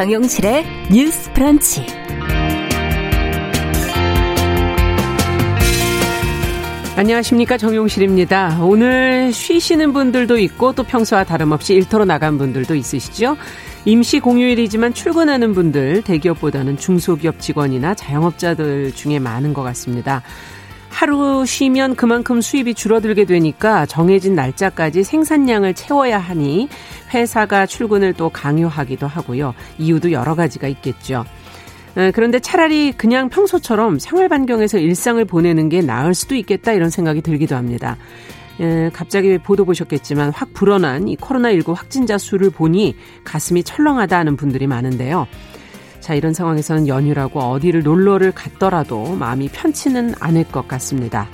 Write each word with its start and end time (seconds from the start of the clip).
정용실의 0.00 0.64
뉴스 0.90 1.30
프런치. 1.34 1.84
안녕하십니까 6.96 7.58
정용실입니다. 7.58 8.60
오늘 8.62 9.30
쉬시는 9.30 9.92
분들도 9.92 10.38
있고 10.38 10.72
또 10.72 10.84
평소와 10.84 11.24
다름없이 11.24 11.74
일터로 11.74 12.06
나간 12.06 12.38
분들도 12.38 12.74
있으시죠? 12.76 13.36
임시 13.84 14.20
공휴일이지만 14.20 14.94
출근하는 14.94 15.52
분들 15.52 16.00
대기업보다는 16.00 16.78
중소기업 16.78 17.38
직원이나 17.38 17.94
자영업자들 17.94 18.92
중에 18.94 19.18
많은 19.18 19.52
것 19.52 19.62
같습니다. 19.64 20.22
하루 20.90 21.46
쉬면 21.46 21.94
그만큼 21.94 22.40
수입이 22.40 22.74
줄어들게 22.74 23.24
되니까 23.24 23.86
정해진 23.86 24.34
날짜까지 24.34 25.02
생산량을 25.02 25.74
채워야 25.74 26.18
하니 26.18 26.68
회사가 27.14 27.66
출근을 27.66 28.12
또 28.12 28.28
강요하기도 28.28 29.06
하고요. 29.06 29.54
이유도 29.78 30.12
여러 30.12 30.34
가지가 30.34 30.68
있겠죠. 30.68 31.24
어, 31.96 32.10
그런데 32.14 32.38
차라리 32.38 32.92
그냥 32.92 33.28
평소처럼 33.28 33.98
생활 33.98 34.28
반경에서 34.28 34.78
일상을 34.78 35.24
보내는 35.24 35.68
게 35.68 35.80
나을 35.80 36.14
수도 36.14 36.34
있겠다 36.34 36.72
이런 36.72 36.90
생각이 36.90 37.22
들기도 37.22 37.56
합니다. 37.56 37.96
예, 38.60 38.90
갑자기 38.92 39.38
보도 39.38 39.64
보셨겠지만 39.64 40.32
확 40.32 40.52
불어난 40.52 41.08
이 41.08 41.16
코로나19 41.16 41.74
확진자 41.74 42.18
수를 42.18 42.50
보니 42.50 42.94
가슴이 43.24 43.64
철렁하다 43.64 44.18
하는 44.18 44.36
분들이 44.36 44.66
많은데요. 44.66 45.26
자, 46.10 46.16
이런 46.16 46.34
상황에서는 46.34 46.88
연휴라고 46.88 47.38
어디를 47.38 47.84
놀러를 47.84 48.32
갔더라도 48.32 49.14
마음이 49.14 49.48
편치는 49.48 50.16
않을 50.18 50.42
것 50.42 50.66
같습니다. 50.66 51.28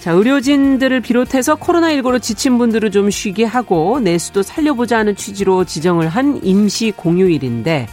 자, 0.00 0.12
의료진들을 0.12 1.00
비롯해서 1.00 1.56
코로나19로 1.56 2.20
지친 2.20 2.58
분들을 2.58 2.90
좀 2.90 3.08
쉬게 3.08 3.44
하고 3.44 3.98
내수도 4.00 4.42
살려보자 4.42 4.98
하는 4.98 5.16
취지로 5.16 5.64
지정을 5.64 6.10
한 6.10 6.44
임시 6.44 6.92
공휴일인데 6.94 7.86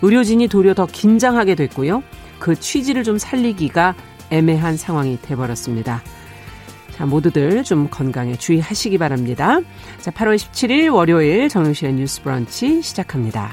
의료진이 0.00 0.48
도리어 0.48 0.72
더 0.72 0.86
긴장하게 0.86 1.54
됐고요. 1.54 2.02
그 2.38 2.58
취지를 2.58 3.04
좀 3.04 3.18
살리기가 3.18 3.94
애매한 4.30 4.78
상황이 4.78 5.20
돼버렸습니다. 5.20 6.00
자, 6.92 7.04
모두들 7.04 7.62
좀 7.62 7.88
건강에 7.90 8.36
주의하시기 8.36 8.96
바랍니다. 8.96 9.60
자, 10.00 10.10
8월 10.12 10.36
17일 10.36 10.90
월요일 10.90 11.50
정용실의 11.50 11.92
뉴스 11.92 12.22
브런치 12.22 12.80
시작합니다. 12.80 13.52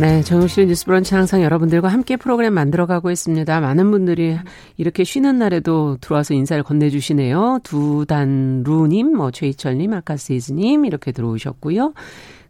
네, 0.00 0.22
정용실의 0.22 0.68
뉴스 0.68 0.84
브런치 0.84 1.16
항상 1.16 1.42
여러분들과 1.42 1.88
함께 1.88 2.16
프로그램 2.16 2.54
만들어가고 2.54 3.10
있습니다. 3.10 3.60
많은 3.60 3.90
분들이 3.90 4.38
이렇게 4.76 5.02
쉬는 5.02 5.38
날에도 5.38 5.96
들어와서 6.00 6.34
인사를 6.34 6.62
건네주시네요. 6.62 7.58
두단루님, 7.64 9.16
뭐 9.16 9.32
최희철님, 9.32 9.92
아카세이즈님 9.94 10.84
이렇게 10.84 11.10
들어오셨고요. 11.10 11.94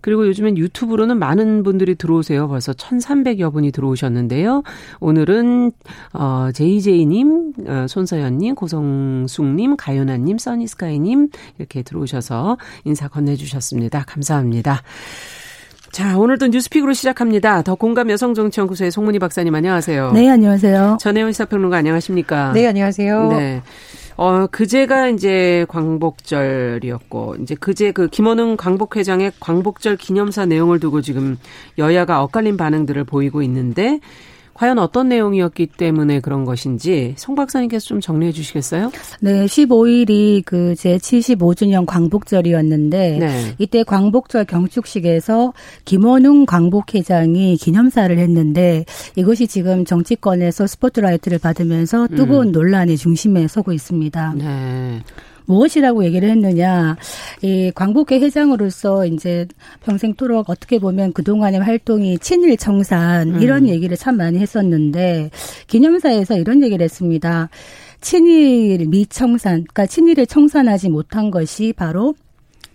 그리고 0.03 0.27
요즘엔 0.27 0.59
유튜브로는 0.59 1.19
많은 1.19 1.63
분들이 1.63 1.95
들어오세요. 1.95 2.49
벌써 2.49 2.73
1,300여 2.73 3.51
분이 3.51 3.73
들어오셨는데요. 3.73 4.63
오늘은 5.01 5.73
어 6.13 6.51
제이제이님, 6.53 7.53
어, 7.67 7.87
손서연 7.89 8.39
님, 8.39 8.55
고성숙 8.57 9.47
님, 9.47 9.75
가연아 9.77 10.19
님, 10.19 10.37
써니스카이 10.37 10.99
님 10.99 11.31
이렇게 11.57 11.83
들어오셔서 11.83 12.59
인사 12.85 13.09
건네 13.09 13.37
주셨습니다. 13.37 14.05
감사합니다. 14.07 14.83
자, 15.93 16.19
오늘도 16.19 16.49
뉴스픽으로 16.49 16.93
시작합니다. 16.93 17.63
더 17.63 17.75
공감 17.75 18.11
여성정치연구소의 18.11 18.91
송문희 18.91 19.19
박사님 19.19 19.55
안녕하세요. 19.55 20.13
네, 20.13 20.29
안녕하세요. 20.29 20.99
전혜원 21.01 21.33
시사평론가 21.33 21.77
안녕하십니까? 21.79 22.53
네, 22.53 22.67
안녕하세요. 22.67 23.29
네. 23.31 23.63
어, 24.17 24.47
그제가 24.51 25.09
이제 25.09 25.65
광복절이었고, 25.69 27.37
이제 27.41 27.55
그제 27.55 27.93
그 27.93 28.09
김원웅 28.09 28.57
광복회장의 28.57 29.33
광복절 29.41 29.97
기념사 29.97 30.45
내용을 30.45 30.81
두고 30.81 31.01
지금 31.01 31.39
여야가 31.79 32.23
엇갈린 32.23 32.57
반응들을 32.57 33.05
보이고 33.05 33.43
있는데, 33.43 34.01
과연 34.59 34.79
어떤 34.79 35.09
내용이었기 35.09 35.67
때문에 35.67 36.21
그런 36.21 36.45
것인지 36.45 37.15
송 37.17 37.35
박사님께서 37.35 37.87
좀 37.87 38.01
정리해 38.01 38.33
주시겠어요? 38.33 38.91
네, 39.21 39.45
15일이 39.47 40.45
그 40.45 40.69
제 40.79 40.97
75주년 40.97 41.87
광복절이었는데 41.87 43.19
네. 43.19 43.55
이때 43.59 43.83
광복절 43.83 44.45
경축식에서 44.45 45.53
김원웅 45.85 46.47
광복회장이 46.47 47.57
기념사를 47.57 48.17
했는데 48.17 48.85
이것이 49.17 49.49
지금 49.49 49.85
정치권에서 49.85 50.69
스포트라이트를 50.69 51.39
받으면서 51.41 52.07
뜨거운 52.07 52.49
음. 52.49 52.53
논란의 52.53 52.97
중심에 52.97 53.49
서고 53.49 53.73
있습니다. 53.73 54.35
네. 54.37 55.03
무엇이라고 55.49 56.05
얘기를 56.05 56.31
했느냐. 56.31 56.97
이 57.43 57.73
광복회 57.75 58.21
회장으로서 58.21 59.07
이제 59.07 59.47
평생토록 59.85 60.51
어떻게 60.51 60.79
보면 60.79 61.13
그동안의 61.13 61.61
활동이 61.61 62.19
친일 62.19 62.57
청산 62.57 63.35
음. 63.35 63.43
이런 63.43 63.67
얘기를 63.69 63.97
참 63.97 64.17
많이 64.17 64.39
했었는데 64.39 65.31
기념사에서 65.67 66.37
이런 66.37 66.63
얘기를 66.63 66.85
했습니다. 66.85 67.49
친일 68.01 68.87
미청산, 68.87 69.65
그러니까 69.65 69.87
친일을 69.87 70.27
청산하지 70.27 70.91
못한 70.91 71.31
것이 71.31 71.73
바로 71.77 72.15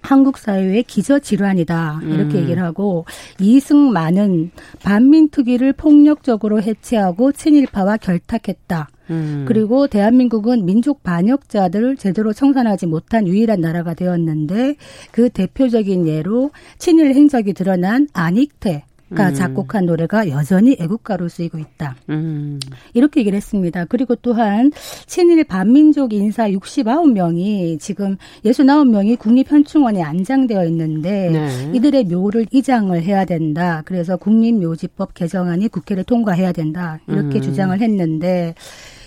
한국 0.03 0.38
사회의 0.38 0.84
기저 0.84 1.19
질환이다 1.19 2.02
이렇게 2.03 2.38
음. 2.38 2.44
얘기를 2.44 2.62
하고 2.62 3.06
이승만은 3.40 4.52
반민특위를 4.84 5.74
폭력적으로 5.74 6.62
해체하고 6.62 7.31
친일파와 7.31 7.97
결탁했다. 7.97 8.90
음. 9.09 9.46
그리고 9.47 9.88
대한민국은 9.88 10.66
민족 10.66 11.03
반역자들을 11.03 11.97
제대로 11.97 12.34
청산하지 12.34 12.86
못한 12.86 13.28
유일한 13.28 13.62
나라가 13.62 13.94
되었는데 13.94 14.75
그 15.12 15.30
대표적인 15.30 16.08
예로 16.08 16.52
친일 16.78 17.13
행적이 17.13 17.53
드러난 17.53 18.08
안익태 18.13 18.84
가 19.13 19.29
음. 19.29 19.34
작곡한 19.34 19.85
노래가 19.85 20.29
여전히 20.29 20.75
애국가로 20.79 21.29
쓰이고 21.29 21.57
있다. 21.57 21.96
음. 22.09 22.59
이렇게 22.94 23.22
얘기를 23.22 23.35
했습니다. 23.35 23.85
그리고 23.85 24.16
또한 24.16 24.72
친일 25.06 25.44
반민족 25.44 26.13
인사 26.13 26.50
69명이 26.50 27.79
지금 27.79 28.18
69명이 28.46 29.19
국립현충원에 29.19 30.01
안장되어 30.01 30.66
있는데 30.66 31.29
네. 31.29 31.72
이들의 31.74 32.06
묘를 32.06 32.47
이장을 32.51 33.01
해야 33.01 33.25
된다. 33.25 33.81
그래서 33.85 34.18
국립묘지법 34.18 35.13
개정안이 35.13 35.68
국회를 35.68 36.03
통과해야 36.03 36.51
된다. 36.51 37.00
이렇게 37.07 37.40
음. 37.40 37.41
주장을 37.41 37.80
했는데 37.80 38.56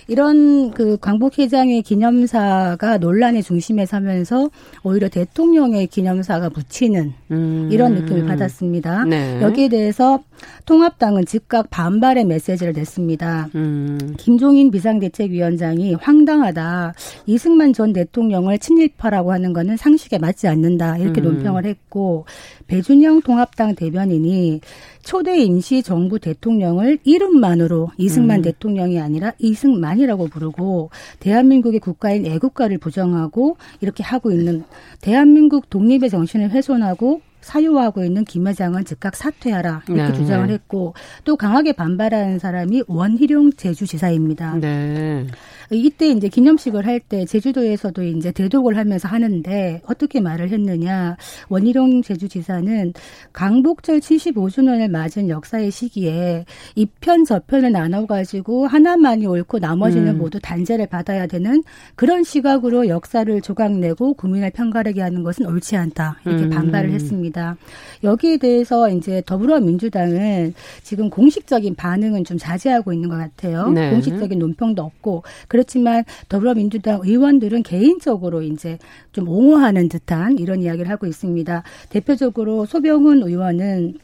이런 0.07 0.71
그 0.71 0.97
광복 0.99 1.37
회장의 1.37 1.81
기념사가 1.81 2.97
논란의 2.97 3.43
중심에 3.43 3.85
서면서 3.85 4.49
오히려 4.83 5.09
대통령의 5.09 5.87
기념사가 5.87 6.49
묻히는 6.49 7.13
음. 7.31 7.69
이런 7.71 7.93
느낌을 7.95 8.25
받았습니다. 8.25 9.05
네. 9.05 9.41
여기에 9.41 9.69
대해서 9.69 10.23
통합당은 10.65 11.25
즉각 11.25 11.69
반발의 11.69 12.25
메시지를 12.25 12.73
냈습니다. 12.73 13.49
음. 13.55 14.15
김종인 14.17 14.71
비상대책위원장이 14.71 15.95
황당하다. 15.95 16.93
이승만 17.25 17.73
전 17.73 17.93
대통령을 17.93 18.59
친일파라고 18.59 19.31
하는 19.31 19.53
것은 19.53 19.77
상식에 19.77 20.17
맞지 20.17 20.47
않는다. 20.47 20.97
이렇게 20.97 21.21
음. 21.21 21.25
논평을 21.25 21.65
했고 21.65 22.25
배준영 22.67 23.21
통합당 23.21 23.75
대변인이 23.75 24.61
초대 25.07 25.39
임시 25.39 25.83
정부 25.83 26.19
대통령을 26.19 26.97
이름만으로 27.05 27.91
이승만 27.97 28.39
음. 28.39 28.41
대통령이 28.41 28.99
아니라 28.99 29.31
이승만이라고 29.39 30.27
부르고 30.27 30.89
대한민국의 31.21 31.79
국가인 31.79 32.25
애국가를 32.25 32.77
부정하고 32.77 33.55
이렇게 33.79 34.03
하고 34.03 34.31
있는 34.31 34.65
대한민국 34.99 35.69
독립의 35.69 36.09
정신을 36.09 36.49
훼손하고 36.49 37.21
사유하고 37.39 38.03
있는 38.03 38.25
김 38.25 38.47
회장은 38.47 38.83
즉각 38.83 39.15
사퇴하라 39.15 39.83
이렇게 39.87 40.11
네. 40.11 40.13
주장을 40.13 40.49
했고 40.49 40.93
또 41.23 41.37
강하게 41.37 41.71
반발하는 41.71 42.37
사람이 42.39 42.83
원희룡 42.87 43.53
제주지사입니다. 43.53 44.59
네. 44.59 45.25
이때 45.71 46.09
이제 46.09 46.27
기념식을 46.27 46.85
할 46.85 46.97
때 47.09 47.25
제주도에서도 47.25 48.03
이제 48.03 48.31
대독을 48.31 48.75
하면서 48.77 49.07
하는데 49.07 49.81
어떻게 49.85 50.19
말을 50.19 50.49
했느냐. 50.49 51.15
원희룡 51.49 52.01
제주지사는 52.01 52.93
강복절 53.33 53.99
75주년을 53.99 54.89
맞은 54.89 55.29
역사의 55.29 55.71
시기에 55.71 56.45
이편 56.75 57.23
저편을 57.25 57.71
나눠가지고 57.71 58.67
하나만이 58.67 59.25
옳고 59.25 59.59
나머지는 59.59 60.15
음. 60.15 60.17
모두 60.17 60.39
단죄를 60.41 60.87
받아야 60.87 61.27
되는 61.27 61.63
그런 61.95 62.23
시각으로 62.23 62.87
역사를 62.87 63.41
조각내고 63.41 64.15
국민을 64.15 64.49
편가르게 64.51 65.01
하는 65.01 65.23
것은 65.23 65.45
옳지 65.45 65.75
않다. 65.77 66.19
이렇게 66.25 66.43
음. 66.43 66.49
반발을 66.49 66.91
했습니다. 66.91 67.57
여기에 68.03 68.37
대해서 68.37 68.89
이제 68.89 69.21
더불어민주당은 69.25 70.53
지금 70.83 71.09
공식적인 71.09 71.75
반응은 71.75 72.23
좀 72.25 72.37
자제하고 72.37 72.91
있는 72.93 73.09
것 73.09 73.17
같아요. 73.17 73.69
네. 73.69 73.91
공식적인 73.91 74.39
논평도 74.39 74.81
없고 74.81 75.23
그렇지만 75.57 76.03
더불어민주당 76.29 76.99
의원들은 77.03 77.63
개인적으로 77.63 78.43
이제 78.43 78.77
좀 79.11 79.27
옹호하는 79.27 79.89
듯한 79.89 80.37
이런 80.37 80.61
이야기를 80.61 80.87
하고 80.91 81.07
있습니다. 81.07 81.63
대표적으로 81.89 82.67
소병훈 82.67 83.23
의원은 83.23 83.95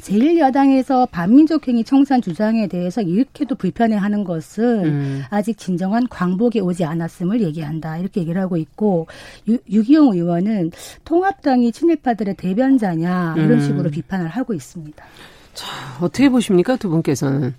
제1야당에서 0.00 1.10
반민족행위 1.10 1.84
청산 1.84 2.22
주장에 2.22 2.66
대해서 2.66 3.02
이렇게도 3.02 3.56
불편해하는 3.56 4.24
것은 4.24 4.84
음. 4.84 5.22
아직 5.28 5.58
진정한 5.58 6.06
광복이 6.08 6.60
오지 6.60 6.84
않았음을 6.84 7.42
얘기한다 7.42 7.98
이렇게 7.98 8.20
얘기를 8.20 8.40
하고 8.40 8.56
있고 8.56 9.06
유, 9.48 9.58
유기용 9.70 10.14
의원은 10.14 10.70
통합당이 11.04 11.72
친일파들의 11.72 12.36
대변자냐 12.36 13.34
이런 13.36 13.52
음. 13.52 13.60
식으로 13.60 13.90
비판을 13.90 14.28
하고 14.28 14.54
있습니다. 14.54 15.04
자 15.54 15.66
어떻게 16.00 16.28
보십니까 16.28 16.76
두 16.76 16.88
분께서는? 16.90 17.54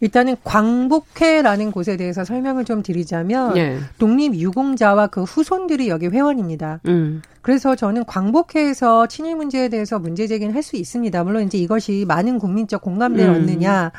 일단은 0.00 0.36
광복회라는 0.44 1.72
곳에 1.72 1.96
대해서 1.96 2.24
설명을 2.24 2.64
좀 2.64 2.82
드리자면 2.82 3.56
예. 3.56 3.78
독립 3.98 4.34
유공자와 4.34 5.08
그 5.08 5.24
후손들이 5.24 5.88
여기 5.88 6.06
회원입니다. 6.06 6.80
음. 6.86 7.22
그래서 7.42 7.74
저는 7.74 8.04
광복회에서 8.04 9.06
친일 9.06 9.36
문제에 9.36 9.68
대해서 9.68 9.98
문제 9.98 10.26
제기는 10.26 10.54
할 10.54 10.62
수 10.62 10.76
있습니다. 10.76 11.24
물론 11.24 11.44
이제 11.44 11.56
이것이 11.56 12.04
많은 12.06 12.38
국민적 12.38 12.82
공감대를 12.82 13.32
음. 13.32 13.40
얻느냐 13.40 13.90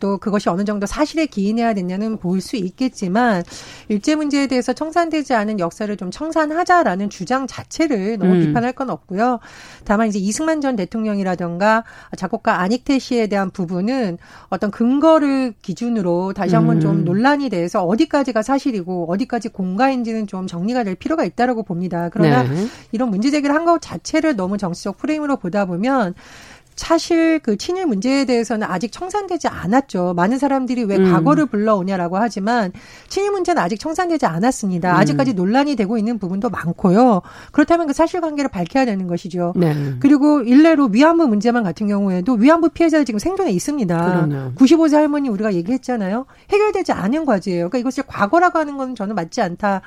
또 0.00 0.18
그것이 0.18 0.48
어느 0.48 0.64
정도 0.64 0.86
사실에 0.86 1.26
기인해야 1.26 1.74
되냐는 1.74 2.16
볼 2.18 2.40
수 2.40 2.56
있겠지만 2.56 3.42
일제 3.88 4.14
문제에 4.14 4.46
대해서 4.46 4.72
청산되지 4.72 5.34
않은 5.34 5.58
역사를 5.58 5.94
좀 5.96 6.10
청산하자라는 6.10 7.10
주장 7.10 7.46
자체를 7.46 8.18
너무 8.18 8.34
음. 8.34 8.40
비판할 8.40 8.72
건 8.72 8.90
없고요. 8.90 9.40
다만 9.84 10.08
이제 10.08 10.18
이승만 10.18 10.60
전 10.60 10.76
대통령이라던가 10.76 11.84
작곡가 12.16 12.60
안익태 12.60 12.98
씨에 12.98 13.26
대한 13.26 13.50
부분은 13.50 14.18
어떤 14.48 14.70
근거를 14.70 15.54
기준으로 15.62 16.32
다시 16.34 16.54
한번 16.54 16.76
음. 16.76 16.80
좀 16.80 17.04
논란이 17.04 17.48
돼서 17.48 17.84
어디까지가 17.84 18.42
사실이고 18.42 19.10
어디까지 19.10 19.48
공가인지는 19.48 20.26
좀 20.26 20.46
정리가 20.46 20.84
될 20.84 20.94
필요가 20.94 21.24
있다라고 21.24 21.62
봅니다. 21.62 22.08
그러나 22.12 22.42
네. 22.42 22.66
이런 22.92 23.10
문제 23.10 23.30
제기를 23.30 23.54
한 23.54 23.66
것 23.66 23.82
자체를 23.82 24.36
너무 24.36 24.58
정치적 24.58 24.96
프레임으로 24.98 25.38
보다 25.38 25.64
보면 25.64 26.14
사실 26.76 27.38
그 27.38 27.56
친일 27.56 27.86
문제에 27.86 28.26
대해서는 28.26 28.66
아직 28.70 28.92
청산되지 28.92 29.48
않았죠. 29.48 30.12
많은 30.14 30.38
사람들이 30.38 30.84
왜 30.84 30.96
음. 30.96 31.10
과거를 31.10 31.46
불러오냐라고 31.46 32.18
하지만 32.18 32.70
친일 33.08 33.30
문제는 33.30 33.60
아직 33.60 33.80
청산되지 33.80 34.26
않았습니다. 34.26 34.92
음. 34.92 34.96
아직까지 34.96 35.32
논란이 35.32 35.74
되고 35.74 35.96
있는 35.96 36.18
부분도 36.18 36.50
많고요. 36.50 37.22
그렇다면 37.52 37.86
그 37.86 37.94
사실관계를 37.94 38.50
밝혀야 38.50 38.84
되는 38.84 39.06
것이죠. 39.06 39.54
네. 39.56 39.74
그리고 40.00 40.42
일례로 40.42 40.90
위안부 40.92 41.26
문제만 41.28 41.64
같은 41.64 41.88
경우에도 41.88 42.34
위안부 42.34 42.68
피해자들 42.68 43.06
지금 43.06 43.18
생존에 43.18 43.50
있습니다. 43.50 43.96
그럼요. 43.96 44.52
95세 44.56 44.96
할머니 44.96 45.30
우리가 45.30 45.54
얘기했잖아요. 45.54 46.26
해결되지 46.50 46.92
않은 46.92 47.24
과제예요. 47.24 47.70
그러니까 47.70 47.78
이것을 47.78 48.04
과거라고 48.06 48.58
하는 48.58 48.76
건 48.76 48.94
저는 48.94 49.14
맞지 49.14 49.40
않다. 49.40 49.80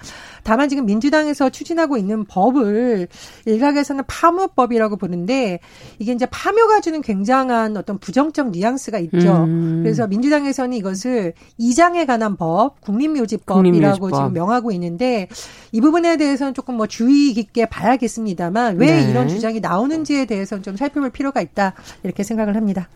다만 0.44 0.70
지금 0.70 0.88
민주당에서 0.88 1.50
추진하고 1.52 1.98
있는 1.98 2.26
법을 2.26 3.08
일각에서는 3.46 4.04
파묘법이라고 4.08 4.98
부르는데 4.98 5.60
이게 6.00 6.14
이제 6.14 6.26
파묘가 6.26 6.79
주는 6.82 7.02
굉장한 7.02 7.78
어떤 7.78 7.98
부정적 7.98 8.52
뉘앙스가 8.52 9.00
있죠. 9.00 9.44
음. 9.44 9.82
그래서 9.84 10.08
민주당에서는 10.08 10.78
이것을 10.78 11.34
이장에 11.58 12.06
관한 12.06 12.36
법, 12.36 12.82
국민묘지법이라고 12.82 13.64
국민묘지법. 13.64 14.12
지금 14.12 14.34
명하고 14.34 14.72
있는데 14.72 15.28
이 15.72 15.82
부분에 15.82 16.18
대해서는 16.18 16.54
조금 16.54 16.76
뭐 16.76 16.88
주의 16.88 17.34
깊게 17.34 17.68
봐야겠습니다만 17.68 18.78
왜 18.78 19.04
네. 19.04 19.10
이런 19.10 19.28
주장이 19.28 19.60
나오는지에 19.60 20.26
대해서는 20.26 20.64
좀 20.64 20.76
살펴볼 20.76 21.10
필요가 21.10 21.42
있다 21.42 21.74
이렇게 22.04 22.24
생각을 22.24 22.56
합니다. 22.56 22.88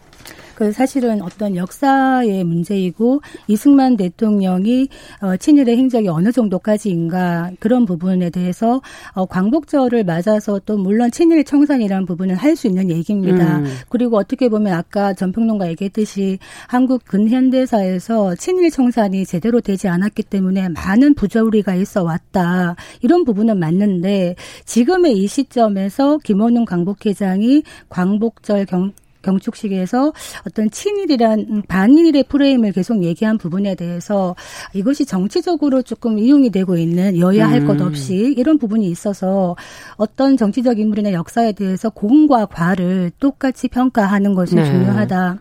그 0.55 0.71
사실은 0.71 1.21
어떤 1.21 1.55
역사의 1.55 2.43
문제이고 2.43 3.21
이승만 3.47 3.97
대통령이 3.97 4.87
어, 5.21 5.37
친일의 5.37 5.77
행적이 5.77 6.07
어느 6.09 6.31
정도까지인가 6.31 7.51
그런 7.59 7.85
부분에 7.85 8.29
대해서 8.29 8.81
어, 9.13 9.25
광복절을 9.25 10.03
맞아서 10.05 10.59
또 10.65 10.77
물론 10.77 11.11
친일 11.11 11.43
청산이라는 11.43 12.05
부분은 12.05 12.35
할 12.35 12.53
수 12.53 12.67
있는 12.67 12.91
얘기입니다. 12.91 13.57
음. 13.57 13.65
그리고 13.89 14.17
어떻게 14.17 14.47
보면 14.47 14.73
아까 14.73 15.13
전평론가 15.13 15.69
얘기했듯이 15.69 16.37
한국 16.67 17.03
근현대사에서 17.05 18.35
친일 18.35 18.69
청산이 18.69 19.25
제대로 19.25 19.59
되지 19.59 19.87
않았기 19.87 20.23
때문에 20.23 20.69
많은 20.69 21.15
부조리가 21.15 21.73
있어 21.75 22.03
왔다. 22.03 22.75
이런 23.01 23.23
부분은 23.23 23.57
맞는데 23.57 24.35
지금의 24.65 25.17
이 25.17 25.27
시점에서 25.27 26.19
김원웅 26.19 26.65
광복회장이 26.65 27.63
광복절 27.89 28.65
경, 28.65 28.91
경축식에서 29.23 30.13
어떤 30.47 30.69
친일이란 30.69 31.63
반일의 31.67 32.25
프레임을 32.25 32.71
계속 32.73 33.03
얘기한 33.03 33.37
부분에 33.39 33.73
대해서 33.75 34.35
이것이 34.73 35.05
정치적으로 35.05 35.81
조금 35.81 36.19
이용이 36.19 36.51
되고 36.51 36.77
있는 36.77 37.17
여야 37.17 37.49
할것 37.49 37.81
음. 37.81 37.87
없이 37.87 38.35
이런 38.37 38.59
부분이 38.59 38.87
있어서 38.87 39.55
어떤 39.95 40.37
정치적 40.37 40.77
인물이나 40.77 41.13
역사에 41.13 41.53
대해서 41.53 41.89
공과 41.89 42.45
과를 42.45 43.11
똑같이 43.19 43.67
평가하는 43.67 44.35
것이 44.35 44.55
네. 44.55 44.65
중요하다. 44.65 45.39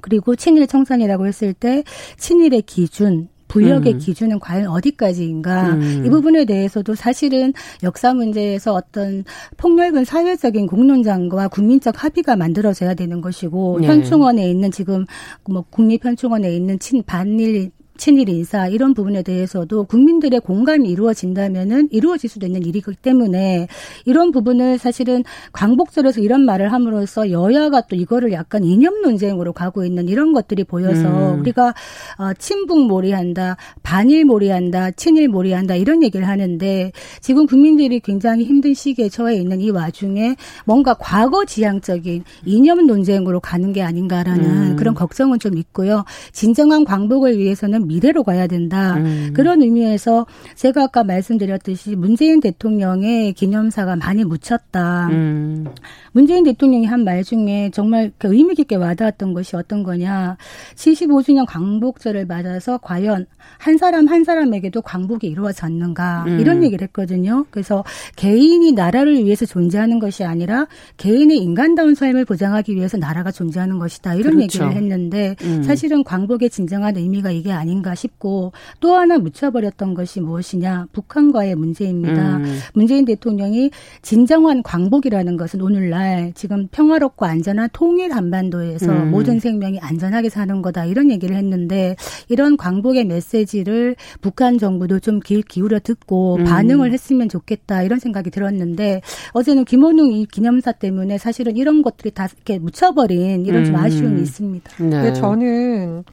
그리고 0.00 0.36
친일 0.36 0.66
청산이라고 0.66 1.26
했을 1.26 1.54
때 1.54 1.82
친일의 2.18 2.62
기준 2.62 3.28
부역의 3.54 3.92
음. 3.92 3.98
기준은 3.98 4.40
과연 4.40 4.66
어디까지인가 4.66 5.74
음. 5.74 6.02
이 6.04 6.10
부분에 6.10 6.44
대해서도 6.44 6.96
사실은 6.96 7.52
역사 7.84 8.12
문제에서 8.12 8.74
어떤 8.74 9.24
폭넓은 9.56 10.04
사회적인 10.04 10.66
공론장과 10.66 11.48
국민적 11.48 12.02
합의가 12.02 12.34
만들어져야 12.34 12.94
되는 12.94 13.20
것이고 13.20 13.78
네. 13.80 13.86
현충원에 13.86 14.50
있는 14.50 14.72
지금 14.72 15.06
뭐 15.48 15.64
국립현충원에 15.70 16.54
있는 16.54 16.80
친 16.80 17.04
반일 17.04 17.70
친일 17.96 18.28
인사 18.28 18.66
이런 18.66 18.94
부분에 18.94 19.22
대해서도 19.22 19.84
국민들의 19.84 20.40
공감이 20.40 20.88
이루어진다면은 20.88 21.88
이루어질 21.92 22.28
수도 22.28 22.46
있는 22.46 22.64
일이기 22.64 22.92
때문에 23.00 23.68
이런 24.04 24.30
부분을 24.32 24.78
사실은 24.78 25.22
광복절에서 25.52 26.20
이런 26.20 26.44
말을 26.44 26.72
함으로써 26.72 27.30
여야가 27.30 27.82
또 27.82 27.96
이거를 27.96 28.32
약간 28.32 28.64
이념 28.64 29.00
논쟁으로 29.02 29.52
가고 29.52 29.84
있는 29.84 30.08
이런 30.08 30.32
것들이 30.32 30.64
보여서 30.64 31.34
음. 31.34 31.40
우리가 31.40 31.74
어, 32.18 32.32
친북 32.38 32.86
몰이한다, 32.86 33.56
반일 33.82 34.24
몰이한다, 34.24 34.92
친일 34.92 35.28
몰이한다 35.28 35.76
이런 35.76 36.02
얘기를 36.02 36.26
하는데 36.26 36.92
지금 37.20 37.46
국민들이 37.46 38.00
굉장히 38.00 38.44
힘든 38.44 38.74
시기에 38.74 39.08
처해 39.08 39.36
있는 39.36 39.60
이 39.60 39.70
와중에 39.70 40.36
뭔가 40.64 40.94
과거 40.94 41.44
지향적인 41.44 42.24
이념 42.44 42.86
논쟁으로 42.86 43.40
가는 43.40 43.72
게 43.72 43.82
아닌가라는 43.82 44.44
음. 44.44 44.76
그런 44.76 44.94
걱정은 44.94 45.38
좀 45.38 45.56
있고요. 45.58 46.04
진정한 46.32 46.84
광복을 46.84 47.38
위해서는 47.38 47.83
미래로 47.84 48.24
가야 48.24 48.46
된다. 48.48 48.96
음. 48.96 49.30
그런 49.34 49.62
의미에서 49.62 50.26
제가 50.56 50.84
아까 50.84 51.04
말씀드렸듯이 51.04 51.94
문재인 51.96 52.40
대통령의 52.40 53.32
기념사가 53.34 53.96
많이 53.96 54.24
묻혔다. 54.24 55.08
음. 55.12 55.66
문재인 56.12 56.42
대통령이 56.44 56.86
한 56.86 57.04
말 57.04 57.22
중에 57.22 57.70
정말 57.72 58.10
그 58.18 58.34
의미 58.34 58.54
깊게 58.54 58.76
와닿았던 58.76 59.34
것이 59.34 59.56
어떤 59.56 59.82
거냐. 59.82 60.36
75주년 60.74 61.44
광복절을 61.46 62.26
맞아서 62.26 62.78
과연 62.78 63.26
한 63.58 63.76
사람 63.76 64.08
한 64.08 64.24
사람에게도 64.24 64.80
광복이 64.82 65.26
이루어졌는가. 65.26 66.24
음. 66.26 66.40
이런 66.40 66.64
얘기를 66.64 66.82
했거든요. 66.86 67.44
그래서 67.50 67.84
개인이 68.16 68.72
나라를 68.72 69.22
위해서 69.24 69.44
존재하는 69.44 69.98
것이 69.98 70.24
아니라 70.24 70.66
개인의 70.96 71.36
인간다운 71.38 71.94
삶을 71.94 72.24
보장하기 72.24 72.74
위해서 72.74 72.96
나라가 72.96 73.30
존재하는 73.30 73.78
것이다. 73.78 74.14
이런 74.14 74.36
그렇죠. 74.36 74.64
얘기를 74.64 74.72
했는데 74.72 75.36
음. 75.42 75.62
사실은 75.62 76.02
광복의 76.02 76.48
진정한 76.50 76.96
의미가 76.96 77.30
이게 77.30 77.52
아닌 77.52 77.73
가 77.82 77.94
싶고 77.94 78.52
또 78.80 78.94
하나 78.94 79.18
묻혀버렸던 79.18 79.94
것이 79.94 80.20
무엇이냐. 80.20 80.86
북한과의 80.92 81.56
문제입니다. 81.56 82.36
음. 82.36 82.58
문재인 82.74 83.04
대통령이 83.04 83.70
진정한 84.02 84.62
광복이라는 84.62 85.36
것은 85.36 85.60
오늘날 85.60 86.32
지금 86.34 86.68
평화롭고 86.68 87.26
안전한 87.26 87.68
통일 87.72 88.12
한반도에서 88.12 88.92
음. 88.92 89.10
모든 89.10 89.40
생명이 89.40 89.80
안전하게 89.80 90.28
사는 90.28 90.62
거다 90.62 90.84
이런 90.84 91.10
얘기를 91.10 91.36
했는데 91.36 91.96
이런 92.28 92.56
광복의 92.56 93.04
메시지를 93.06 93.96
북한 94.20 94.58
정부도 94.58 95.00
좀 95.00 95.20
귀 95.24 95.42
기울여 95.42 95.80
듣고 95.80 96.36
음. 96.36 96.44
반응을 96.44 96.92
했으면 96.92 97.28
좋겠다 97.28 97.82
이런 97.82 97.98
생각이 97.98 98.30
들었는데 98.30 99.00
어제는 99.32 99.64
김원웅 99.64 100.12
이 100.12 100.26
기념사 100.26 100.72
때문에 100.72 101.18
사실은 101.18 101.56
이런 101.56 101.82
것들이 101.82 102.10
다 102.12 102.28
이렇게 102.32 102.58
묻혀버린 102.58 103.46
이런 103.46 103.64
좀 103.64 103.74
음. 103.74 103.80
아쉬움이 103.80 104.20
있습니다. 104.22 104.84
네. 104.84 105.12
저는 105.14 106.04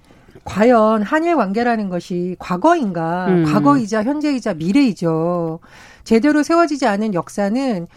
과연 0.43 1.03
한일 1.03 1.36
관계라는 1.36 1.89
것이 1.89 2.36
과거인가? 2.39 3.27
음. 3.27 3.45
과거이자 3.45 4.03
현재이자 4.03 4.55
미래이죠. 4.55 5.60
제대로 6.03 6.43
세워지지 6.43 6.88
않은 6.88 7.13
역사는 7.13 7.88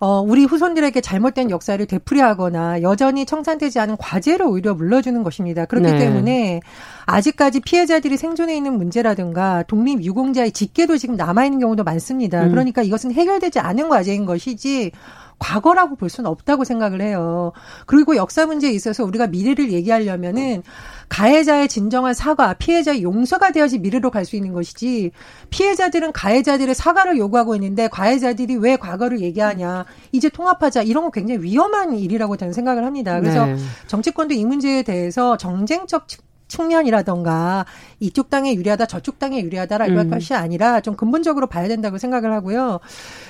어, 0.00 0.20
우리 0.20 0.44
후손들에게 0.44 1.00
잘못된 1.00 1.50
역사를 1.50 1.84
되풀이하거나 1.86 2.82
여전히 2.82 3.24
청산되지 3.24 3.78
않은 3.78 3.96
과제를 3.96 4.44
오히려 4.44 4.74
물러주는 4.74 5.22
것입니다. 5.22 5.64
그렇기 5.64 5.92
네. 5.92 5.98
때문에 5.98 6.60
아직까지 7.06 7.60
피해자들이 7.60 8.18
생존해 8.18 8.54
있는 8.54 8.76
문제라든가 8.76 9.62
독립 9.62 10.02
유공자의 10.02 10.52
직계도 10.52 10.98
지금 10.98 11.16
남아있는 11.16 11.58
경우도 11.60 11.84
많습니다. 11.84 12.42
음. 12.42 12.50
그러니까 12.50 12.82
이것은 12.82 13.12
해결되지 13.12 13.60
않은 13.60 13.88
과제인 13.88 14.26
것이지 14.26 14.92
과거라고 15.38 15.96
볼 15.96 16.08
수는 16.08 16.30
없다고 16.30 16.64
생각을 16.64 17.00
해요. 17.00 17.52
그리고 17.86 18.16
역사 18.16 18.46
문제에 18.46 18.70
있어서 18.70 19.04
우리가 19.04 19.26
미래를 19.26 19.72
얘기하려면은 19.72 20.62
가해자의 21.08 21.68
진정한 21.68 22.14
사과, 22.14 22.54
피해자의 22.54 23.02
용서가 23.02 23.52
되어야지 23.52 23.78
미래로 23.78 24.10
갈 24.10 24.24
수 24.24 24.36
있는 24.36 24.52
것이지 24.52 25.10
피해자들은 25.50 26.12
가해자들의 26.12 26.74
사과를 26.74 27.18
요구하고 27.18 27.54
있는데 27.56 27.88
가해자들이 27.88 28.56
왜 28.56 28.76
과거를 28.76 29.20
얘기하냐. 29.20 29.84
이제 30.12 30.28
통합하자. 30.30 30.82
이런 30.82 31.04
거 31.04 31.10
굉장히 31.10 31.42
위험한 31.42 31.98
일이라고 31.98 32.36
저는 32.36 32.52
생각을 32.54 32.84
합니다. 32.84 33.20
그래서 33.20 33.44
네. 33.46 33.56
정치권도 33.86 34.34
이 34.34 34.44
문제에 34.44 34.82
대해서 34.82 35.36
정쟁적 35.36 36.08
측 36.08 36.20
면이라던가 36.62 37.66
이쪽 38.00 38.30
당에 38.30 38.54
유리하다 38.54 38.86
저쪽 38.86 39.18
당에 39.18 39.42
유리하다라 39.42 39.86
음. 39.86 40.10
것이 40.10 40.34
아니라 40.34 40.80
좀 40.80 40.96
근본적으로 40.96 41.46
봐야 41.46 41.68
된다고 41.68 41.98
생각을 41.98 42.32
하고요. 42.32 42.80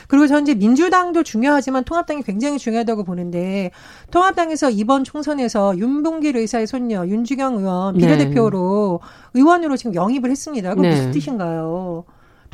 그리고 0.09 0.27
전 0.27 0.43
이제 0.43 0.55
민주당도 0.55 1.23
중요하지만 1.23 1.85
통합당이 1.85 2.23
굉장히 2.23 2.59
중요하다고 2.59 3.05
보는데 3.05 3.71
통합당에서 4.11 4.71
이번 4.71 5.05
총선에서 5.05 5.79
윤봉길 5.79 6.37
의사의 6.37 6.67
손녀 6.67 7.07
윤주경 7.07 7.59
의원 7.59 7.95
네. 7.95 8.01
비례대표로 8.01 9.01
네. 9.03 9.41
의원으로 9.41 9.77
지금 9.77 9.95
영입을 9.95 10.31
했습니다. 10.31 10.71
그건 10.71 10.83
네. 10.83 10.91
무슨 10.91 11.11
뜻인가요? 11.11 12.05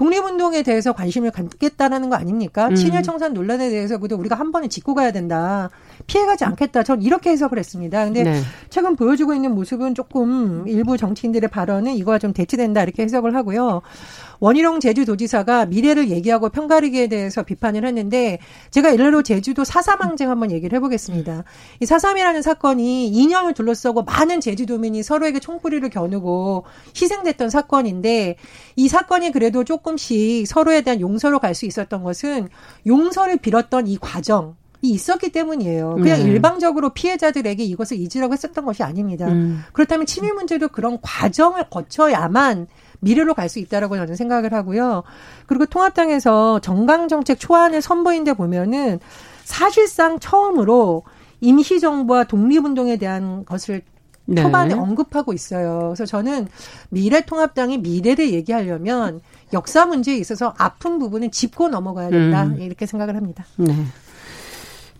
독립운동에 0.00 0.62
대해서 0.62 0.94
관심을 0.94 1.30
갖겠다라는 1.30 2.08
거 2.08 2.16
아닙니까? 2.16 2.68
음. 2.68 2.74
친일 2.74 3.02
청산 3.02 3.34
논란에 3.34 3.68
대해서도 3.68 4.16
우리가 4.16 4.34
한 4.34 4.50
번은 4.50 4.70
짚고 4.70 4.94
가야 4.94 5.12
된다. 5.12 5.68
피해가지 6.10 6.44
않겠다. 6.44 6.82
전 6.82 7.02
이렇게 7.02 7.30
해석을 7.30 7.56
했습니다. 7.56 8.04
근데 8.04 8.24
네. 8.24 8.40
최근 8.68 8.96
보여주고 8.96 9.32
있는 9.32 9.54
모습은 9.54 9.94
조금 9.94 10.66
일부 10.66 10.96
정치인들의 10.96 11.48
발언은 11.50 11.94
이거와 11.94 12.18
좀 12.18 12.32
대치된다 12.32 12.82
이렇게 12.82 13.04
해석을 13.04 13.36
하고요. 13.36 13.82
원희룡 14.40 14.80
제주도지사가 14.80 15.66
미래를 15.66 16.08
얘기하고 16.08 16.48
평가리기에 16.48 17.06
대해서 17.06 17.44
비판을 17.44 17.84
했는데 17.84 18.38
제가 18.72 18.90
일례로 18.90 19.22
제주도 19.22 19.62
사삼항쟁 19.62 20.30
한번 20.30 20.50
얘기를 20.50 20.74
해보겠습니다. 20.76 21.44
이 21.78 21.86
사삼이라는 21.86 22.42
사건이 22.42 23.06
이념을 23.08 23.54
둘러싸고 23.54 24.02
많은 24.02 24.40
제주도민이 24.40 25.04
서로에게 25.04 25.38
총뿌리를 25.38 25.88
겨누고 25.90 26.64
희생됐던 27.00 27.50
사건인데 27.50 28.36
이 28.74 28.88
사건이 28.88 29.30
그래도 29.30 29.62
조금씩 29.62 30.48
서로에 30.48 30.80
대한 30.80 31.00
용서로 31.00 31.38
갈 31.38 31.50
수 31.50 31.66
있었던 31.66 32.02
것은 32.04 32.48
용서를 32.86 33.36
빌었던 33.36 33.86
이 33.88 33.98
과정 33.98 34.54
이 34.54 34.59
있었기 34.82 35.30
때문이에요. 35.32 35.96
그냥 35.96 36.18
네. 36.18 36.25
일방적으로 36.25 36.90
피해자들에게 36.90 37.62
이것을 37.64 37.99
잊으라고 37.99 38.32
했었던 38.32 38.64
것이 38.64 38.82
아닙니다. 38.82 39.28
음. 39.28 39.62
그렇다면 39.72 40.06
친일 40.06 40.34
문제도 40.34 40.66
그런 40.68 40.99
과정을 41.02 41.68
거쳐야만 41.70 42.66
미래로 43.00 43.34
갈 43.34 43.49
수 43.49 43.58
있다라고 43.58 43.96
저는 43.96 44.14
생각을 44.14 44.52
하고요. 44.52 45.02
그리고 45.46 45.66
통합당에서 45.66 46.60
정강 46.60 47.08
정책 47.08 47.40
초안을 47.40 47.82
선보인 47.82 48.25
데 48.25 48.32
보면은 48.32 49.00
사실상 49.44 50.18
처음으로 50.20 51.02
임시 51.40 51.80
정부와 51.80 52.25
독립운동에 52.25 52.96
대한 52.96 53.44
것을 53.44 53.82
네. 54.26 54.42
초반에 54.42 54.75
언급하고 54.75 55.32
있어요. 55.32 55.80
그래서 55.88 56.06
저는 56.06 56.46
미래통합당이 56.90 57.78
미래를 57.78 58.30
얘기하려면 58.32 59.20
역사 59.52 59.87
문제에 59.87 60.16
있어서 60.16 60.54
아픈 60.56 61.00
부분은 61.00 61.32
짚고 61.32 61.68
넘어가야 61.68 62.10
된다. 62.10 62.44
음. 62.44 62.60
이렇게 62.60 62.87
생각을 62.87 63.16
합니다. 63.16 63.44
네. 63.56 63.75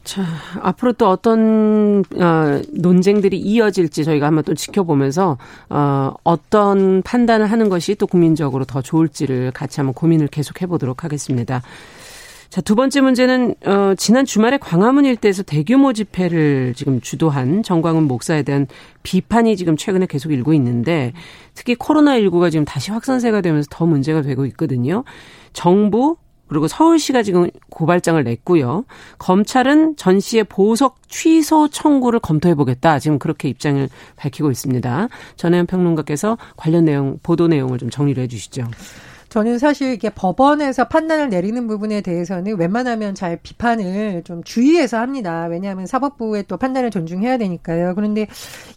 자, 0.03 0.25
앞으로 0.61 0.93
또 0.95 1.09
어떤 1.09 2.05
어, 2.17 2.63
논쟁들이 2.73 3.39
이어질지 3.39 4.05
저희가 4.05 4.27
한번 4.27 4.45
또 4.45 4.55
지켜보면서 4.55 5.37
어, 5.69 6.15
어떤 6.25 7.03
판단을 7.03 7.47
하는 7.47 7.69
것이 7.69 7.95
또 7.95 8.07
국민적으로 8.07 8.65
더 8.65 8.81
좋을지를 8.81 9.51
같이 9.53 9.81
한번 9.81 9.95
고민을 9.95 10.29
계속 10.29 10.63
해보도록 10.63 11.05
하겠습니다. 11.05 11.63
자, 12.49 12.61
두 12.61 12.75
번째 12.75 13.01
문제는 13.03 13.55
어, 13.65 13.95
지난 13.97 14.25
주말에 14.25 14.59
광화문 14.59 15.05
일대에서 15.05 15.45
대규모 15.45 15.93
집회를 15.93 16.75
지금 16.75 17.01
주도한 17.01 17.63
정광훈 17.63 18.05
목사에 18.05 18.43
대한 18.43 18.67
비판이 19.05 19.57
지금 19.57 19.77
최근에 19.77 20.07
계속 20.07 20.33
일고 20.33 20.53
있는데 20.55 21.13
특히 21.55 21.77
코로나19가 21.77 22.51
지금 22.51 22.65
다시 22.65 22.91
확산세가 22.91 23.43
되면서 23.43 23.69
더 23.71 23.87
문제가 23.87 24.23
되고 24.23 24.47
있거든요. 24.47 25.05
정부 25.53 26.17
그리고 26.51 26.67
서울시가 26.67 27.23
지금 27.23 27.49
고발장을 27.71 28.23
냈고요. 28.25 28.85
검찰은 29.19 29.95
전 29.97 30.19
씨의 30.19 30.45
보석 30.45 31.09
취소 31.09 31.69
청구를 31.69 32.19
검토해 32.19 32.57
보겠다. 32.57 32.99
지금 32.99 33.21
그렇게 33.21 33.49
입장을 33.49 33.89
밝히고 34.17 34.51
있습니다. 34.51 35.09
전혜연 35.37 35.67
평론가께서 35.67 36.39
관련 36.57 36.87
내용 36.87 37.21
보도 37.23 37.47
내용을 37.47 37.79
좀 37.79 37.89
정리를 37.89 38.21
해 38.21 38.27
주시죠. 38.27 38.65
저는 39.31 39.59
사실 39.59 39.93
이게 39.93 40.11
법원에서 40.11 40.89
판단을 40.89 41.29
내리는 41.29 41.67
부분에 41.69 42.01
대해서는 42.01 42.59
웬만하면 42.59 43.15
잘 43.15 43.39
비판을 43.41 44.23
좀 44.25 44.43
주의해서 44.43 44.99
합니다. 44.99 45.47
왜냐하면 45.49 45.87
사법부의 45.87 46.45
또 46.49 46.57
판단을 46.57 46.91
존중해야 46.91 47.39
되니까요. 47.39 47.95
그런데 47.95 48.27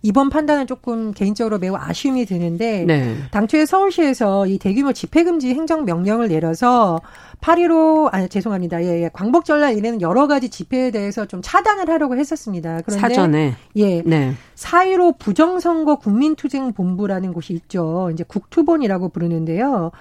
이번 0.04 0.30
판단은 0.30 0.68
조금 0.68 1.12
개인적으로 1.12 1.58
매우 1.58 1.76
아쉬움이 1.76 2.26
드는데 2.26 2.86
네. 2.86 3.16
당초에 3.32 3.66
서울시에서 3.66 4.46
이 4.46 4.60
대규모 4.60 4.94
집회 4.94 5.24
금지 5.24 5.50
행정 5.50 5.86
명령을 5.86 6.28
내려서 6.28 7.02
8.15, 7.42 8.10
아니, 8.14 8.30
죄송합니다. 8.30 8.84
예, 8.84 9.04
예. 9.04 9.10
광복절날 9.12 9.78
이래는 9.78 10.02
여러 10.02 10.28
가지 10.28 10.50
집회에 10.50 10.92
대해서 10.92 11.26
좀 11.26 11.42
차단을 11.44 11.90
하려고 11.90 12.16
했었습니다. 12.16 12.80
그런데. 12.86 13.02
사전에. 13.02 13.56
예. 13.76 14.02
네. 14.06 14.34
4.15 14.56 15.18
부정선거 15.18 15.98
국민투쟁본부라는 15.98 17.34
곳이 17.34 17.54
있죠. 17.54 18.10
이제 18.14 18.24
국투본이라고 18.26 19.10
부르는데요. 19.10 19.92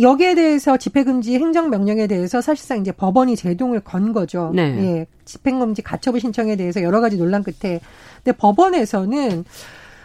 여기에 0.00 0.34
대해서 0.34 0.76
집회금지 0.76 1.34
행정명령에 1.34 2.06
대해서 2.06 2.40
사실상 2.40 2.78
이제 2.78 2.92
법원이 2.92 3.36
제동을 3.36 3.80
건 3.80 4.12
거죠. 4.12 4.50
네. 4.54 4.62
예. 4.62 5.06
집행금지 5.24 5.82
가처분 5.82 6.20
신청에 6.20 6.56
대해서 6.56 6.82
여러 6.82 7.00
가지 7.00 7.16
논란 7.16 7.42
끝에. 7.42 7.80
근데 8.24 8.36
법원에서는, 8.36 9.44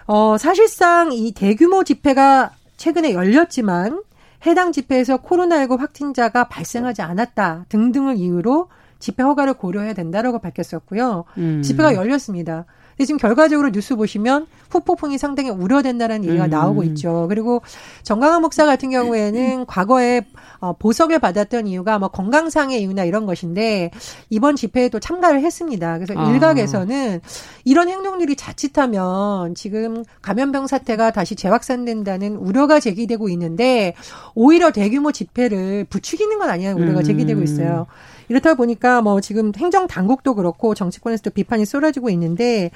어, 0.07 0.37
사실상 0.37 1.11
이 1.13 1.31
대규모 1.31 1.83
집회가 1.83 2.51
최근에 2.75 3.13
열렸지만 3.13 4.01
해당 4.45 4.71
집회에서 4.71 5.17
코로나19 5.17 5.79
확진자가 5.79 6.47
발생하지 6.47 7.01
않았다 7.01 7.65
등등을 7.69 8.17
이유로 8.17 8.69
집회 8.99 9.23
허가를 9.23 9.55
고려해야 9.55 9.93
된다라고 9.93 10.39
밝혔었고요. 10.39 11.25
음. 11.37 11.61
집회가 11.61 11.95
열렸습니다. 11.95 12.65
근데 12.97 13.05
지금 13.05 13.19
결과적으로 13.19 13.69
뉴스 13.69 13.95
보시면 13.95 14.47
후폭풍이 14.71 15.19
상당히 15.19 15.51
우려된다는 15.51 16.25
얘기가 16.25 16.45
음. 16.45 16.49
나오고 16.49 16.83
있죠. 16.83 17.27
그리고 17.29 17.61
정강한 18.01 18.41
목사 18.41 18.65
같은 18.65 18.89
경우에는 18.89 19.67
과거에 19.67 20.23
어, 20.59 20.73
보석을 20.73 21.19
받았던 21.19 21.67
이유가 21.67 21.99
뭐 21.99 22.09
건강상의 22.09 22.81
이유나 22.81 23.03
이런 23.03 23.27
것인데 23.27 23.91
이번 24.31 24.55
집회에도 24.55 24.99
참가를 24.99 25.41
했습니다. 25.41 25.99
그래서 25.99 26.19
아. 26.19 26.31
일각에서는 26.31 27.21
이런 27.65 27.87
행동들이 27.87 28.35
자칫하면 28.35 29.53
지금 29.53 30.03
감염병 30.23 30.65
사태가 30.65 31.11
다시 31.11 31.35
재확산된다는 31.35 32.35
우려가 32.35 32.79
제기되고 32.79 33.29
있는데 33.29 33.93
오히려 34.33 34.71
대규모 34.71 35.11
집회를 35.11 35.85
부추기는 35.87 36.39
건 36.39 36.49
아니냐는 36.49 36.81
우려가 36.81 37.03
제기되고 37.03 37.41
음. 37.41 37.43
있어요. 37.43 37.85
이렇다 38.29 38.55
보니까 38.55 39.01
뭐 39.01 39.21
지금 39.21 39.51
행정 39.55 39.87
당국도 39.87 40.35
그렇고 40.35 40.73
정치권에서도 40.75 41.29
비판이 41.31 41.65
쏟아지고 41.65 42.09
있는데 42.09 42.71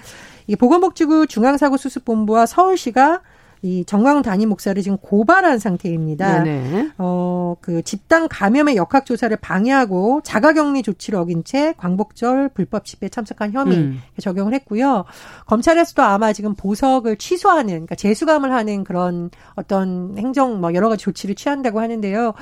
이 0.48 0.56
보건복지부 0.56 1.28
중앙사고수습본부와 1.28 2.46
서울시가 2.46 3.22
이 3.64 3.86
정광훈 3.86 4.24
담임 4.24 4.50
목사를 4.50 4.82
지금 4.82 4.98
고발한 4.98 5.60
상태입니다. 5.60 6.44
네네. 6.44 6.92
어, 6.98 7.56
그 7.62 7.84
집단 7.84 8.28
감염의 8.28 8.76
역학 8.76 9.06
조사를 9.06 9.36
방해하고 9.38 10.22
자가격리 10.24 10.82
조치를 10.82 11.20
어긴 11.20 11.44
채 11.44 11.74
광복절 11.78 12.50
불법 12.56 12.86
집회 12.86 13.08
참석한 13.08 13.52
혐의 13.52 13.78
음. 13.78 14.02
적용을 14.20 14.56
했고요. 14.56 15.06
검찰에서도 15.46 16.02
아마 16.02 16.34
지금 16.34 16.56
보석을 16.56 17.18
취소하는 17.18 17.70
그러니까 17.70 17.94
재수감을 17.96 18.52
하는 18.52 18.84
그런 18.84 19.30
어떤 19.56 20.18
행정 20.18 20.60
뭐 20.60 20.74
여러 20.74 20.90
가지 20.90 21.04
조치를 21.04 21.36
취한다고 21.36 21.82
하는데요. 21.82 22.34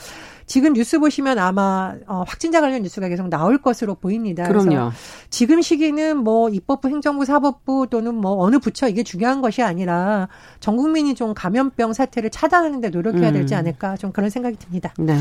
지금 0.49 0.73
뉴스 0.73 0.97
보시면 0.97 1.37
아마 1.37 1.93
어, 2.07 2.23
확진자 2.27 2.59
관련 2.59 2.81
뉴스가 2.81 3.07
계속 3.07 3.29
나올 3.29 3.59
것으로 3.59 3.93
보입니다. 3.93 4.47
그럼요. 4.47 4.91
지금 5.29 5.61
시기는 5.61 6.17
뭐 6.17 6.49
입법부, 6.49 6.89
행정부, 6.89 7.23
사법부 7.23 7.87
또는 7.91 8.15
뭐 8.15 8.41
어느 8.43 8.57
부처 8.57 8.87
이게 8.87 9.03
중요한 9.03 9.41
것이 9.41 9.61
아니라 9.61 10.27
전 10.59 10.75
국민이 10.75 11.08
좀 11.15 11.33
감염병 11.33 11.93
사태를 11.93 12.29
차단하는 12.29 12.81
데 12.81 12.89
노력해야 12.89 13.31
되지 13.31 13.53
음. 13.53 13.59
않을까 13.59 13.95
좀 13.97 14.11
그런 14.11 14.29
생각이 14.29 14.57
듭니다. 14.57 14.93
네. 14.97 15.15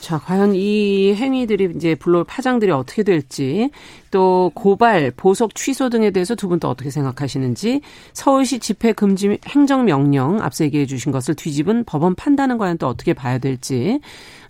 자, 0.00 0.18
과연 0.18 0.54
이 0.54 1.14
행위들이 1.14 1.72
이제 1.76 1.94
불러올 1.94 2.24
파장들이 2.24 2.70
어떻게 2.72 3.02
될지 3.02 3.70
또 4.10 4.50
고발, 4.54 5.12
보석 5.12 5.54
취소 5.54 5.88
등에 5.88 6.10
대해서 6.10 6.34
두 6.34 6.48
분 6.48 6.58
또 6.58 6.68
어떻게 6.68 6.90
생각하시는지 6.90 7.82
서울시 8.14 8.58
집회 8.58 8.92
금지 8.92 9.38
행정 9.46 9.84
명령 9.84 10.40
앞서 10.42 10.64
얘기해 10.64 10.86
주신 10.86 11.12
것을 11.12 11.34
뒤집은 11.34 11.84
법원 11.84 12.14
판단은 12.14 12.58
과연 12.58 12.78
또 12.78 12.88
어떻게 12.88 13.12
봐야 13.12 13.38
될지 13.38 14.00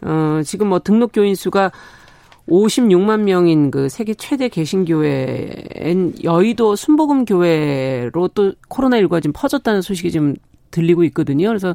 어 0.00 0.40
지금 0.44 0.68
뭐 0.68 0.78
등록 0.78 1.10
교인 1.12 1.34
수가 1.34 1.72
56만 2.48 3.20
명인 3.20 3.70
그 3.70 3.88
세계 3.88 4.14
최대 4.14 4.48
개신교회인 4.48 6.14
여의도 6.24 6.76
순복음 6.76 7.24
교회로 7.26 8.28
또 8.28 8.52
코로나19가 8.70 9.20
지금 9.22 9.32
퍼졌다는 9.34 9.82
소식이 9.82 10.10
지금 10.10 10.34
들리고 10.70 11.04
있거든요. 11.04 11.48
그래서 11.48 11.74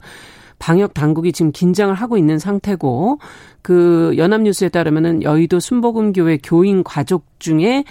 방역 0.60 0.94
당국이 0.94 1.34
지금 1.34 1.52
긴장을 1.52 1.94
하고 1.94 2.18
있는 2.18 2.40
상태고 2.40 3.20
그 3.62 4.14
연합뉴스에 4.18 4.70
따르면은 4.70 5.24
여의도 5.24 5.60
순복음교회 5.60 6.40
교인 6.44 6.84
가족 6.84 7.26
중에 7.40 7.84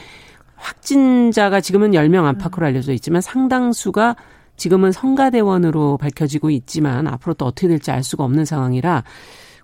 확진자가 0.56 1.60
지금은 1.60 1.90
10명 1.90 2.24
안팎으로 2.24 2.66
알려져 2.66 2.92
있지만 2.92 3.20
상당수가 3.20 4.16
지금은 4.56 4.92
성가대원으로 4.92 5.98
밝혀지고 5.98 6.50
있지만 6.50 7.06
앞으로 7.08 7.34
또 7.34 7.46
어떻게 7.46 7.68
될지 7.68 7.90
알 7.90 8.02
수가 8.04 8.24
없는 8.24 8.44
상황이라 8.44 9.02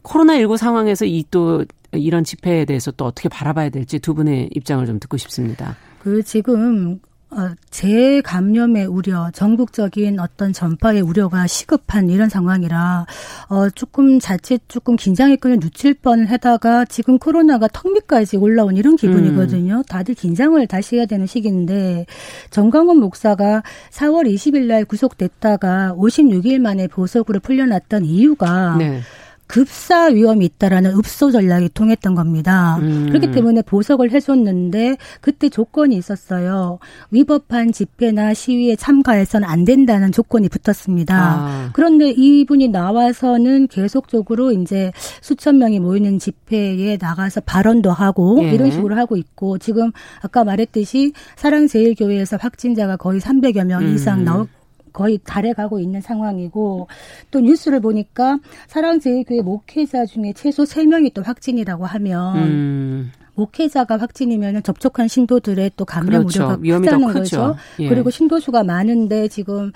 코로나19 0.02 0.56
상황에서 0.56 1.04
이 1.04 1.24
또 1.30 1.64
이런 1.92 2.24
집회에 2.24 2.64
대해서 2.64 2.90
또 2.90 3.06
어떻게 3.06 3.28
바라봐야 3.28 3.70
될지 3.70 3.98
두 3.98 4.14
분의 4.14 4.50
입장을 4.54 4.84
좀 4.86 4.98
듣고 5.00 5.16
싶습니다. 5.16 5.76
그 6.00 6.22
지금 6.22 6.98
어, 7.30 7.50
재감염의 7.70 8.86
우려, 8.86 9.30
전국적인 9.32 10.18
어떤 10.18 10.52
전파의 10.54 11.02
우려가 11.02 11.46
시급한 11.46 12.08
이런 12.08 12.30
상황이라 12.30 13.06
어, 13.50 13.70
조금 13.70 14.18
자칫 14.18 14.62
조금 14.68 14.96
긴장의 14.96 15.36
끈을 15.36 15.58
놓칠 15.58 15.94
뻔하다가 15.94 16.86
지금 16.86 17.18
코로나가 17.18 17.68
턱 17.68 17.92
밑까지 17.92 18.38
올라온 18.38 18.76
이런 18.76 18.96
기분이거든요. 18.96 19.74
음. 19.74 19.82
다들 19.82 20.14
긴장을 20.14 20.66
다시 20.66 20.96
해야 20.96 21.04
되는 21.04 21.26
시기인데 21.26 22.06
정강원 22.50 22.98
목사가 22.98 23.62
4월 23.90 24.26
20일 24.32 24.66
날 24.66 24.86
구속됐다가 24.86 25.94
56일 25.98 26.60
만에 26.60 26.88
보석으로 26.88 27.40
풀려났던 27.40 28.06
이유가 28.06 28.76
네. 28.78 29.00
급사 29.48 30.04
위험이 30.06 30.44
있다라는 30.44 30.92
읍소 30.96 31.32
전략이 31.32 31.70
통했던 31.70 32.14
겁니다. 32.14 32.76
음. 32.82 33.06
그렇기 33.08 33.32
때문에 33.32 33.62
보석을 33.62 34.12
해줬는데 34.12 34.98
그때 35.20 35.48
조건이 35.48 35.96
있었어요. 35.96 36.78
위법한 37.10 37.72
집회나 37.72 38.34
시위에 38.34 38.76
참가해서는 38.76 39.48
안 39.48 39.64
된다는 39.64 40.12
조건이 40.12 40.48
붙었습니다. 40.48 41.16
아. 41.16 41.70
그런데 41.72 42.10
이분이 42.10 42.68
나와서는 42.68 43.68
계속적으로 43.68 44.52
이제 44.52 44.92
수천 45.22 45.58
명이 45.58 45.80
모이는 45.80 46.18
집회에 46.18 46.98
나가서 47.00 47.40
발언도 47.40 47.90
하고 47.90 48.38
예. 48.42 48.52
이런 48.52 48.70
식으로 48.70 48.96
하고 48.96 49.16
있고 49.16 49.58
지금 49.58 49.90
아까 50.20 50.44
말했듯이 50.44 51.12
사랑제일교회에서 51.36 52.36
확진자가 52.38 52.96
거의 52.96 53.20
300여 53.20 53.64
명 53.64 53.88
이상 53.88 54.20
음. 54.20 54.24
나올 54.24 54.48
거의 54.92 55.18
달해가고 55.24 55.80
있는 55.80 56.00
상황이고 56.00 56.88
또 57.30 57.40
뉴스를 57.40 57.80
보니까 57.80 58.38
사랑제일교회 58.66 59.42
목회자 59.42 60.06
중에 60.06 60.32
최소 60.34 60.64
3명이 60.64 61.14
또 61.14 61.22
확진이라고 61.22 61.86
하면 61.86 62.36
음. 62.36 63.12
목회자가 63.38 63.98
확진이면 63.98 64.64
접촉한 64.64 65.06
신도들의 65.06 65.72
또 65.76 65.84
감염 65.84 66.26
그렇죠. 66.26 66.58
우려가 66.60 66.80
크다는 66.80 67.12
거죠. 67.12 67.56
예. 67.78 67.88
그리고 67.88 68.10
신도수가 68.10 68.64
많은데 68.64 69.28
지금 69.28 69.70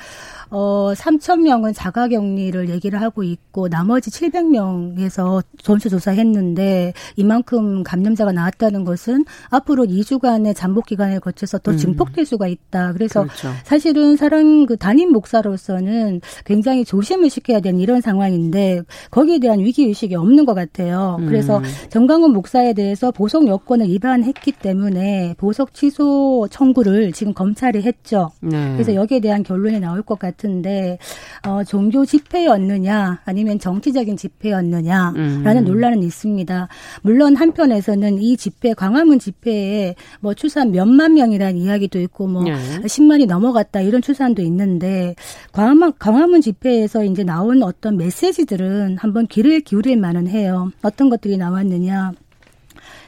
어 0.50 0.92
3천 0.94 1.42
명은 1.42 1.72
자가격리를 1.72 2.68
얘기를 2.68 3.00
하고 3.00 3.22
있고 3.22 3.68
나머지 3.68 4.10
700명에서 4.10 5.42
전수조사했는데 5.62 6.92
이만큼 7.16 7.84
감염자가 7.84 8.32
나왔다는 8.32 8.84
것은 8.84 9.24
앞으로 9.48 9.84
2주간의 9.84 10.56
잠복 10.56 10.86
기간을 10.86 11.20
거쳐서 11.20 11.58
또 11.58 11.70
음. 11.70 11.76
증폭될 11.76 12.26
수가 12.26 12.48
있다. 12.48 12.92
그래서 12.94 13.22
그렇죠. 13.22 13.48
사실은 13.64 14.16
사랑 14.16 14.66
그 14.66 14.76
담임 14.76 15.12
목사로서는 15.12 16.20
굉장히 16.44 16.84
조심을 16.84 17.30
시켜야 17.30 17.60
되는 17.60 17.78
이런 17.78 18.00
상황인데 18.00 18.82
거기에 19.10 19.38
대한 19.38 19.60
위기 19.60 19.84
의식이 19.84 20.16
없는 20.16 20.44
것 20.46 20.54
같아요. 20.54 21.18
그래서 21.28 21.58
음. 21.58 21.64
정강훈 21.90 22.32
목사에 22.32 22.72
대해서 22.72 23.12
보석 23.12 23.46
여건을 23.52 23.88
위반했기 23.88 24.52
때문에 24.52 25.34
보석 25.36 25.74
취소 25.74 26.48
청구를 26.50 27.12
지금 27.12 27.34
검찰이 27.34 27.82
했죠. 27.82 28.30
네. 28.40 28.72
그래서 28.72 28.94
여기에 28.94 29.20
대한 29.20 29.42
결론이 29.42 29.80
나올 29.80 30.00
것. 30.02 30.22
같은데 30.22 30.98
어, 31.46 31.64
종교 31.64 32.04
집회였느냐 32.04 33.22
아니면 33.24 33.58
정치적인 33.58 34.16
집회였느냐라는 34.16 35.16
음. 35.16 35.64
논란은 35.64 36.02
있습니다. 36.02 36.68
물론 37.02 37.36
한편에서는 37.36 38.18
이 38.22 38.36
집회 38.36 38.72
광화문 38.72 39.18
집회에 39.18 39.94
뭐 40.20 40.34
추산 40.34 40.70
몇만 40.70 41.14
명이라는 41.14 41.56
이야기도 41.56 42.00
있고 42.00 42.28
뭐 42.28 42.44
네. 42.44 42.52
10만이 42.82 43.26
넘어갔다 43.26 43.80
이런 43.80 44.00
추산도 44.00 44.42
있는데 44.42 45.14
광화문 45.52 45.92
광화문 45.98 46.40
집회에서 46.40 47.04
이제 47.04 47.24
나온 47.24 47.62
어떤 47.62 47.96
메시지들은 47.96 48.98
한번 48.98 49.26
귀를 49.26 49.60
기울일 49.60 49.96
만은 49.98 50.28
해요. 50.28 50.70
어떤 50.82 51.10
것들이 51.10 51.36
나왔느냐. 51.36 52.12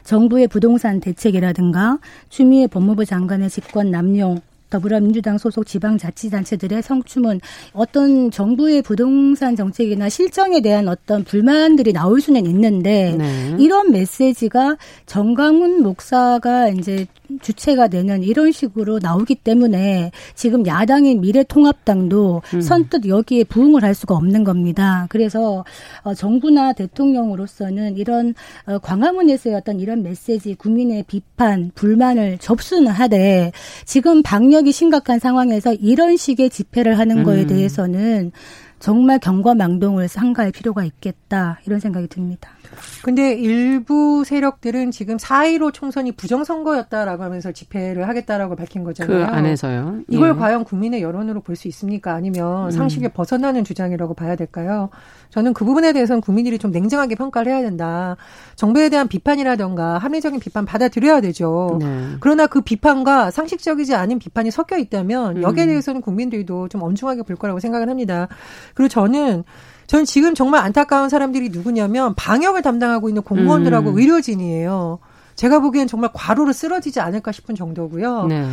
정부의 0.05 0.47
부동산 0.47 0.99
대책이라든가 0.99 1.97
추미애 2.29 2.67
법무부 2.67 3.05
장관의 3.05 3.49
직권 3.49 3.91
남용 3.91 4.39
더불어민주당 4.69 5.37
소속 5.37 5.65
지방자치단체들의 5.65 6.81
성추문 6.81 7.39
어떤 7.73 8.31
정부의 8.31 8.81
부동산 8.81 9.55
정책이나 9.55 10.09
실정에 10.09 10.61
대한 10.61 10.87
어떤 10.87 11.23
불만들이 11.23 11.93
나올 11.93 12.21
수는 12.21 12.45
있는데 12.45 13.15
네. 13.17 13.55
이런 13.59 13.91
메시지가 13.91 14.77
정강훈 15.05 15.83
목사가 15.83 16.69
이제 16.69 17.05
주체가 17.41 17.87
되는 17.87 18.21
이런 18.23 18.51
식으로 18.51 18.99
나오기 18.99 19.35
때문에 19.35 20.11
지금 20.35 20.65
야당인 20.67 21.21
미래통합당도 21.21 22.41
음. 22.53 22.61
선뜻 22.61 23.07
여기에 23.07 23.45
부응을 23.45 23.83
할 23.83 23.95
수가 23.95 24.15
없는 24.15 24.43
겁니다. 24.43 25.07
그래서 25.09 25.65
어, 26.03 26.13
정부나 26.13 26.73
대통령으로서는 26.73 27.97
이런 27.97 28.35
어, 28.67 28.77
광화문에서의 28.77 29.55
어떤 29.55 29.79
이런 29.79 30.03
메시지, 30.03 30.53
국민의 30.55 31.03
비판, 31.07 31.71
불만을 31.73 32.37
접수는 32.39 32.91
하되 32.91 33.51
지금 33.85 34.21
방역 34.21 34.54
이 34.61 34.71
심각한 34.71 35.19
상황에서 35.19 35.73
이런 35.73 36.17
식의 36.17 36.49
집회를 36.49 36.97
하는 36.97 37.23
거에 37.23 37.41
음. 37.41 37.47
대해서는 37.47 38.31
정말 38.79 39.19
경과 39.19 39.55
망동을 39.55 40.07
상가할 40.07 40.51
필요가 40.51 40.83
있겠다 40.83 41.59
이런 41.65 41.79
생각이 41.79 42.07
듭니다. 42.07 42.54
근데 43.03 43.33
일부 43.33 44.23
세력들은 44.25 44.91
지금 44.91 45.17
4.15 45.17 45.73
총선이 45.73 46.11
부정선거였다라고 46.13 47.23
하면서 47.23 47.51
집회를 47.51 48.07
하겠다라고 48.07 48.55
밝힌 48.55 48.83
거잖아요. 48.83 49.17
그 49.17 49.23
안에서요. 49.25 50.01
이걸 50.09 50.29
예. 50.29 50.33
과연 50.33 50.63
국민의 50.63 51.01
여론으로 51.01 51.41
볼 51.41 51.55
수 51.55 51.67
있습니까? 51.69 52.13
아니면 52.13 52.65
음. 52.65 52.71
상식에 52.71 53.07
음. 53.07 53.09
벗어나는 53.13 53.63
주장이라고 53.63 54.13
봐야 54.13 54.35
될까요? 54.35 54.89
저는 55.29 55.53
그 55.53 55.65
부분에 55.65 55.93
대해서는 55.93 56.21
국민들이 56.21 56.57
좀 56.59 56.71
냉정하게 56.71 57.15
평가를 57.15 57.51
해야 57.51 57.61
된다. 57.61 58.17
정부에 58.55 58.89
대한 58.89 59.07
비판이라던가 59.07 59.97
합리적인 59.97 60.39
비판 60.39 60.65
받아들여야 60.65 61.21
되죠. 61.21 61.77
네. 61.79 62.09
그러나 62.19 62.47
그 62.47 62.61
비판과 62.61 63.31
상식적이지 63.31 63.95
않은 63.95 64.19
비판이 64.19 64.51
섞여 64.51 64.77
있다면 64.77 65.41
여기에 65.41 65.63
음. 65.65 65.67
대해서는 65.67 66.01
국민들도 66.01 66.67
좀 66.69 66.83
엄중하게 66.83 67.23
볼 67.23 67.35
거라고 67.35 67.59
생각을 67.59 67.89
합니다. 67.89 68.27
그리고 68.73 68.89
저는 68.89 69.43
저는 69.87 70.05
지금 70.05 70.33
정말 70.35 70.61
안타까운 70.63 71.09
사람들이 71.09 71.49
누구냐면 71.49 72.13
방역을 72.15 72.61
담당하고 72.61 73.09
있는 73.09 73.21
공무원들하고 73.21 73.91
음. 73.91 73.97
의료진이에요. 73.97 74.99
제가 75.35 75.59
보기엔 75.59 75.87
정말 75.87 76.09
과로로 76.13 76.53
쓰러지지 76.53 76.99
않을까 77.01 77.31
싶은 77.31 77.55
정도고요. 77.55 78.25
네. 78.27 78.47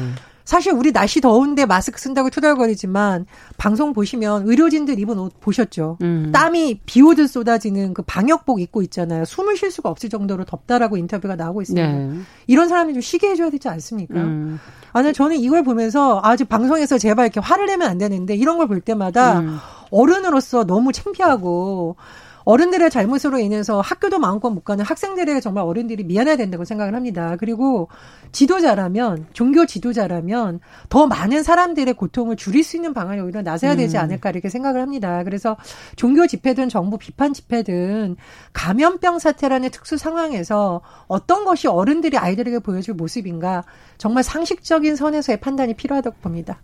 사실 0.45 0.73
우리 0.73 0.91
날씨 0.91 1.21
더운데 1.21 1.67
마스크 1.67 2.01
쓴다고 2.01 2.29
투덜거리지만 2.29 3.27
방송 3.59 3.93
보시면 3.93 4.49
의료진들 4.49 4.99
입은 4.99 5.17
옷 5.21 5.39
보셨죠? 5.41 5.99
음. 6.03 6.31
땀이 6.33 6.81
비 6.85 7.01
오듯 7.01 7.31
쏟아지는 7.31 7.95
그 7.95 8.03
방역복 8.03 8.61
입고 8.61 8.83
있잖아요. 8.83 9.25
숨을 9.25 9.57
쉴 9.57 9.71
수가 9.71 9.89
없을 9.89 10.09
정도로 10.11 10.45
덥다라고 10.45 10.97
인터뷰가 10.97 11.37
나오고 11.37 11.63
있습니다. 11.63 11.87
네. 11.89 12.11
이런 12.49 12.69
사람이 12.69 12.93
좀 12.93 13.01
쉬게 13.01 13.29
해줘야 13.31 13.51
되지 13.51 13.69
않습니까? 13.69 14.15
음. 14.17 14.59
아니 14.93 15.13
저는 15.13 15.37
이걸 15.37 15.63
보면서 15.63 16.21
아직 16.25 16.49
방송에서 16.49 16.99
제발 16.99 17.27
이렇게 17.27 17.39
화를 17.39 17.67
내면 17.67 17.89
안 17.89 17.97
되는데 17.99 18.35
이런 18.35 18.59
걸 18.59 18.67
볼 18.67 18.81
때마다 18.81 19.39
음. 19.39 19.59
어른으로서 19.93 20.65
너무 20.65 20.91
창피하고 20.91 21.97
어른들의 22.45 22.91
잘못으로 22.91 23.39
인해서 23.39 23.81
학교도 23.81 24.19
마음껏 24.19 24.51
못 24.51 24.65
가는 24.65 24.85
학생들에게 24.85 25.41
정말 25.41 25.65
어른들이 25.65 26.05
미안해야 26.05 26.37
된다고 26.37 26.65
생각을 26.65 26.95
합니다. 26.95 27.37
그리고 27.39 27.89
지도자라면 28.33 29.27
종교 29.33 29.67
지도자라면 29.67 30.61
더 30.89 31.07
많은 31.07 31.43
사람들의 31.43 31.95
고통을 31.95 32.37
줄일 32.37 32.65
수 32.65 32.77
있는 32.77 32.95
방안이 32.95 33.21
오히려 33.21 33.43
나서야 33.43 33.77
되지 33.77 33.97
음. 33.97 34.03
않을까 34.03 34.31
이렇게 34.31 34.49
생각을 34.49 34.81
합니다. 34.81 35.23
그래서 35.25 35.57
종교 35.97 36.27
집회든 36.27 36.69
정부 36.69 36.99
비판 36.99 37.33
집회든 37.33 38.17
감염병 38.53 39.19
사태라는 39.19 39.71
특수 39.71 39.97
상황에서 39.97 40.81
어떤 41.07 41.45
것이 41.45 41.69
어른들이 41.69 42.19
아이들에게 42.19 42.61
보여줄 42.61 42.95
모습인가 42.95 43.65
정말 43.99 44.23
상식적인 44.25 44.97
선에서의 44.97 45.41
판단이 45.41 45.75
필요하다고 45.75 46.17
봅니다. 46.21 46.61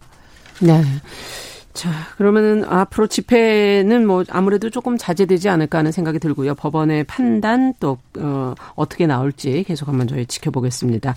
네. 0.60 0.82
자, 1.78 1.92
그러면은 2.16 2.64
앞으로 2.64 3.06
집회는 3.06 4.04
뭐 4.04 4.24
아무래도 4.30 4.68
조금 4.68 4.98
자제되지 4.98 5.48
않을까 5.48 5.78
하는 5.78 5.92
생각이 5.92 6.18
들고요. 6.18 6.56
법원의 6.56 7.04
판단 7.04 7.72
또 7.78 7.98
어, 8.18 8.56
어떻게 8.74 9.06
나올지 9.06 9.62
계속 9.62 9.86
한번 9.86 10.08
저희 10.08 10.26
지켜보겠습니다. 10.26 11.14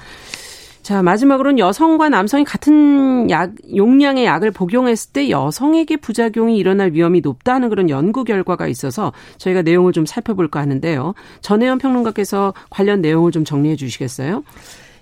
자, 0.84 1.02
마지막으로는 1.02 1.58
여성과 1.58 2.10
남성이 2.10 2.44
같은 2.44 3.32
약, 3.32 3.54
용량의 3.76 4.26
약을 4.26 4.52
복용했을 4.52 5.14
때 5.14 5.32
여성에게 5.32 5.98
부작용이 5.98 6.60
일어날 6.60 6.92
위험이 6.92 7.22
높다는 7.22 7.70
그런 7.70 7.90
연구 7.90 8.24
결과가 8.24 8.68
있어서 8.68 9.14
저희가 9.40 9.64
내용을 9.64 9.94
좀 9.94 10.06
살펴볼까 10.06 10.60
하는데요. 10.60 11.16
전혜연 11.42 11.80
평론가께서 11.80 12.54
관련 12.70 13.02
내용을 13.02 13.32
좀 13.32 13.46
정리해 13.46 13.76
주시겠어요? 13.76 14.44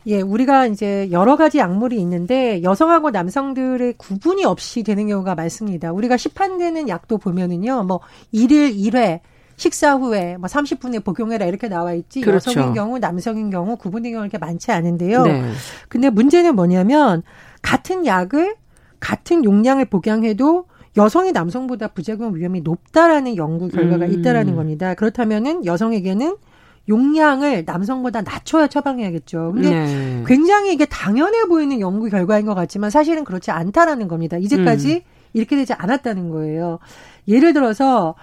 예, 0.07 0.21
우리가 0.21 0.67
이제 0.67 1.09
여러 1.11 1.35
가지 1.35 1.57
약물이 1.57 1.99
있는데 2.01 2.63
여성하고 2.63 3.11
남성들의 3.11 3.95
구분이 3.97 4.45
없이 4.45 4.83
되는 4.83 5.07
경우가 5.07 5.35
많습니다. 5.35 5.91
우리가 5.91 6.17
시판되는 6.17 6.89
약도 6.89 7.17
보면은요, 7.17 7.83
뭐 7.83 7.99
1일 8.33 8.75
1회 8.75 9.19
식사 9.59 9.95
후에 9.95 10.37
뭐 10.37 10.47
30분에 10.47 11.03
복용해라 11.03 11.45
이렇게 11.45 11.67
나와 11.67 11.93
있지 11.93 12.21
그렇죠. 12.21 12.51
여성인 12.51 12.73
경우 12.73 12.97
남성인 12.97 13.49
경우 13.49 13.75
구분된 13.75 14.13
경우 14.13 14.23
이렇게 14.23 14.37
많지 14.37 14.71
않은데요. 14.71 15.23
네. 15.23 15.51
근데 15.89 16.09
문제는 16.09 16.55
뭐냐면 16.55 17.23
같은 17.61 18.05
약을 18.05 18.55
같은 19.01 19.43
용량을 19.43 19.85
복용해도 19.85 20.65
여성이 20.97 21.33
남성보다 21.33 21.89
부작용 21.89 22.35
위험이 22.35 22.61
높다라는 22.61 23.35
연구 23.35 23.67
결과가 23.67 24.05
음. 24.05 24.11
있다라는 24.13 24.55
겁니다. 24.55 24.93
그렇다면은 24.93 25.65
여성에게는 25.65 26.37
용량을 26.87 27.63
남성보다 27.65 28.21
낮춰야 28.21 28.67
처방해야겠죠. 28.67 29.51
근데 29.53 29.69
네. 29.69 30.23
굉장히 30.25 30.73
이게 30.73 30.85
당연해 30.85 31.45
보이는 31.45 31.79
연구 31.79 32.09
결과인 32.09 32.45
것 32.45 32.55
같지만 32.55 32.89
사실은 32.89 33.23
그렇지 33.23 33.51
않다라는 33.51 34.07
겁니다. 34.07 34.37
이제까지 34.37 34.95
음. 34.95 35.01
이렇게 35.33 35.55
되지 35.55 35.73
않았다는 35.73 36.29
거예요. 36.29 36.79
예를 37.27 37.53
들어서 37.53 38.15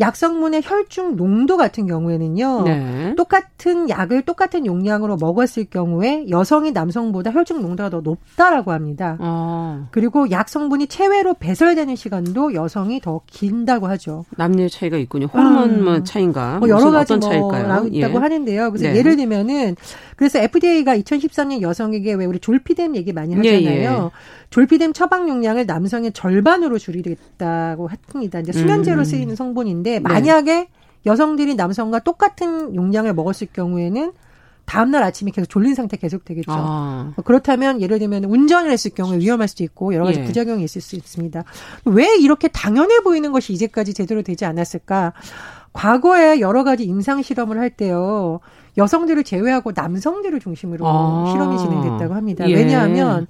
약성분의 0.00 0.62
혈중 0.64 1.16
농도 1.16 1.56
같은 1.56 1.86
경우에는요. 1.86 2.62
네. 2.64 3.14
똑같은 3.16 3.88
약을 3.88 4.22
똑같은 4.22 4.64
용량으로 4.64 5.16
먹었을 5.16 5.64
경우에 5.64 6.26
여성이 6.30 6.70
남성보다 6.72 7.32
혈중 7.32 7.60
농도가 7.62 7.90
더 7.90 8.00
높다라고 8.00 8.72
합니다. 8.72 9.16
어. 9.18 9.88
그리고 9.90 10.30
약 10.30 10.48
성분이 10.48 10.86
체외로 10.86 11.34
배설되는 11.34 11.96
시간도 11.96 12.54
여성이 12.54 13.00
더 13.00 13.20
긴다고 13.26 13.88
하죠. 13.88 14.24
남녀 14.36 14.68
차이가 14.68 14.96
있군요. 14.96 15.26
호르몬 15.26 15.84
뭐 15.84 15.94
음. 15.96 16.04
차인가? 16.04 16.58
뭐 16.58 16.68
여러 16.68 16.90
가지 16.90 17.14
어떤 17.14 17.20
뭐 17.20 17.52
차일까요? 17.52 17.86
있다고 17.90 18.14
예. 18.14 18.18
하는데요. 18.18 18.70
그래서 18.70 18.88
네. 18.88 18.96
예를 18.96 19.16
들면은 19.16 19.74
그래서 20.16 20.38
FDA가 20.38 20.96
2013년 20.96 21.60
여성에게 21.60 22.14
왜 22.14 22.24
우리 22.24 22.38
졸피뎀 22.38 22.94
얘기 22.94 23.12
많이 23.12 23.34
예, 23.34 23.36
하잖아요. 23.36 23.80
예, 23.80 23.84
예. 23.84 24.10
졸피뎀 24.50 24.92
처방 24.92 25.28
용량을 25.28 25.66
남성의 25.66 26.12
절반으로 26.12 26.78
줄이겠다고 26.78 27.88
합니다. 27.88 28.40
이제 28.40 28.52
수면제로 28.52 29.00
음. 29.00 29.04
쓰이는 29.04 29.36
성분인데 29.36 29.90
네. 29.90 30.00
만약에 30.00 30.68
여성들이 31.06 31.54
남성과 31.54 32.00
똑같은 32.00 32.74
용량을 32.74 33.14
먹었을 33.14 33.48
경우에는 33.52 34.12
다음날 34.64 35.02
아침에 35.02 35.30
계속 35.30 35.48
졸린 35.48 35.74
상태 35.74 35.96
계속 35.96 36.24
되겠죠. 36.26 36.52
아. 36.52 37.12
뭐 37.16 37.24
그렇다면 37.24 37.80
예를 37.80 37.98
들면 37.98 38.24
운전을 38.24 38.70
했을 38.70 38.90
경우에 38.90 39.18
위험할 39.18 39.48
수도 39.48 39.64
있고 39.64 39.94
여러 39.94 40.04
가지 40.04 40.20
예. 40.20 40.24
부작용이 40.24 40.62
있을 40.62 40.82
수 40.82 40.94
있습니다. 40.94 41.42
왜 41.86 42.16
이렇게 42.18 42.48
당연해 42.48 43.00
보이는 43.00 43.32
것이 43.32 43.54
이제까지 43.54 43.94
제대로 43.94 44.22
되지 44.22 44.44
않았을까? 44.44 45.14
과거에 45.72 46.40
여러 46.40 46.64
가지 46.64 46.84
임상 46.84 47.22
실험을 47.22 47.58
할 47.58 47.70
때요. 47.70 48.40
여성들을 48.78 49.24
제외하고 49.24 49.72
남성들을 49.74 50.40
중심으로 50.40 50.86
아. 50.86 51.26
실험이 51.30 51.58
진행됐다고 51.58 52.14
합니다. 52.14 52.48
예. 52.48 52.54
왜냐하면 52.54 53.26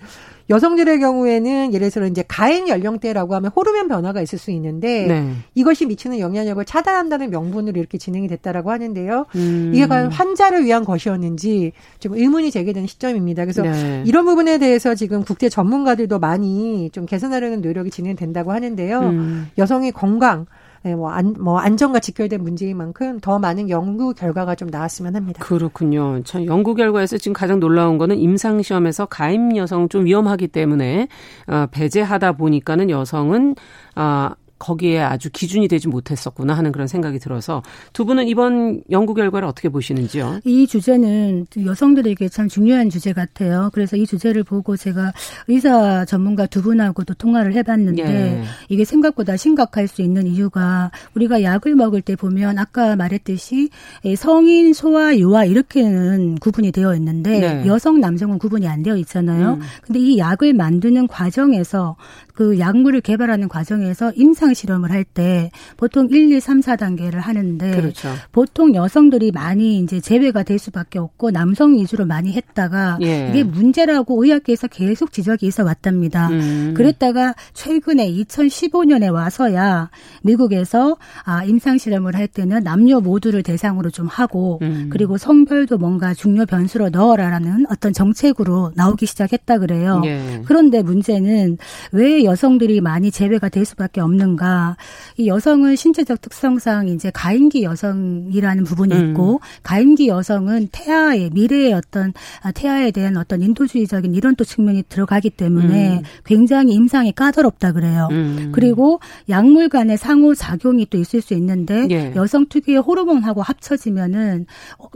여성들의 0.50 1.00
경우에는 1.00 1.74
예를 1.74 1.90
들어 1.90 2.06
이제 2.06 2.24
가행 2.26 2.68
연령대라고 2.68 3.34
하면 3.34 3.50
호르몬 3.54 3.88
변화가 3.88 4.22
있을 4.22 4.38
수 4.38 4.50
있는데 4.50 5.06
네. 5.06 5.32
이것이 5.54 5.84
미치는 5.86 6.20
영향력을 6.20 6.64
차단한다는 6.64 7.30
명분으로 7.30 7.78
이렇게 7.78 7.98
진행이 7.98 8.28
됐다라고 8.28 8.70
하는데요. 8.70 9.26
음. 9.34 9.72
이게 9.74 9.86
과연 9.86 10.10
환자를 10.10 10.64
위한 10.64 10.84
것이었는지 10.84 11.72
좀 11.98 12.14
의문이 12.14 12.50
제기되는 12.50 12.86
시점입니다. 12.86 13.44
그래서 13.44 13.62
네. 13.62 14.02
이런 14.06 14.24
부분에 14.24 14.58
대해서 14.58 14.94
지금 14.94 15.22
국제 15.22 15.50
전문가들도 15.50 16.18
많이 16.18 16.88
좀 16.90 17.04
개선하려는 17.04 17.60
노력이 17.60 17.90
진행된다고 17.90 18.52
하는데요. 18.52 19.00
음. 19.00 19.50
여성의 19.58 19.92
건강 19.92 20.46
네, 20.82 20.94
뭐, 20.94 21.10
안, 21.10 21.34
뭐 21.38 21.58
안전과 21.58 22.00
직결된 22.00 22.42
문제인 22.42 22.76
만큼 22.76 23.18
더 23.20 23.38
많은 23.38 23.68
연구 23.68 24.14
결과가 24.14 24.54
좀 24.54 24.68
나왔으면 24.68 25.16
합니다. 25.16 25.44
그렇군요. 25.44 26.22
참 26.24 26.46
연구 26.46 26.74
결과에서 26.74 27.18
지금 27.18 27.32
가장 27.32 27.60
놀라운 27.60 27.98
거는 27.98 28.16
임상 28.16 28.62
시험에서 28.62 29.06
가임 29.06 29.56
여성 29.56 29.88
좀 29.88 30.04
위험하기 30.04 30.48
때문에 30.48 31.08
어, 31.46 31.66
배제하다 31.70 32.32
보니까는 32.32 32.90
여성은 32.90 33.56
아 33.94 34.34
어, 34.34 34.47
거기에 34.58 35.00
아주 35.00 35.30
기준이 35.30 35.68
되지 35.68 35.88
못했었구나 35.88 36.54
하는 36.54 36.72
그런 36.72 36.86
생각이 36.86 37.18
들어서 37.18 37.62
두 37.92 38.04
분은 38.04 38.28
이번 38.28 38.82
연구 38.90 39.14
결과를 39.14 39.46
어떻게 39.46 39.68
보시는지요? 39.68 40.40
이 40.44 40.66
주제는 40.66 41.46
여성들에게 41.64 42.28
참 42.28 42.48
중요한 42.48 42.90
주제 42.90 43.12
같아요. 43.12 43.70
그래서 43.72 43.96
이 43.96 44.06
주제를 44.06 44.44
보고 44.44 44.76
제가 44.76 45.12
의사 45.46 46.04
전문가 46.04 46.46
두 46.46 46.62
분하고도 46.62 47.14
통화를 47.14 47.54
해봤는데 47.54 48.02
예. 48.02 48.42
이게 48.68 48.84
생각보다 48.84 49.36
심각할 49.36 49.88
수 49.88 50.02
있는 50.02 50.26
이유가 50.26 50.90
우리가 51.14 51.42
약을 51.42 51.74
먹을 51.74 52.02
때 52.02 52.16
보면 52.16 52.58
아까 52.58 52.96
말했듯이 52.96 53.70
성인, 54.16 54.72
소아, 54.72 55.16
유아 55.16 55.44
이렇게는 55.44 56.36
구분이 56.36 56.72
되어 56.72 56.94
있는데 56.96 57.40
네. 57.40 57.66
여성, 57.66 58.00
남성은 58.00 58.38
구분이 58.38 58.66
안 58.66 58.82
되어 58.82 58.96
있잖아요. 58.96 59.54
음. 59.54 59.60
근데 59.82 60.00
이 60.00 60.18
약을 60.18 60.52
만드는 60.54 61.06
과정에서 61.06 61.96
그 62.38 62.56
약물을 62.60 63.00
개발하는 63.00 63.48
과정에서 63.48 64.12
임상 64.14 64.54
실험을 64.54 64.92
할 64.92 65.08
때 65.08 65.50
보통 65.76 66.06
1, 66.10 66.32
2, 66.32 66.38
3, 66.40 66.60
4단계를 66.60 67.14
하는데 67.14 67.70
그렇죠. 67.70 68.10
보통 68.30 68.74
여성들이 68.74 69.32
많이 69.32 69.78
이제 69.78 70.00
제외가 70.00 70.42
될 70.42 70.58
수밖에 70.58 70.98
없고 70.98 71.30
남성 71.30 71.74
위주로 71.74 72.04
많이 72.04 72.32
했다가 72.32 72.98
예. 73.02 73.30
이게 73.30 73.42
문제라고 73.42 74.22
의학계에서 74.22 74.66
계속 74.68 75.12
지적이 75.12 75.46
있어 75.46 75.64
왔답니다. 75.64 76.28
음. 76.28 76.74
그랬다가 76.76 77.34
최근에 77.54 78.12
2015년에 78.12 79.12
와서야 79.12 79.90
미국에서 80.22 80.96
아 81.24 81.42
임상 81.44 81.78
실험을 81.78 82.14
할 82.14 82.28
때는 82.28 82.62
남녀 82.62 83.00
모두를 83.00 83.42
대상으로 83.42 83.90
좀 83.90 84.06
하고 84.06 84.58
음. 84.62 84.90
그리고 84.92 85.16
성별도 85.16 85.78
뭔가 85.78 86.12
중요 86.12 86.44
변수로 86.44 86.90
넣어라라는 86.90 87.64
어떤 87.70 87.92
정책으로 87.92 88.72
나오기 88.74 89.06
시작했다 89.06 89.58
그래요. 89.58 90.02
예. 90.04 90.42
그런데 90.44 90.82
문제는 90.82 91.56
왜 91.92 92.24
여성들이 92.28 92.80
많이 92.80 93.10
제외가 93.10 93.48
될 93.48 93.64
수밖에 93.64 94.00
없는가. 94.00 94.76
이 95.16 95.26
여성은 95.26 95.76
신체적 95.76 96.20
특성상 96.20 96.88
이제 96.88 97.10
가임기 97.12 97.62
여성이라는 97.62 98.64
부분이 98.64 98.94
음. 98.94 99.10
있고 99.10 99.40
가임기 99.62 100.08
여성은 100.08 100.68
태아의 100.72 101.30
미래의 101.32 101.72
어떤 101.72 102.12
아, 102.42 102.52
태아에 102.52 102.90
대한 102.90 103.16
어떤 103.16 103.42
인도주의적인 103.42 104.14
이런 104.14 104.36
또 104.36 104.44
측면이 104.44 104.84
들어가기 104.88 105.30
때문에 105.30 105.98
음. 105.98 106.02
굉장히 106.24 106.74
임상이 106.74 107.12
까다롭다 107.12 107.72
그래요. 107.72 108.08
음. 108.10 108.50
그리고 108.52 109.00
약물 109.28 109.68
간의 109.68 109.96
상호 109.96 110.34
작용이 110.34 110.86
또 110.90 110.98
있을 110.98 111.20
수 111.20 111.34
있는데 111.34 111.88
예. 111.90 112.12
여성 112.14 112.46
특유의 112.48 112.78
호르몬하고 112.78 113.42
합쳐지면은 113.42 114.46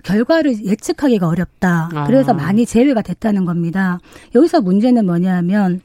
결과를 0.04 0.64
예측하기가 0.64 1.26
어렵다. 1.26 1.88
그래서 2.06 2.32
아. 2.32 2.34
많이 2.34 2.66
제외가 2.66 3.02
됐다는 3.02 3.44
겁니다. 3.44 3.98
여기서 4.34 4.60
문제는 4.60 5.06
뭐냐면 5.06 5.80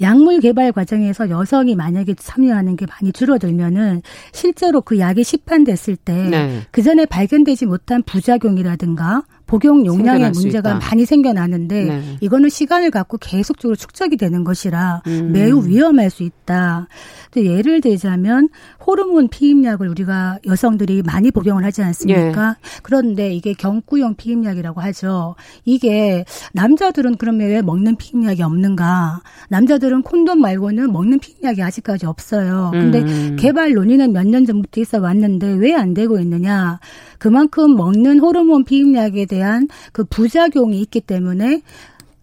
약물 0.00 0.40
개발 0.40 0.72
과정에서 0.72 1.30
여성이 1.30 1.74
만약에 1.74 2.14
참여하는 2.14 2.76
게 2.76 2.86
많이 2.86 3.12
줄어들면은 3.12 4.02
실제로 4.32 4.80
그 4.80 4.98
약이 4.98 5.24
시판됐을 5.24 5.96
때그 5.96 6.30
네. 6.30 6.82
전에 6.82 7.06
발견되지 7.06 7.66
못한 7.66 8.02
부작용이라든가 8.02 9.22
복용 9.46 9.86
용량의 9.86 10.32
문제가 10.32 10.74
많이 10.74 11.06
생겨나는데 11.06 11.84
네. 11.84 12.16
이거는 12.20 12.48
시간을 12.50 12.90
갖고 12.90 13.16
계속적으로 13.16 13.76
축적이 13.76 14.16
되는 14.18 14.44
것이라 14.44 15.02
음. 15.06 15.30
매우 15.32 15.66
위험할 15.66 16.10
수 16.10 16.22
있다. 16.22 16.88
또 17.30 17.44
예를 17.44 17.80
들자면 17.80 18.48
호르몬 18.86 19.28
피임약을 19.28 19.88
우리가 19.88 20.38
여성들이 20.46 21.02
많이 21.02 21.30
복용을 21.30 21.64
하지 21.64 21.82
않습니까? 21.82 22.48
예. 22.50 22.68
그런데 22.82 23.32
이게 23.34 23.54
경구용 23.54 24.16
피임약이라고 24.16 24.80
하죠. 24.82 25.36
이게 25.64 26.24
남자들은 26.52 27.16
그러면 27.16 27.48
왜 27.48 27.62
먹는 27.62 27.96
피임약이 27.96 28.42
없는가? 28.42 29.20
남자들 29.48 29.86
여자들은 29.86 30.02
콘돔 30.02 30.40
말고는 30.40 30.92
먹는 30.92 31.18
피임약이 31.20 31.62
아직까지 31.62 32.06
없어요. 32.06 32.70
근데 32.72 33.00
음. 33.00 33.36
개발 33.38 33.72
논의는 33.72 34.12
몇 34.12 34.26
년 34.26 34.44
전부터 34.44 34.80
있어 34.80 34.98
왔는데 35.00 35.54
왜 35.54 35.72
안 35.76 35.94
되고 35.94 36.18
있느냐? 36.18 36.80
그만큼 37.18 37.76
먹는 37.76 38.18
호르몬 38.18 38.64
피임약에 38.64 39.26
대한 39.26 39.68
그 39.92 40.04
부작용이 40.04 40.80
있기 40.82 41.00
때문에 41.00 41.62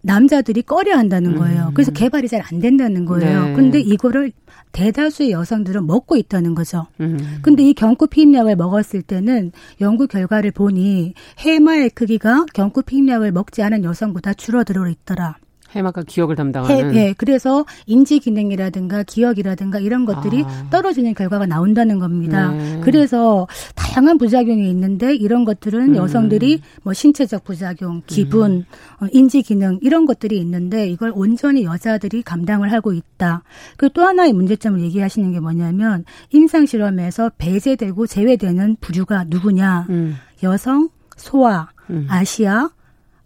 남자들이 0.02 0.62
꺼려 0.62 0.96
한다는 0.96 1.36
거예요. 1.36 1.68
음. 1.68 1.74
그래서 1.74 1.90
개발이 1.90 2.28
잘 2.28 2.42
안 2.52 2.60
된다는 2.60 3.06
거예요. 3.06 3.46
네. 3.46 3.52
근데 3.54 3.80
이거를 3.80 4.32
대다수의 4.72 5.30
여성들은 5.30 5.86
먹고 5.86 6.16
있다는 6.16 6.54
거죠. 6.54 6.86
음. 7.00 7.38
근데 7.42 7.62
이 7.62 7.72
경구 7.72 8.08
피임약을 8.08 8.56
먹었을 8.56 9.00
때는 9.02 9.52
연구 9.80 10.06
결과를 10.06 10.50
보니 10.50 11.14
해마의 11.38 11.90
크기가 11.90 12.44
경구 12.52 12.82
피임약을 12.82 13.32
먹지 13.32 13.62
않은 13.62 13.82
여성보다 13.84 14.34
줄어들어 14.34 14.88
있더라. 14.88 15.36
해마가 15.74 16.02
기억을 16.02 16.36
담당하는. 16.36 16.94
해, 16.94 16.98
예, 17.08 17.14
그래서 17.16 17.64
인지 17.86 18.18
기능이라든가 18.18 19.02
기억이라든가 19.02 19.78
이런 19.78 20.04
것들이 20.04 20.44
아. 20.46 20.66
떨어지는 20.70 21.14
결과가 21.14 21.46
나온다는 21.46 21.98
겁니다. 21.98 22.50
네. 22.52 22.80
그래서 22.82 23.46
다양한 23.74 24.18
부작용이 24.18 24.68
있는데 24.70 25.14
이런 25.14 25.44
것들은 25.44 25.90
음. 25.90 25.96
여성들이 25.96 26.60
뭐 26.82 26.92
신체적 26.92 27.44
부작용, 27.44 28.02
기분, 28.06 28.50
음. 28.52 28.64
어, 29.00 29.06
인지 29.12 29.42
기능 29.42 29.78
이런 29.82 30.06
것들이 30.06 30.38
있는데 30.38 30.88
이걸 30.88 31.12
온전히 31.14 31.64
여자들이 31.64 32.22
감당을 32.22 32.72
하고 32.72 32.92
있다. 32.92 33.42
그리고 33.76 33.92
또 33.94 34.02
하나의 34.02 34.32
문제점을 34.32 34.80
얘기하시는 34.80 35.32
게 35.32 35.40
뭐냐면 35.40 36.04
임상 36.30 36.66
실험에서 36.66 37.30
배제되고 37.38 38.06
제외되는 38.06 38.76
부류가 38.80 39.24
누구냐? 39.28 39.86
음. 39.90 40.16
여성, 40.42 40.88
소아, 41.16 41.68
음. 41.90 42.06
아시아, 42.08 42.70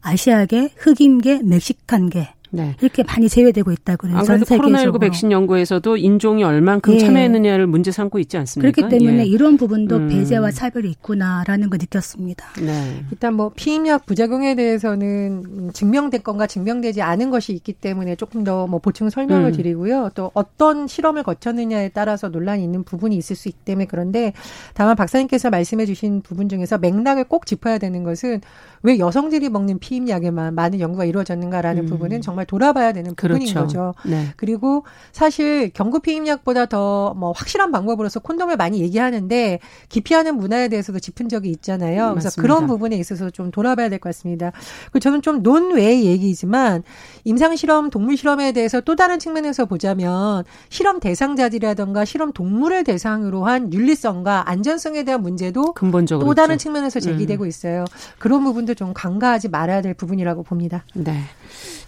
아시아계, 0.00 0.70
흑인계, 0.76 1.42
멕시칸계 1.42 2.28
네. 2.50 2.76
이렇게 2.80 3.02
많이 3.02 3.28
제외되고 3.28 3.72
있다고 3.72 3.98
그래요. 4.08 4.18
아무래도 4.18 4.44
코로나19 4.44 5.00
백신 5.00 5.32
연구에서도 5.32 5.96
인종이 5.96 6.44
얼만큼 6.44 6.94
예. 6.94 6.98
참여했느냐를 6.98 7.66
문제 7.66 7.90
삼고 7.90 8.18
있지 8.20 8.36
않습니까? 8.36 8.70
그렇기 8.70 8.96
때문에 8.96 9.22
예. 9.22 9.26
이런 9.26 9.56
부분도 9.56 9.96
음. 9.96 10.08
배제와 10.08 10.50
차별이 10.52 10.90
있구나라는 10.90 11.70
걸 11.70 11.78
느꼈습니다. 11.80 12.44
네. 12.64 13.04
일단 13.10 13.34
뭐 13.34 13.50
피임약 13.54 14.06
부작용에 14.06 14.54
대해서는 14.54 15.72
증명된 15.72 16.22
건가 16.22 16.46
증명되지 16.46 17.02
않은 17.02 17.30
것이 17.30 17.52
있기 17.54 17.72
때문에 17.72 18.14
조금 18.16 18.44
더 18.44 18.58
뭐 18.68 18.78
보충 18.78 19.10
설명을 19.10 19.50
음. 19.50 19.52
드리고요. 19.52 20.10
또 20.14 20.30
어떤 20.34 20.86
실험을 20.86 21.22
거쳤느냐에 21.22 21.90
따라서 21.90 22.28
논란이 22.28 22.62
있는 22.62 22.84
부분이 22.84 23.16
있을 23.16 23.36
수 23.36 23.48
있기 23.48 23.60
때문에 23.64 23.86
그런데 23.86 24.32
다만 24.74 24.96
박사님께서 24.96 25.50
말씀해 25.50 25.86
주신 25.86 26.20
부분 26.22 26.48
중에서 26.48 26.78
맥락을 26.78 27.24
꼭 27.24 27.46
짚어야 27.46 27.78
되는 27.78 28.04
것은 28.04 28.40
왜 28.82 28.98
여성들이 28.98 29.48
먹는 29.48 29.78
피임약에만 29.78 30.54
많은 30.54 30.80
연구가 30.80 31.04
이루어졌는가라는 31.04 31.84
음. 31.84 31.86
부분은 31.88 32.20
정말 32.22 32.46
돌아봐야 32.46 32.92
되는 32.92 33.14
부분인 33.14 33.52
그렇죠. 33.52 33.60
거죠. 33.60 33.94
네. 34.04 34.26
그리고 34.36 34.84
사실 35.12 35.70
경구 35.72 36.00
피임약보다 36.00 36.66
더 36.66 37.14
뭐 37.16 37.32
확실한 37.32 37.72
방법으로서 37.72 38.20
콘돔을 38.20 38.56
많이 38.56 38.80
얘기하는데 38.80 39.58
기피하는 39.88 40.36
문화에 40.36 40.68
대해서도 40.68 40.98
짚은 40.98 41.28
적이 41.28 41.50
있잖아요. 41.50 42.10
그래서 42.10 42.26
맞습니다. 42.26 42.42
그런 42.42 42.66
부분에 42.66 42.96
있어서 42.96 43.30
좀 43.30 43.50
돌아봐야 43.50 43.88
될 43.88 43.98
것 43.98 44.08
같습니다. 44.10 44.52
그 44.92 45.00
저는 45.00 45.22
좀 45.22 45.42
논외의 45.42 46.04
얘기지만 46.04 46.82
임상 47.24 47.56
실험, 47.56 47.90
동물 47.90 48.16
실험에 48.16 48.52
대해서 48.52 48.80
또 48.80 48.94
다른 48.96 49.18
측면에서 49.18 49.66
보자면 49.66 50.44
실험 50.68 51.00
대상자들이라던가 51.00 52.04
실험 52.04 52.32
동물을 52.32 52.84
대상으로 52.84 53.44
한 53.44 53.72
윤리성과 53.72 54.48
안전성에 54.48 55.02
대한 55.04 55.22
문제도 55.22 55.72
근본적으로 55.72 56.26
또 56.26 56.34
다른 56.34 56.54
있죠. 56.56 56.64
측면에서 56.64 57.00
제기되고 57.00 57.44
음. 57.44 57.48
있어요. 57.48 57.84
그런 58.18 58.44
부분 58.44 58.66
도 58.68 58.74
좀 58.78 58.92
간과하지 58.94 59.48
말아야 59.48 59.82
될 59.82 59.92
부분이라고 59.94 60.44
봅니다. 60.44 60.84
네. 60.94 61.20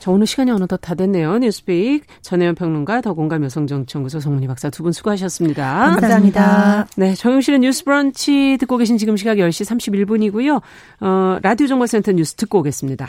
자, 0.00 0.10
오늘 0.10 0.26
시간이 0.26 0.50
어느덧 0.50 0.78
다 0.78 0.94
됐네요. 0.96 1.38
뉴스픽 1.38 2.04
전혜연 2.22 2.54
평론가 2.56 3.00
더공감 3.02 3.44
여성정치연구소 3.44 4.18
송문희 4.20 4.46
박사 4.48 4.70
두 4.70 4.82
분 4.82 4.92
수고하셨습니다. 4.92 5.90
감사합니다. 5.92 6.86
네, 6.96 7.14
정용실의 7.14 7.60
뉴스 7.60 7.84
브런치 7.84 8.56
듣고 8.58 8.76
계신 8.78 8.98
지금 8.98 9.16
시각 9.16 9.36
10시 9.36 9.64
31분이고요. 9.66 10.60
어, 11.00 11.38
라디오 11.42 11.66
정보센터 11.66 12.12
뉴스 12.12 12.34
듣고 12.34 12.58
오겠습니다. 12.60 13.08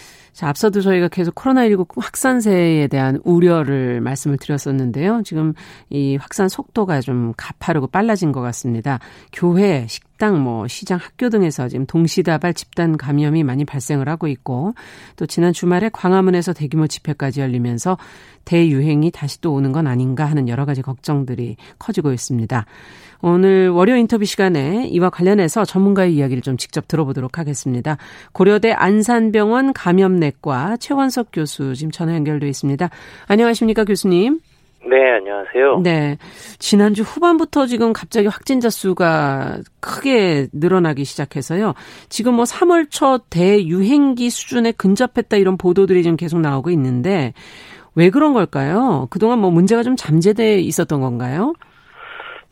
자, 0.33 0.47
앞서도 0.47 0.81
저희가 0.81 1.09
계속 1.09 1.35
코로나19 1.35 1.99
확산세에 1.99 2.87
대한 2.87 3.19
우려를 3.23 3.99
말씀을 3.99 4.37
드렸었는데요. 4.37 5.21
지금 5.25 5.53
이 5.89 6.15
확산 6.15 6.47
속도가 6.47 7.01
좀 7.01 7.33
가파르고 7.35 7.87
빨라진 7.87 8.31
것 8.31 8.39
같습니다. 8.41 8.99
교회, 9.33 9.85
식당, 9.89 10.41
뭐 10.41 10.67
시장, 10.67 10.99
학교 11.01 11.29
등에서 11.29 11.67
지금 11.67 11.85
동시다발 11.85 12.53
집단 12.53 12.95
감염이 12.95 13.43
많이 13.43 13.65
발생을 13.65 14.07
하고 14.07 14.27
있고 14.27 14.73
또 15.17 15.25
지난 15.25 15.51
주말에 15.51 15.89
광화문에서 15.89 16.53
대규모 16.53 16.87
집회까지 16.87 17.41
열리면서 17.41 17.97
대유행이 18.45 19.11
다시 19.11 19.41
또 19.41 19.53
오는 19.53 19.71
건 19.71 19.85
아닌가 19.85 20.25
하는 20.25 20.47
여러 20.47 20.65
가지 20.65 20.81
걱정들이 20.81 21.57
커지고 21.77 22.13
있습니다. 22.13 22.65
오늘 23.21 23.69
월요 23.69 23.95
인터뷰 23.95 24.25
시간에 24.25 24.87
이와 24.87 25.09
관련해서 25.09 25.65
전문가의 25.65 26.15
이야기를 26.15 26.41
좀 26.41 26.57
직접 26.57 26.87
들어보도록 26.87 27.37
하겠습니다. 27.37 27.97
고려대 28.33 28.71
안산병원 28.71 29.73
감염내과 29.73 30.77
최원석 30.77 31.27
교수 31.31 31.75
지금 31.75 31.91
전화 31.91 32.15
연결돼 32.15 32.47
있습니다. 32.47 32.89
안녕하십니까 33.27 33.83
교수님? 33.85 34.39
네, 34.83 35.11
안녕하세요. 35.11 35.81
네. 35.83 36.17
지난주 36.57 37.03
후반부터 37.03 37.67
지금 37.67 37.93
갑자기 37.93 38.27
확진자 38.27 38.71
수가 38.71 39.59
크게 39.79 40.47
늘어나기 40.51 41.05
시작해서요. 41.05 41.75
지금 42.09 42.33
뭐 42.33 42.45
3월 42.45 42.89
초 42.89 43.19
대유행기 43.29 44.31
수준에 44.31 44.71
근접했다 44.71 45.37
이런 45.37 45.57
보도들이 45.57 46.01
지금 46.01 46.17
계속 46.17 46.39
나오고 46.39 46.71
있는데 46.71 47.33
왜 47.93 48.09
그런 48.09 48.33
걸까요? 48.33 49.07
그동안 49.11 49.39
뭐 49.39 49.51
문제가 49.51 49.83
좀 49.83 49.95
잠재돼 49.95 50.59
있었던 50.61 50.99
건가요? 50.99 51.53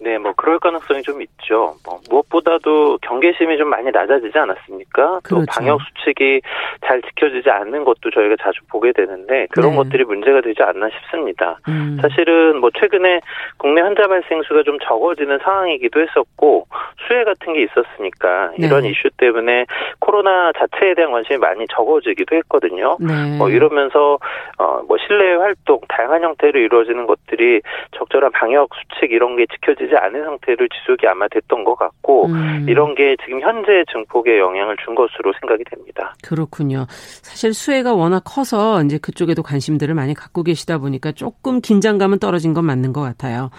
네, 0.01 0.17
뭐 0.17 0.33
그럴 0.35 0.59
가능성이 0.59 1.01
좀 1.01 1.21
있죠. 1.21 1.75
뭐 1.85 1.99
무엇보다도 2.09 2.99
경계심이 3.01 3.57
좀 3.57 3.69
많이 3.69 3.91
낮아지지 3.91 4.37
않았습니까? 4.37 5.19
그렇죠. 5.23 5.45
또 5.45 5.45
방역 5.49 5.79
수칙이 5.81 6.41
잘 6.85 7.01
지켜지지 7.01 7.49
않는 7.49 7.83
것도 7.83 8.09
저희가 8.09 8.37
자주 8.41 8.61
보게 8.69 8.93
되는데 8.93 9.47
그런 9.51 9.71
네. 9.71 9.77
것들이 9.77 10.05
문제가 10.05 10.39
되지 10.41 10.63
않나 10.63 10.89
싶습니다. 10.89 11.59
음. 11.67 11.97
사실은 12.01 12.59
뭐 12.61 12.69
최근에 12.79 13.19
국내 13.57 13.81
환자 13.81 14.07
발생 14.07 14.41
수가 14.43 14.63
좀 14.63 14.79
적어지는 14.79 15.39
상황이기도 15.43 15.99
했었고 16.01 16.67
수혜 17.05 17.25
같은 17.25 17.53
게 17.53 17.63
있었으니까 17.63 18.51
네. 18.57 18.67
이런 18.67 18.85
이슈 18.85 19.09
때문에 19.17 19.65
코로나 19.99 20.53
자체에 20.53 20.93
대한 20.93 21.11
관심이 21.11 21.37
많이 21.39 21.65
적어지기도 21.75 22.37
했거든요. 22.37 22.97
네. 23.01 23.37
뭐 23.37 23.49
이러면서 23.49 24.17
어뭐 24.57 24.97
실내 25.05 25.33
활동 25.35 25.81
다양한 25.89 26.23
형태로 26.23 26.57
이루어지는 26.57 27.05
것들이 27.05 27.61
적절한 27.91 28.31
방역 28.31 28.69
수칙 28.75 29.11
이런 29.11 29.35
게 29.35 29.45
지켜지지 29.47 29.88
되지 29.89 29.95
않은 29.95 30.23
상태를 30.23 30.69
지속이 30.69 31.07
아마 31.07 31.27
됐던 31.27 31.63
것 31.63 31.75
같고 31.75 32.27
음. 32.27 32.65
이런 32.69 32.95
게 32.95 33.15
지금 33.25 33.41
현재 33.41 33.83
증폭에 33.91 34.39
영향을 34.39 34.77
준 34.85 34.95
것으로 34.95 35.33
생각이 35.39 35.63
됩니다. 35.65 36.13
그렇군요. 36.23 36.85
사실 36.89 37.53
수혜가 37.53 37.93
워낙 37.93 38.21
커서 38.25 38.83
이제 38.83 38.97
그쪽에도 38.97 39.43
관심들을 39.43 39.93
많이 39.95 40.13
갖고 40.13 40.43
계시다 40.43 40.77
보니까 40.77 41.11
조금 41.11 41.59
긴장감은 41.59 42.19
떨어진 42.19 42.53
건 42.53 42.65
맞는 42.65 42.93
것 42.93 43.01
같아요. 43.01 43.49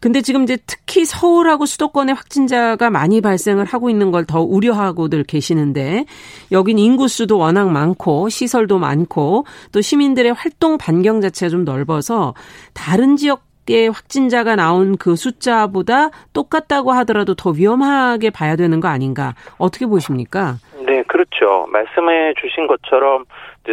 근데 0.00 0.20
지금 0.22 0.44
이제 0.44 0.56
특히 0.64 1.04
서울하고 1.04 1.66
수도권에 1.66 2.12
확진자가 2.12 2.88
많이 2.88 3.20
발생을 3.20 3.64
하고 3.64 3.90
있는 3.90 4.12
걸 4.12 4.28
더 4.28 4.42
우려하고들 4.42 5.24
계시는데 5.24 6.04
여긴 6.52 6.78
인구수도 6.78 7.38
워낙 7.38 7.70
많고 7.70 8.28
시설도 8.28 8.78
많고 8.78 9.46
또 9.72 9.80
시민들의 9.80 10.34
활동 10.34 10.76
반경 10.76 11.22
자체가 11.22 11.48
좀 11.48 11.64
넓어서 11.64 12.34
다른 12.74 13.16
지역 13.16 13.47
개 13.68 13.86
확진자가 13.86 14.56
나온 14.56 14.96
그 14.96 15.14
숫자보다 15.14 16.08
똑같다고 16.32 16.92
하더라도 16.92 17.34
더 17.34 17.50
위험하게 17.50 18.30
봐야 18.30 18.56
되는 18.56 18.80
거 18.80 18.88
아닌가? 18.88 19.34
어떻게 19.58 19.84
보십니까? 19.84 20.54
네, 20.86 21.02
그렇죠. 21.02 21.66
말씀해 21.70 22.32
주신 22.40 22.66
것처럼 22.66 23.26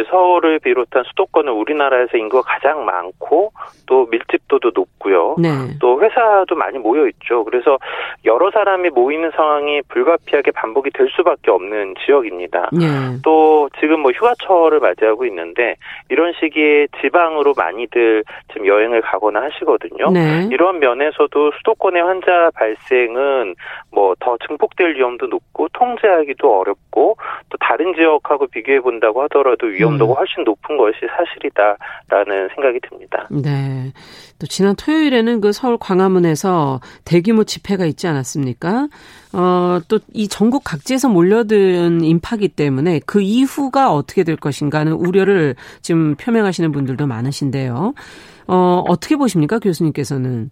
서울을 0.04 0.58
비롯한 0.58 1.04
수도권은 1.04 1.52
우리나라에서 1.52 2.16
인구가 2.16 2.42
가장 2.42 2.84
많고 2.84 3.52
또 3.86 4.06
밀집도도 4.10 4.72
높고요. 4.74 5.36
네. 5.38 5.48
또 5.80 6.00
회사도 6.02 6.54
많이 6.56 6.78
모여 6.78 7.06
있죠. 7.08 7.44
그래서 7.44 7.78
여러 8.24 8.50
사람이 8.50 8.90
모이는 8.90 9.30
상황이 9.36 9.80
불가피하게 9.88 10.50
반복이 10.50 10.90
될 10.90 11.08
수밖에 11.16 11.50
없는 11.50 11.94
지역입니다. 12.04 12.70
네. 12.72 12.86
또 13.24 13.68
지금 13.80 14.00
뭐 14.00 14.10
휴가철을 14.10 14.80
맞이하고 14.80 15.24
있는데 15.26 15.76
이런 16.08 16.32
시기에 16.38 16.88
지방으로 17.00 17.54
많이들 17.56 18.24
지금 18.52 18.66
여행을 18.66 19.02
가거나 19.02 19.42
하시거든요. 19.42 20.10
네. 20.10 20.48
이런 20.50 20.78
면에서도 20.80 21.52
수도권의 21.58 22.02
환자 22.02 22.50
발생은 22.54 23.54
뭐 23.92 24.16
더 24.20 24.36
증폭될 24.46 24.96
위험도 24.96 25.26
높고 25.26 25.68
통제하기도 25.72 26.60
어렵고 26.60 27.16
또 27.48 27.58
다른 27.58 27.94
지역하고 27.94 28.46
비교해 28.48 28.80
본다고 28.80 29.22
하더라도 29.22 29.66
위험 29.68 29.85
도가 29.98 30.12
음. 30.12 30.16
훨씬 30.18 30.44
높은 30.44 30.76
것이 30.76 30.98
사실이다라는 31.16 32.48
생각이 32.54 32.80
듭니다. 32.88 33.28
네. 33.30 33.92
또 34.38 34.46
지난 34.46 34.74
토요일에는 34.76 35.40
그 35.40 35.52
서울 35.52 35.78
광화문에서 35.78 36.80
대규모 37.04 37.44
집회가 37.44 37.86
있지 37.86 38.06
않았습니까? 38.06 38.88
어, 39.32 39.78
또 39.88 39.98
이 40.16 40.28
전국 40.28 40.64
각지에서 40.64 41.08
몰려든 41.08 42.02
인파기 42.02 42.48
때문에 42.48 43.00
그 43.04 43.20
이후가 43.20 43.92
어떻게 43.92 44.24
될 44.24 44.36
것인가 44.36 44.78
하는 44.80 44.92
우려를 44.92 45.54
지금 45.82 46.14
표명하시는 46.14 46.72
분들도 46.72 47.06
많으신데요. 47.06 47.92
어, 48.48 48.84
어떻게 48.88 49.16
보십니까, 49.16 49.58
교수님께서는? 49.58 50.50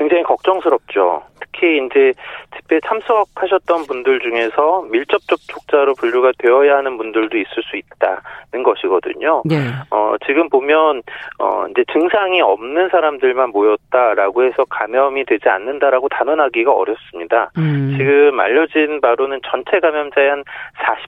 굉장히 0.00 0.22
걱정스럽죠. 0.22 1.22
특히 1.40 1.76
이제 1.84 2.14
집회 2.56 2.80
참석하셨던 2.86 3.86
분들 3.86 4.20
중에서 4.20 4.86
밀접 4.90 5.20
접촉자로 5.28 5.94
분류가 5.94 6.32
되어야 6.38 6.78
하는 6.78 6.96
분들도 6.96 7.36
있을 7.36 7.62
수 7.62 7.76
있다는 7.76 8.62
것이거든요. 8.62 9.42
네. 9.44 9.56
어, 9.90 10.14
지금 10.26 10.48
보면 10.48 11.02
어, 11.38 11.66
이제 11.70 11.84
증상이 11.92 12.40
없는 12.40 12.88
사람들만 12.88 13.50
모였다라고 13.50 14.44
해서 14.44 14.64
감염이 14.70 15.24
되지 15.26 15.48
않는다라고 15.50 16.08
단언하기가 16.08 16.72
어렵습니다. 16.72 17.50
음. 17.58 17.94
지금 17.98 18.40
알려진 18.40 19.02
바로는 19.02 19.40
전체 19.50 19.80
감염자의 19.80 20.30
한 20.30 20.44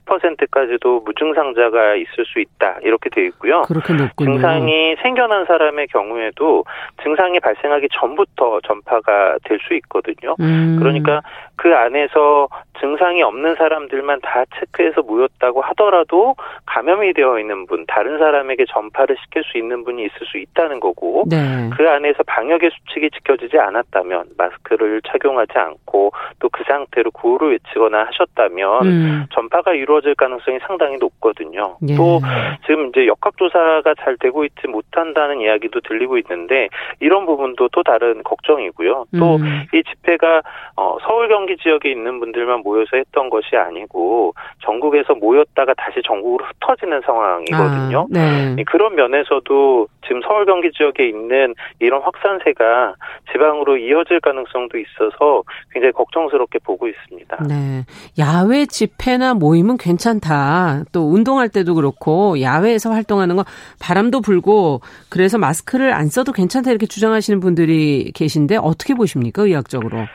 40%까지도 0.05 1.01
무증상자가 1.01 1.95
있을 1.95 2.25
수 2.25 2.39
있다 2.39 2.77
이렇게 2.83 3.09
되어 3.09 3.23
있고요. 3.25 3.63
그렇게 3.63 3.93
높군요. 3.93 4.33
증상이 4.33 4.95
생겨난 5.01 5.45
사람의 5.45 5.87
경우에도 5.87 6.63
증상이 7.01 7.39
발생하기 7.39 7.87
전부터 7.91 8.61
전 8.67 8.82
파가 8.85 9.37
될 9.43 9.59
수 9.63 9.73
있거든요. 9.75 10.35
음. 10.39 10.77
그러니까 10.79 11.21
그 11.55 11.73
안에서 11.73 12.49
증상이 12.79 13.21
없는 13.23 13.55
사람들만 13.55 14.19
다 14.21 14.43
체크해서 14.59 15.01
모였다고 15.03 15.61
하더라도 15.61 16.35
감염이 16.65 17.13
되어 17.13 17.39
있는 17.39 17.65
분, 17.65 17.85
다른 17.87 18.17
사람에게 18.17 18.65
전파를 18.69 19.15
시킬 19.23 19.43
수 19.45 19.57
있는 19.57 19.83
분이 19.85 20.03
있을 20.03 20.25
수 20.25 20.37
있다는 20.37 20.79
거고, 20.79 21.23
네. 21.29 21.69
그 21.77 21.89
안에서 21.89 22.23
방역의 22.23 22.71
수칙이 22.71 23.11
지켜지지 23.11 23.57
않았다면, 23.57 24.31
마스크를 24.37 25.01
착용하지 25.07 25.53
않고, 25.57 26.11
또 26.39 26.49
그 26.53 26.63
상태로 26.67 27.11
구호를 27.11 27.51
외치거나 27.51 28.05
하셨다면, 28.05 28.85
음. 28.85 29.25
전파가 29.33 29.73
이루어질 29.73 30.13
가능성이 30.15 30.59
상당히 30.67 30.97
높거든요. 30.97 31.77
예. 31.87 31.95
또, 31.95 32.19
지금 32.65 32.89
이제 32.89 33.07
역학조사가 33.07 33.95
잘 34.03 34.17
되고 34.17 34.43
있지 34.45 34.67
못한다는 34.67 35.39
이야기도 35.41 35.79
들리고 35.81 36.17
있는데, 36.17 36.67
이런 36.99 37.25
부분도 37.25 37.69
또 37.69 37.81
다른 37.81 38.21
걱정이 38.23 38.62
고요. 38.71 39.05
또이 39.17 39.41
음. 39.41 39.83
집회가 39.89 40.41
어, 40.75 40.97
서울 41.05 41.27
경기 41.27 41.55
지역에 41.57 41.91
있는 41.91 42.19
분들만 42.19 42.61
모여서 42.61 42.97
했던 42.97 43.29
것이 43.29 43.55
아니고 43.55 44.33
전국에서 44.63 45.13
모였다가 45.15 45.73
다시 45.75 46.01
전국으로 46.05 46.45
흩어지는 46.45 47.01
상황이거든요. 47.05 47.99
아, 48.01 48.05
네. 48.09 48.55
그런 48.65 48.95
면에서도 48.95 49.87
지금 50.05 50.21
서울 50.27 50.45
경기 50.45 50.71
지역에 50.71 51.07
있는 51.07 51.53
이런 51.79 52.01
확산세가 52.01 52.95
지방으로 53.31 53.77
이어질 53.77 54.19
가능성도 54.19 54.77
있어서 54.77 55.43
굉장히 55.71 55.91
걱정스럽게 55.93 56.59
보고 56.59 56.87
있습니다. 56.87 57.37
네. 57.47 57.85
야외 58.17 58.65
집회나 58.65 59.33
모임은 59.33 59.77
괜찮다. 59.77 60.83
또 60.91 61.09
운동할 61.09 61.49
때도 61.49 61.75
그렇고 61.75 62.41
야외에서 62.41 62.91
활동하는 62.91 63.35
거 63.35 63.45
바람도 63.81 64.21
불고 64.21 64.81
그래서 65.09 65.37
마스크를 65.37 65.93
안 65.93 66.07
써도 66.07 66.31
괜찮다 66.31 66.71
이렇게 66.71 66.85
주장하시는 66.85 67.39
분들이 67.39 68.11
계신데 68.13 68.52
어떻게 68.57 68.93
보십니까? 68.93 69.43
의학적으로. 69.43 70.07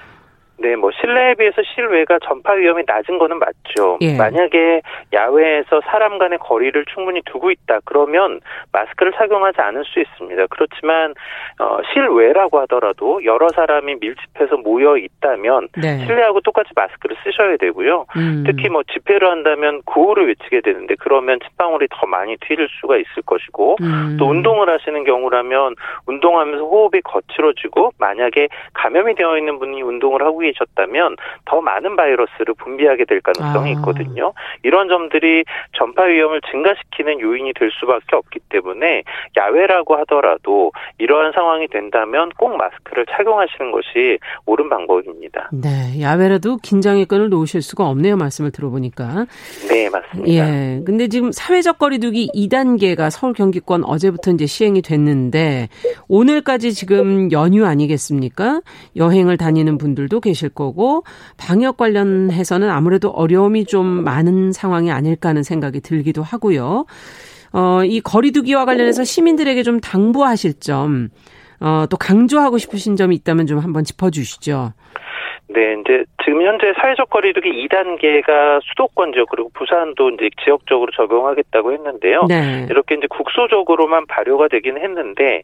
네, 0.60 0.74
뭐 0.74 0.90
실내에 0.90 1.34
비해서 1.34 1.62
실외가 1.62 2.18
전파 2.24 2.54
위험이 2.54 2.82
낮은 2.86 3.18
거는 3.18 3.38
맞죠. 3.38 3.98
예. 4.00 4.16
만약에 4.16 4.82
야외에서 5.12 5.80
사람 5.84 6.18
간의 6.18 6.38
거리를 6.38 6.84
충분히 6.92 7.22
두고 7.26 7.50
있다 7.50 7.78
그러면 7.84 8.40
마스크를 8.72 9.12
착용하지 9.12 9.60
않을 9.60 9.84
수 9.84 10.00
있습니다. 10.00 10.46
그렇지만 10.50 11.14
어, 11.60 11.78
실외라고 11.92 12.58
하더라도 12.60 13.24
여러 13.24 13.48
사람이 13.54 13.96
밀집해서 14.00 14.56
모여 14.56 14.96
있다면 14.96 15.68
네. 15.76 15.98
실내하고 16.04 16.40
똑같이 16.40 16.70
마스크를 16.74 17.16
쓰셔야 17.22 17.56
되고요. 17.56 18.06
음. 18.16 18.44
특히 18.46 18.68
뭐 18.68 18.82
집회를 18.82 19.28
한다면 19.28 19.82
구호를 19.84 20.26
외치게 20.26 20.60
되는데 20.62 20.96
그러면 20.98 21.38
침방울이 21.40 21.86
더 21.90 22.06
많이 22.06 22.36
튀를 22.36 22.68
수가 22.80 22.96
있을 22.96 23.22
것이고 23.24 23.76
음. 23.80 24.16
또 24.18 24.26
운동을 24.26 24.68
하시는 24.68 25.04
경우라면 25.04 25.76
운동하면서 26.06 26.64
호흡이 26.64 27.00
거칠어지고 27.02 27.92
만약에 27.98 28.48
감염이 28.74 29.14
되어 29.14 29.38
있는 29.38 29.58
분이 29.58 29.82
운동을 29.82 30.22
하고 30.22 30.47
계셨다면 30.52 31.16
더 31.44 31.60
많은 31.60 31.96
바이러스를 31.96 32.54
분비하게 32.58 33.04
될 33.04 33.20
가능성이 33.20 33.70
아. 33.70 33.78
있거든요. 33.78 34.32
이런 34.62 34.88
점들이 34.88 35.44
전파 35.72 36.04
위험을 36.04 36.40
증가시키는 36.50 37.20
요인이 37.20 37.52
될 37.54 37.70
수밖에 37.80 38.16
없기 38.16 38.40
때문에 38.48 39.02
야외라고 39.36 39.96
하더라도 39.98 40.72
이러한 40.98 41.32
상황이 41.32 41.68
된다면 41.68 42.30
꼭 42.36 42.56
마스크를 42.56 43.06
착용하시는 43.10 43.72
것이 43.72 44.18
옳은 44.46 44.68
방법입니다. 44.68 45.50
네, 45.52 46.00
야외라도 46.00 46.58
긴장의 46.62 47.06
끈을 47.06 47.28
놓으실 47.28 47.62
수가 47.62 47.86
없네요. 47.88 48.16
말씀을 48.16 48.50
들어보니까. 48.50 49.26
네, 49.68 49.88
맞습니다. 49.90 50.28
예. 50.32 50.80
근데 50.84 51.08
지금 51.08 51.32
사회적 51.32 51.78
거리두기 51.78 52.28
2단계가 52.34 53.10
서울 53.10 53.32
경기권 53.32 53.84
어제부터 53.84 54.32
이제 54.32 54.46
시행이 54.46 54.82
됐는데 54.82 55.68
오늘까지 56.08 56.72
지금 56.72 57.30
연휴 57.32 57.66
아니겠습니까? 57.66 58.60
여행을 58.96 59.36
다니는 59.36 59.78
분들도 59.78 60.20
계시 60.20 60.37
계실 60.38 60.48
거고 60.48 61.02
방역 61.36 61.76
관련해서는 61.76 62.70
아무래도 62.70 63.10
어려움이 63.10 63.64
좀 63.64 63.86
많은 64.04 64.52
상황이 64.52 64.92
아닐까 64.92 65.30
하는 65.30 65.42
생각이 65.42 65.80
들기도 65.80 66.22
하고요. 66.22 66.86
어, 67.52 67.84
이 67.84 68.00
거리두기와 68.00 68.64
관련해서 68.64 69.04
시민들에게 69.04 69.62
좀 69.64 69.80
당부하실 69.80 70.60
점, 70.60 71.08
어, 71.60 71.86
또 71.90 71.96
강조하고 71.96 72.58
싶으신 72.58 72.94
점이 72.94 73.16
있다면 73.16 73.46
좀 73.46 73.58
한번 73.58 73.84
짚어주시죠. 73.84 74.72
네, 75.50 75.76
이제 75.80 76.04
지금 76.24 76.42
현재 76.42 76.74
사회적 76.78 77.08
거리두기 77.08 77.50
2단계가 77.66 78.60
수도권 78.64 79.14
지역 79.14 79.30
그리고 79.30 79.50
부산도 79.54 80.10
이제 80.10 80.28
지역적으로 80.44 80.92
적용하겠다고 80.92 81.72
했는데요. 81.72 82.26
네. 82.28 82.66
이렇게 82.68 82.96
이제 82.96 83.06
국소적으로만 83.08 84.06
발효가 84.06 84.48
되긴 84.48 84.76
했는데 84.76 85.42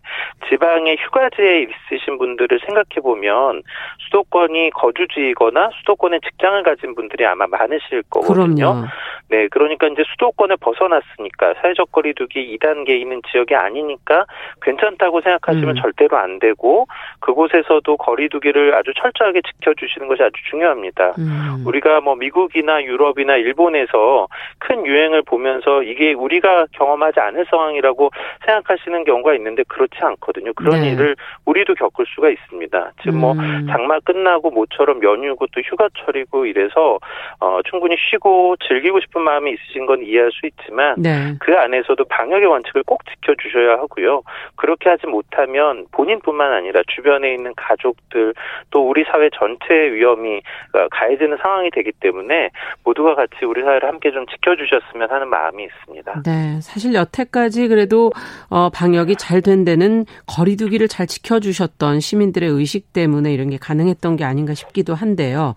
지방에 0.49 0.97
휴가지에 0.97 1.63
있으신 1.63 2.19
분들을 2.19 2.61
생각해 2.67 3.01
보면 3.03 3.63
수도권이 4.01 4.71
거주지이거나 4.71 5.71
수도권에 5.79 6.21
직장을 6.21 6.63
가진 6.65 6.95
분들이 6.95 7.25
아마 7.25 7.47
많으실 7.47 8.03
거거든요. 8.11 8.55
그럼요. 8.55 8.87
네, 9.31 9.49
그러니까 9.49 9.87
이제 9.87 10.03
수도권을 10.13 10.59
벗어났으니까 10.59 11.55
사회적 11.63 11.93
거리두기 11.93 12.59
2단계 12.59 12.91
있는 12.91 13.23
지역이 13.33 13.55
아니니까 13.55 14.27
괜찮다고 14.61 15.23
생각하시면 15.23 15.79
음. 15.79 15.81
절대로 15.81 16.19
안 16.19 16.39
되고 16.39 16.87
그곳에서도 17.21 17.97
거리두기를 17.97 18.75
아주 18.75 18.93
철저하게 19.01 19.41
지켜주시 19.41 19.94
는 20.01 20.09
것이 20.09 20.23
아주 20.23 20.33
중요합니다. 20.51 21.15
음. 21.19 21.65
우리가 21.67 22.01
뭐 22.01 22.15
미국이나 22.17 22.83
유럽이나 22.83 23.37
일본에서 23.37 24.29
큰 24.59 24.87
유행을 24.87 25.23
보면서 25.23 25.83
이게 25.83 26.13
우리가 26.13 26.67
경험하지 26.73 27.21
않을 27.21 27.47
상황이라고 27.49 28.11
생각하시는 28.45 29.05
경우가 29.05 29.35
있는데 29.35 29.63
그렇지 29.69 29.97
않거든요. 30.01 30.53
그런 30.55 30.81
네. 30.81 30.93
일을 30.93 31.17
우리도 31.45 31.75
겪을 31.75 32.07
수가 32.15 32.31
있습니다. 32.31 32.93
지금 33.03 33.21
뭐 33.21 33.33
음. 33.33 33.67
장마 33.71 34.01
끝나고 34.01 34.51
모처럼 34.51 35.03
연휴고 35.03 35.47
또 35.49 35.61
휴가철이고 35.61 36.47
이래서 36.47 36.99
어, 37.41 37.61
충분히 37.65 37.97
쉬고 37.99 38.57
즐기고 38.67 39.01
싶은 39.01 39.23
마음이 39.23 39.53
있으신 39.53 39.87
건 39.87 40.03
이해할 40.03 40.31
수 40.33 40.47
있지만 40.47 40.97
네. 40.99 41.35
그 41.41 41.57
안에서도 41.57 42.03
방역의 42.05 42.47
원칙을 42.47 42.83
꼭 42.85 43.03
지켜주셔야 43.07 43.79
하고요. 43.79 44.23
그렇게 44.57 44.89
하지 44.89 45.07
못하면 45.07 45.87
본인뿐만 45.93 46.53
아니라 46.53 46.83
주변에 46.89 47.33
있는 47.33 47.53
가족들 47.57 48.35
또 48.71 48.89
우리 48.89 49.05
사회 49.05 49.31
전체 49.31 49.84
위험이 49.93 50.43
가해지는 50.91 51.37
상황이 51.41 51.71
되기 51.71 51.93
때문에 52.01 52.51
모두가 52.83 53.15
같이 53.15 53.45
우리 53.45 53.63
사회를 53.63 53.89
함께 53.89 54.11
좀 54.11 54.27
지켜주셨으면 54.27 55.11
하는 55.11 55.29
마음이 55.29 55.65
있습니다. 55.65 56.23
네, 56.25 56.61
사실 56.61 56.95
여태까지 56.95 57.69
그래도 57.69 58.11
어, 58.49 58.71
방역이 58.71 59.17
잘 59.17 59.45
된 59.45 59.65
데는 59.65 60.07
거리두기를 60.27 60.89
잘 60.89 61.07
지켜주셨던 61.07 62.01
시민들의 62.01 62.49
의식 62.49 62.95
때문에 62.95 63.33
이런 63.35 63.51
게 63.51 63.59
가능했던 63.59 64.17
게 64.17 64.25
아닌가 64.25 64.55
싶기도 64.55 64.95
한데요. 64.95 65.55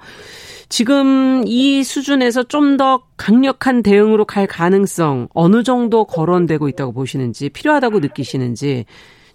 지금 0.70 1.44
이 1.46 1.84
수준에서 1.84 2.44
좀 2.44 2.78
더 2.78 3.02
강력한 3.16 3.82
대응으로 3.82 4.26
갈 4.26 4.46
가능성 4.46 5.30
어느 5.34 5.64
정도 5.64 6.04
거론되고 6.06 6.68
있다고 6.68 6.92
보시는지 6.92 7.50
필요하다고 7.50 8.00
느끼시는지 8.00 8.86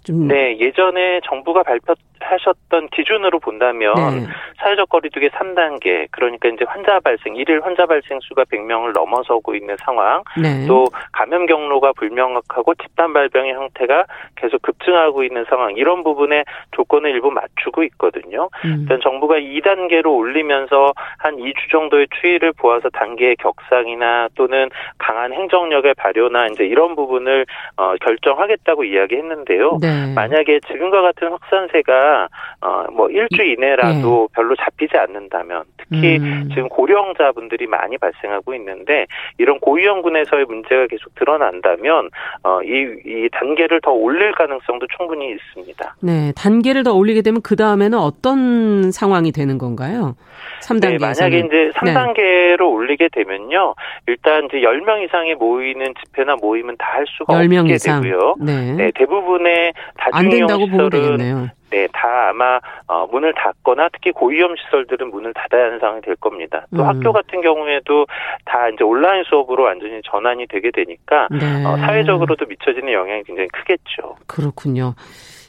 좀 0.03 0.27
네, 0.27 0.57
예전에 0.59 1.21
정부가 1.23 1.63
발표하셨던 1.63 2.89
기준으로 2.89 3.39
본다면 3.39 3.93
네. 3.95 4.27
사회적 4.57 4.89
거리두기 4.89 5.29
3단계 5.29 6.07
그러니까 6.11 6.49
이제 6.49 6.65
환자 6.67 6.99
발생 6.99 7.35
일일 7.35 7.61
환자 7.63 7.85
발생 7.85 8.19
수가 8.21 8.43
100명을 8.45 8.93
넘어서고 8.93 9.55
있는 9.55 9.75
상황 9.79 10.23
네. 10.41 10.65
또 10.67 10.87
감염 11.13 11.45
경로가 11.45 11.93
불명확하고 11.93 12.75
집단 12.75 13.13
발병의 13.13 13.53
형태가 13.53 14.05
계속 14.35 14.61
급증하고 14.61 15.23
있는 15.23 15.45
상황 15.49 15.75
이런 15.75 16.03
부분에 16.03 16.43
조건을 16.71 17.11
일부 17.11 17.31
맞추고 17.31 17.83
있거든요. 17.83 18.49
음. 18.65 18.79
일단 18.81 18.99
정부가 19.01 19.35
2단계로 19.35 20.07
올리면서 20.07 20.93
한 21.17 21.37
2주 21.37 21.71
정도의 21.71 22.07
추이를 22.19 22.51
보아서 22.53 22.89
단계의 22.89 23.37
격상이나 23.37 24.29
또는 24.35 24.69
강한 24.97 25.31
행정력의 25.31 25.93
발효나 25.95 26.47
이제 26.47 26.65
이런 26.65 26.95
부분을 26.95 27.45
어, 27.77 27.95
결정하겠다고 28.01 28.83
이야기했는데요. 28.83 29.77
네. 29.81 29.92
네. 29.93 30.13
만약에 30.13 30.59
지금과 30.67 31.01
같은 31.01 31.29
확산세가 31.29 32.27
어뭐 32.61 33.09
일주 33.09 33.43
이내라도 33.43 34.27
네. 34.29 34.33
별로 34.35 34.55
잡히지 34.55 34.97
않는다면 34.97 35.63
특히 35.77 36.17
음. 36.17 36.49
지금 36.49 36.69
고령자분들이 36.69 37.67
많이 37.67 37.97
발생하고 37.97 38.53
있는데 38.55 39.05
이런 39.37 39.59
고위험군에서의 39.59 40.45
문제가 40.45 40.87
계속 40.87 41.13
드러난다면 41.15 42.09
어이 42.43 42.95
이 43.05 43.29
단계를 43.31 43.81
더 43.81 43.91
올릴 43.91 44.31
가능성도 44.33 44.87
충분히 44.97 45.31
있습니다. 45.31 45.95
네, 46.01 46.31
단계를 46.35 46.83
더 46.83 46.93
올리게 46.93 47.21
되면 47.21 47.41
그 47.41 47.55
다음에는 47.55 47.97
어떤 47.97 48.91
상황이 48.91 49.31
되는 49.31 49.57
건가요? 49.57 50.15
3단계 50.61 50.91
네, 50.91 50.97
만약에 50.99 51.39
이제 51.39 51.71
3단계로 51.75 52.57
네. 52.59 52.63
올리게 52.63 53.09
되면요. 53.11 53.75
일단 54.07 54.45
이제 54.45 54.59
10명 54.61 55.03
이상이 55.03 55.35
모이는 55.35 55.93
집회나 56.05 56.35
모임은 56.41 56.77
다 56.77 56.93
할 56.93 57.05
수가 57.07 57.33
없게 57.33 57.73
이상. 57.73 58.01
되고요. 58.01 58.35
네. 58.39 58.73
네, 58.73 58.91
대부분의 58.93 59.73
다중이용 59.97 60.47
시설은 60.47 61.49
네, 61.71 61.87
다 61.91 62.29
아마 62.29 62.59
어, 62.87 63.07
문을 63.07 63.33
닫거나 63.33 63.89
특히 63.91 64.11
고위험 64.11 64.55
시설들은 64.55 65.09
문을 65.09 65.33
닫아야 65.33 65.65
하는 65.65 65.79
상황이 65.79 66.01
될 66.01 66.15
겁니다. 66.17 66.67
또 66.75 66.83
음. 66.83 66.87
학교 66.87 67.11
같은 67.11 67.41
경우에도 67.41 68.05
다 68.45 68.69
이제 68.69 68.83
온라인 68.83 69.23
수업으로 69.23 69.63
완전히 69.63 69.99
전환이 70.05 70.45
되게 70.47 70.69
되니까 70.69 71.27
네. 71.31 71.65
어, 71.65 71.77
사회적으로도 71.77 72.45
미쳐지는 72.45 72.93
영향이 72.93 73.23
굉장히 73.23 73.47
크겠죠. 73.49 74.17
그렇군요. 74.27 74.93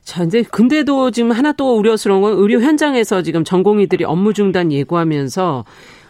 자, 0.04 0.22
이제 0.22 0.42
근데도 0.42 1.10
지금 1.10 1.32
하나 1.32 1.52
또 1.52 1.76
우려스러운 1.78 2.20
건 2.20 2.34
의료 2.34 2.60
현장에서 2.60 3.22
지금 3.22 3.42
전공의들이 3.42 4.04
업무 4.04 4.34
중단 4.34 4.70
예고하면서 4.70 5.64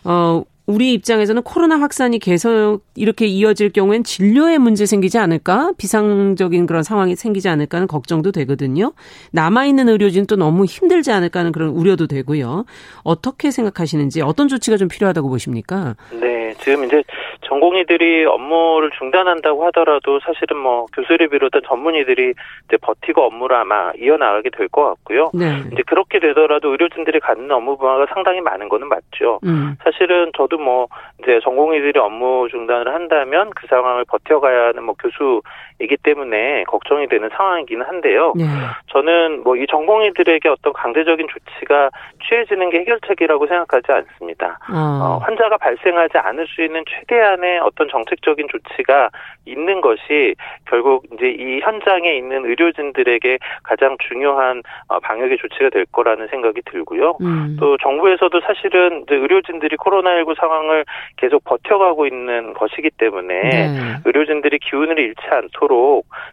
어 0.04 0.44
우리 0.66 0.94
입장에서는 0.94 1.42
코로나 1.42 1.78
확산이 1.78 2.18
계속 2.18 2.80
이렇게 2.96 3.26
이어질 3.26 3.70
경우엔 3.70 4.02
진료에 4.02 4.56
문제 4.56 4.86
생기지 4.86 5.18
않을까? 5.18 5.72
비상적인 5.76 6.64
그런 6.66 6.82
상황이 6.82 7.16
생기지 7.16 7.50
않을까 7.50 7.76
하는 7.76 7.86
걱정도 7.86 8.32
되거든요. 8.32 8.92
남아있는 9.32 9.90
의료진 9.90 10.26
또 10.26 10.36
너무 10.36 10.64
힘들지 10.64 11.12
않을까 11.12 11.40
하는 11.40 11.52
그런 11.52 11.68
우려도 11.68 12.06
되고요. 12.06 12.64
어떻게 13.02 13.50
생각하시는지 13.50 14.22
어떤 14.22 14.48
조치가 14.48 14.78
좀 14.78 14.88
필요하다고 14.88 15.28
보십니까? 15.28 15.96
네, 16.18 16.54
지금 16.60 16.84
이제 16.84 17.02
전공의들이 17.46 18.24
업무를 18.24 18.90
중단한다고 18.98 19.66
하더라도 19.66 20.18
사실은 20.20 20.56
뭐 20.56 20.86
교수를 20.94 21.28
비롯한 21.28 21.60
전문의들이 21.68 22.32
이제 22.68 22.76
버티고 22.80 23.20
업무를 23.20 23.56
아마 23.56 23.92
이어나가게 24.00 24.48
될 24.50 24.64
것 24.68 24.82
같고요. 24.88 25.30
네. 25.34 25.62
이제 25.72 25.82
그렇게 25.86 26.18
되더라도 26.18 26.70
의료진들이 26.70 27.20
갖는 27.20 27.50
업무 27.50 27.76
분야가 27.76 28.06
상당히 28.14 28.40
많은 28.40 28.70
거는 28.70 28.88
맞죠. 28.88 29.38
음. 29.44 29.76
사실은 29.84 30.32
저도 30.36 30.53
모두 30.54 30.58
뭐 30.58 30.88
이제 31.20 31.40
전공의들이 31.42 31.98
업무 31.98 32.48
중단을 32.50 32.92
한다면 32.92 33.50
그 33.54 33.66
상황을 33.66 34.04
버텨가야 34.04 34.68
하는 34.68 34.84
뭐 34.84 34.94
교수 34.94 35.42
이기 35.80 35.96
때문에 35.96 36.64
걱정이 36.64 37.08
되는 37.08 37.28
상황이기는 37.36 37.84
한데요. 37.86 38.32
네. 38.36 38.44
저는 38.88 39.42
뭐 39.42 39.54
이 39.56 39.66
전공의들에게 39.66 40.48
어떤 40.48 40.72
강제적인 40.72 41.26
조치가 41.28 41.90
취해지는 42.28 42.70
게 42.70 42.80
해결책이라고 42.80 43.46
생각하지 43.46 43.92
않습니다. 43.92 44.58
어. 44.70 44.76
어, 44.76 45.18
환자가 45.18 45.56
발생하지 45.56 46.18
않을 46.18 46.46
수 46.46 46.62
있는 46.62 46.84
최대한의 46.86 47.60
어떤 47.60 47.88
정책적인 47.88 48.48
조치가 48.48 49.10
있는 49.46 49.80
것이 49.80 50.34
결국 50.68 51.04
이제 51.12 51.28
이 51.28 51.60
현장에 51.60 52.14
있는 52.14 52.44
의료진들에게 52.44 53.38
가장 53.62 53.96
중요한 54.08 54.62
어, 54.88 54.98
방역의 55.00 55.38
조치가 55.38 55.70
될 55.70 55.86
거라는 55.86 56.28
생각이 56.28 56.60
들고요. 56.64 57.16
음. 57.20 57.56
또 57.58 57.76
정부에서도 57.78 58.40
사실은 58.40 59.04
의료진들이 59.08 59.76
코로나19 59.76 60.38
상황을 60.38 60.84
계속 61.16 61.44
버텨가고 61.44 62.06
있는 62.06 62.54
것이기 62.54 62.90
때문에 62.98 63.40
네. 63.42 63.68
의료진들이 64.04 64.58
기운을 64.58 64.98
잃지 64.98 65.22
않도록 65.30 65.63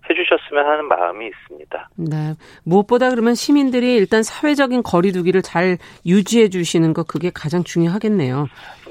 해주셨으면 0.09 0.65
하는 0.65 0.87
마음이 0.87 1.27
있습니다. 1.27 1.89
네. 1.95 2.35
무엇보다 2.63 3.09
그러면 3.09 3.35
시민들이 3.35 3.95
일단 3.95 4.23
사회적인 4.23 4.83
거리두기를 4.83 5.41
잘 5.41 5.77
유지해 6.05 6.49
주시는 6.49 6.93
것 6.93 7.07
그게 7.07 7.31
가장 7.33 7.63
중요하겠네요. 7.63 8.47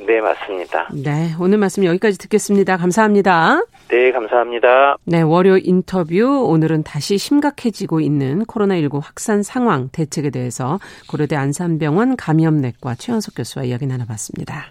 네, 0.07 0.21
맞습니다. 0.21 0.89
네, 0.93 1.35
오늘 1.39 1.59
말씀 1.59 1.85
여기까지 1.85 2.19
듣겠습니다. 2.19 2.77
감사합니다. 2.77 3.63
네, 3.89 4.13
감사합니다. 4.13 4.97
네, 5.05 5.21
월요 5.21 5.59
인터뷰 5.59 6.47
오늘은 6.49 6.85
다시 6.85 7.19
심각해지고 7.19 8.01
있는 8.01 8.45
코로나19 8.45 9.01
확산 9.03 9.43
상황 9.43 9.89
대책에 9.91 10.31
대해서 10.31 10.79
고려대 11.09 11.37
안산병원 11.37 12.17
감염내과 12.17 12.95
최현석 12.95 13.35
교수와 13.37 13.65
이야기 13.67 13.87
나눠봤습니다. 13.87 14.71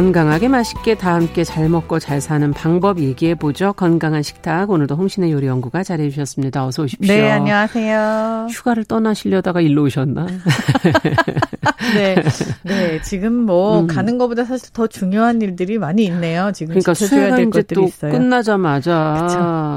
건강하게 0.00 0.48
맛있게 0.48 0.94
다 0.94 1.12
함께 1.12 1.44
잘 1.44 1.68
먹고 1.68 1.98
잘 1.98 2.22
사는 2.22 2.50
방법 2.54 3.00
얘기해 3.00 3.34
보죠. 3.34 3.74
건강한 3.74 4.22
식탁 4.22 4.70
오늘도 4.70 4.96
홍신의 4.96 5.30
요리 5.30 5.46
연구가 5.46 5.82
잘해 5.82 6.08
주셨습니다. 6.08 6.64
어서 6.64 6.84
오십시오. 6.84 7.14
네, 7.14 7.30
안녕하세요. 7.30 8.46
휴가를 8.50 8.84
떠나시려다가 8.84 9.60
일로 9.60 9.82
오셨나? 9.82 10.26
네. 11.94 12.14
네, 12.62 13.02
지금 13.02 13.34
뭐 13.34 13.80
음. 13.80 13.86
가는 13.86 14.16
것보다 14.16 14.44
사실 14.44 14.72
더 14.72 14.86
중요한 14.86 15.42
일들이 15.42 15.76
많이 15.76 16.04
있네요. 16.04 16.50
지금 16.54 16.70
그러니까 16.70 16.94
수혜가 16.94 17.38
이제 17.40 17.62
또 17.74 17.82
있어요. 17.82 18.12
끝나자마자 18.12 19.26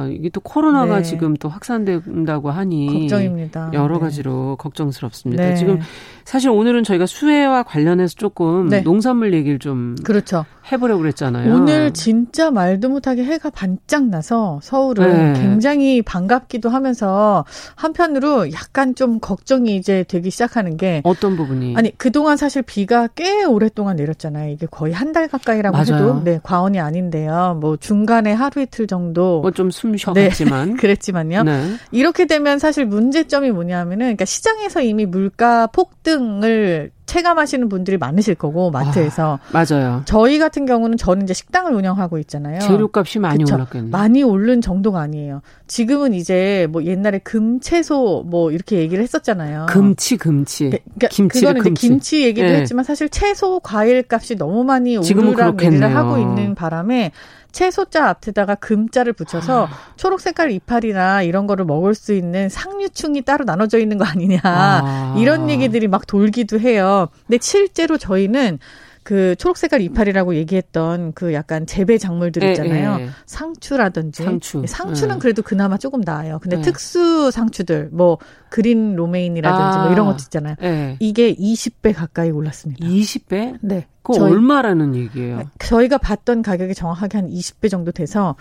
그쵸? 0.08 0.16
이게 0.18 0.30
또 0.30 0.40
코로나가 0.40 0.98
네. 0.98 1.04
지금 1.04 1.34
또 1.36 1.50
확산된다고 1.50 2.50
하니 2.50 3.02
걱정입니다. 3.02 3.72
여러 3.74 3.96
네. 3.96 4.00
가지로 4.00 4.56
걱정스럽습니다. 4.56 5.44
네. 5.44 5.56
지금 5.56 5.82
사실 6.26 6.50
오늘은 6.50 6.84
저희가 6.84 7.06
수혜와 7.06 7.64
관련해서 7.64 8.16
조금 8.18 8.70
네. 8.70 8.82
농산물 8.82 9.34
얘기를 9.34 9.60
좀 9.60 9.96
그렇죠. 10.04 10.46
해보려고 10.72 11.02
그랬잖아요. 11.02 11.54
오늘 11.54 11.92
진짜 11.94 12.50
말도 12.50 12.88
못하게 12.90 13.26
해가 13.26 13.50
반짝 13.50 14.06
나서 14.06 14.60
서울은 14.64 15.34
네. 15.34 15.40
굉장히 15.42 16.02
반갑기도 16.02 16.70
하면서 16.70 17.44
한편으로 17.76 18.52
약간 18.54 18.96
좀 18.96 19.20
걱정이 19.20 19.76
이제 19.76 20.06
되기 20.08 20.30
시작하는 20.30 20.78
게 20.78 21.02
어떤 21.04 21.36
부분이 21.36 21.76
아니 21.76 21.96
그동안 21.98 22.38
사실 22.38 22.62
비가 22.62 23.08
꽤 23.16 23.44
오랫동안 23.44 23.98
내렸잖아요. 23.98 24.52
이게 24.52 24.66
거의 24.70 24.94
한 24.94 25.14
달 25.14 25.28
가까이라고 25.28 25.78
맞아요. 25.78 25.86
해도 26.08 26.22
네 26.24 26.40
과언이 26.42 26.80
아닌데요. 26.80 27.56
뭐 27.62 27.78
중간에 27.78 28.34
하루 28.34 28.62
이틀 28.64 28.88
정도 28.88 29.42
뭐 29.42 29.52
좀 29.52 29.70
숨 29.70 29.96
쉬었지만 29.96 30.70
네, 30.72 30.74
그랬지만요. 30.82 31.44
네. 31.44 31.74
이렇게 31.92 32.26
되면 32.26 32.58
사실 32.58 32.86
문제점이 32.86 33.52
뭐냐면은 33.52 33.98
그러니까 34.08 34.26
시장에서 34.26 34.82
이미 34.82 35.06
물가 35.06 35.68
폭등 35.68 36.13
을 36.44 36.92
체감하시는 37.06 37.70
분들이 37.70 37.98
많으실 37.98 38.36
거고 38.36 38.72
마트에서 38.72 39.40
아, 39.52 39.66
맞아요. 39.66 40.02
저희 40.06 40.40
같은 40.40 40.66
경우는 40.66 40.98
저는 40.98 41.24
이제 41.24 41.34
식당을 41.34 41.74
운영하고 41.74 42.18
있잖아요. 42.20 42.60
재료값이 42.60 43.20
많이 43.20 43.44
그쵸? 43.44 43.56
올랐겠네요. 43.56 43.92
많이 43.92 44.24
오른 44.24 44.62
정도가 44.62 45.02
아니에요. 45.02 45.42
지금은 45.68 46.14
이제 46.14 46.68
뭐 46.72 46.84
옛날에 46.84 47.20
금채소 47.20 48.26
뭐 48.28 48.52
이렇게 48.52 48.78
얘기를 48.78 49.04
했었잖아요. 49.04 49.68
금치 49.70 50.18
금치. 50.18 50.66
그러니까 50.70 51.08
김치 51.10 51.42
그거는 51.42 51.62
금치. 51.62 51.86
이제 51.86 51.94
김치 51.94 52.24
얘기도 52.24 52.48
네. 52.48 52.62
했지만 52.62 52.84
사실 52.84 53.10
채소 53.10 53.60
과일 53.60 54.04
값이 54.10 54.36
너무 54.36 54.64
많이 54.64 54.98
오르락 54.98 55.58
내리락 55.58 55.96
하고 55.96 56.18
있는 56.18 56.56
바람에 56.56 57.12
채소자 57.54 58.10
앞에다가 58.10 58.56
금자를 58.56 59.14
붙여서 59.14 59.68
아. 59.68 59.70
초록 59.96 60.20
색깔 60.20 60.52
이파리나 60.52 61.22
이런 61.22 61.48
거를 61.48 61.64
먹을 61.64 61.96
수 61.96 62.14
있는 62.14 62.50
상류층이 62.50 63.22
따로 63.22 63.46
나눠져 63.46 63.78
있는 63.80 63.98
거 63.98 64.04
아니냐. 64.04 64.40
아. 64.44 65.16
이런 65.18 65.50
얘기들이 65.50 65.88
막 65.88 66.06
돌기도 66.06 66.60
해요. 66.60 67.08
근데 67.26 67.38
실제로 67.42 67.98
저희는 67.98 68.60
그 69.04 69.36
초록 69.38 69.58
색깔 69.58 69.82
이파리라고 69.82 70.36
얘기했던 70.36 71.14
그 71.14 71.34
약간 71.34 71.66
재배 71.66 71.98
작물들 71.98 72.44
예, 72.44 72.52
있잖아요. 72.52 73.00
에, 73.00 73.04
에. 73.04 73.10
상추라든지 73.26 74.24
상추. 74.24 74.62
예, 74.64 74.68
상추는 74.68 75.16
에. 75.16 75.18
예. 75.18 75.20
그래도 75.20 75.42
그나마 75.42 75.78
조금 75.78 76.02
나아요. 76.02 76.40
근데 76.40 76.62
특수 76.62 77.32
상추들 77.32 77.90
뭐 77.92 78.18
green 78.50 78.96
romaine이라든지 78.96 79.78
아, 79.78 79.84
뭐 79.84 79.92
이런 79.92 80.08
아. 80.08 80.12
것도 80.12 80.24
있잖아요. 80.26 80.56
이게 81.00 81.34
20배 81.36 81.94
가까이 81.94 82.32
올랐습니다. 82.32 82.86
20배? 82.86 83.58
네. 83.62 83.88
그 84.04 84.22
얼마라는 84.22 84.96
얘기예요? 84.96 85.44
저희가 85.60 85.98
봤던 85.98 86.42
가격이 86.42 86.76
정확하게 86.76 87.18
한 87.20 87.30
20배 87.30 87.72
정도 87.72 87.92
돼서 87.94 88.36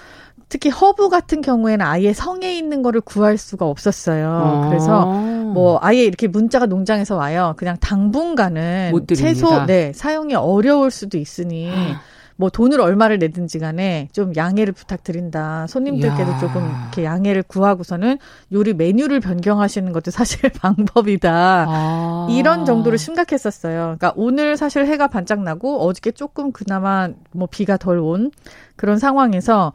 특히 0.53 0.68
허브 0.68 1.09
같은 1.09 1.40
경우에는 1.40 1.86
아예 1.86 2.12
성해 2.12 2.55
있는 2.55 2.82
거를 2.82 3.00
구할 3.00 3.38
수가 3.38 3.64
없었어요. 3.66 4.28
아. 4.28 4.68
그래서 4.68 5.07
뭐 5.07 5.78
아예 5.80 6.05
이렇게 6.05 6.28
문자가 6.28 6.66
농장에서 6.66 7.16
와요. 7.16 7.55
그냥 7.57 7.78
당분간은 7.80 8.92
채소 9.16 9.64
네 9.64 9.94
사용이 9.94 10.34
어려울 10.34 10.90
수도 10.90 11.16
있으니 11.16 11.72
뭐 12.36 12.50
돈을 12.50 12.82
얼마를 12.82 13.18
내든지 13.18 13.61
간에 13.61 14.11
좀 14.12 14.34
양해를 14.36 14.74
부탁드린다. 14.74 15.68
손님들께도 15.68 16.32
야. 16.32 16.38
조금 16.38 16.68
이렇게 16.82 17.05
양해를 17.05 17.44
구하고서는 17.44 18.18
요리 18.53 18.74
메뉴를 18.74 19.20
변경하시는 19.20 19.90
것도 19.90 20.11
사실 20.11 20.50
방법이다. 20.61 21.64
아. 21.66 22.26
이런 22.30 22.66
정도로 22.66 22.98
심각했었어요. 22.98 23.96
그러니까 23.96 24.12
오늘 24.16 24.59
사실 24.59 24.84
해가 24.84 25.07
반짝 25.07 25.40
나고 25.42 25.86
어저께 25.86 26.11
조금 26.11 26.53
그나마 26.53 27.09
뭐 27.30 27.48
비가 27.50 27.78
덜 27.78 28.00
온 28.00 28.30
그런 28.76 28.98
상황에서 28.98 29.72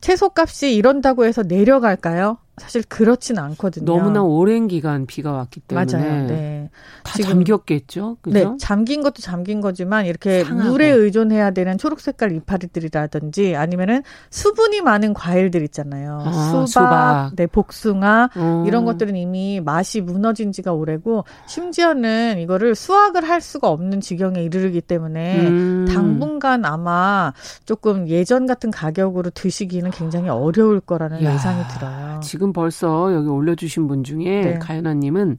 채소값이 0.00 0.74
이런다고 0.74 1.24
해서 1.24 1.42
내려갈까요? 1.42 2.38
사실 2.58 2.82
그렇지는 2.88 3.42
않거든요. 3.44 3.84
너무나 3.84 4.22
오랜 4.22 4.66
기간 4.68 5.06
비가 5.06 5.32
왔기 5.32 5.60
때문에 5.60 5.86
맞아요. 5.92 6.26
네. 6.26 6.70
다 7.04 7.12
지금, 7.14 7.30
잠겼겠죠. 7.30 8.16
그죠? 8.20 8.34
네, 8.34 8.56
잠긴 8.58 9.02
것도 9.02 9.22
잠긴 9.22 9.60
거지만 9.60 10.06
이렇게 10.06 10.44
상하고. 10.44 10.70
물에 10.70 10.88
의존해야 10.88 11.52
되는 11.52 11.78
초록 11.78 12.00
색깔 12.00 12.32
이파리들이라든지 12.32 13.56
아니면은 13.56 14.02
수분이 14.30 14.80
많은 14.82 15.14
과일들 15.14 15.62
있잖아요. 15.64 16.22
아, 16.24 16.32
수박, 16.32 16.66
수박, 16.66 17.30
네, 17.36 17.46
복숭아 17.46 18.30
음. 18.36 18.64
이런 18.66 18.84
것들은 18.84 19.16
이미 19.16 19.60
맛이 19.60 20.00
무너진 20.00 20.52
지가 20.52 20.72
오래고 20.72 21.24
심지어는 21.46 22.38
이거를 22.40 22.74
수확을 22.74 23.28
할 23.28 23.40
수가 23.40 23.68
없는 23.68 24.00
지경에 24.00 24.42
이르르기 24.42 24.80
때문에 24.80 25.46
음. 25.46 25.86
당분간 25.88 26.64
아마 26.64 27.32
조금 27.64 28.08
예전 28.08 28.46
같은 28.46 28.70
가격으로 28.70 29.30
드시기는 29.30 29.87
굉장히 29.90 30.28
어려울 30.28 30.80
거라는 30.80 31.22
야, 31.22 31.34
예상이 31.34 31.62
들어요. 31.68 32.20
지금 32.22 32.38
지금 32.38 32.52
벌써 32.52 33.12
여기 33.12 33.28
올려주신 33.28 33.88
분 33.88 34.04
중에 34.04 34.40
네. 34.42 34.58
가연아님은 34.60 35.38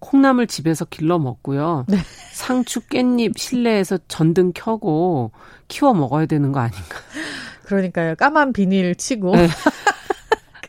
콩나물 0.00 0.48
집에서 0.48 0.84
길러 0.84 1.18
먹고요. 1.18 1.84
네. 1.88 1.98
상추, 2.32 2.80
깻잎 2.80 3.38
실내에서 3.38 3.98
전등 4.08 4.52
켜고 4.54 5.30
키워 5.68 5.94
먹어야 5.94 6.26
되는 6.26 6.50
거 6.50 6.58
아닌가? 6.60 6.98
그러니까요. 7.64 8.16
까만 8.16 8.52
비닐 8.52 8.96
치고. 8.96 9.36
네. 9.36 9.46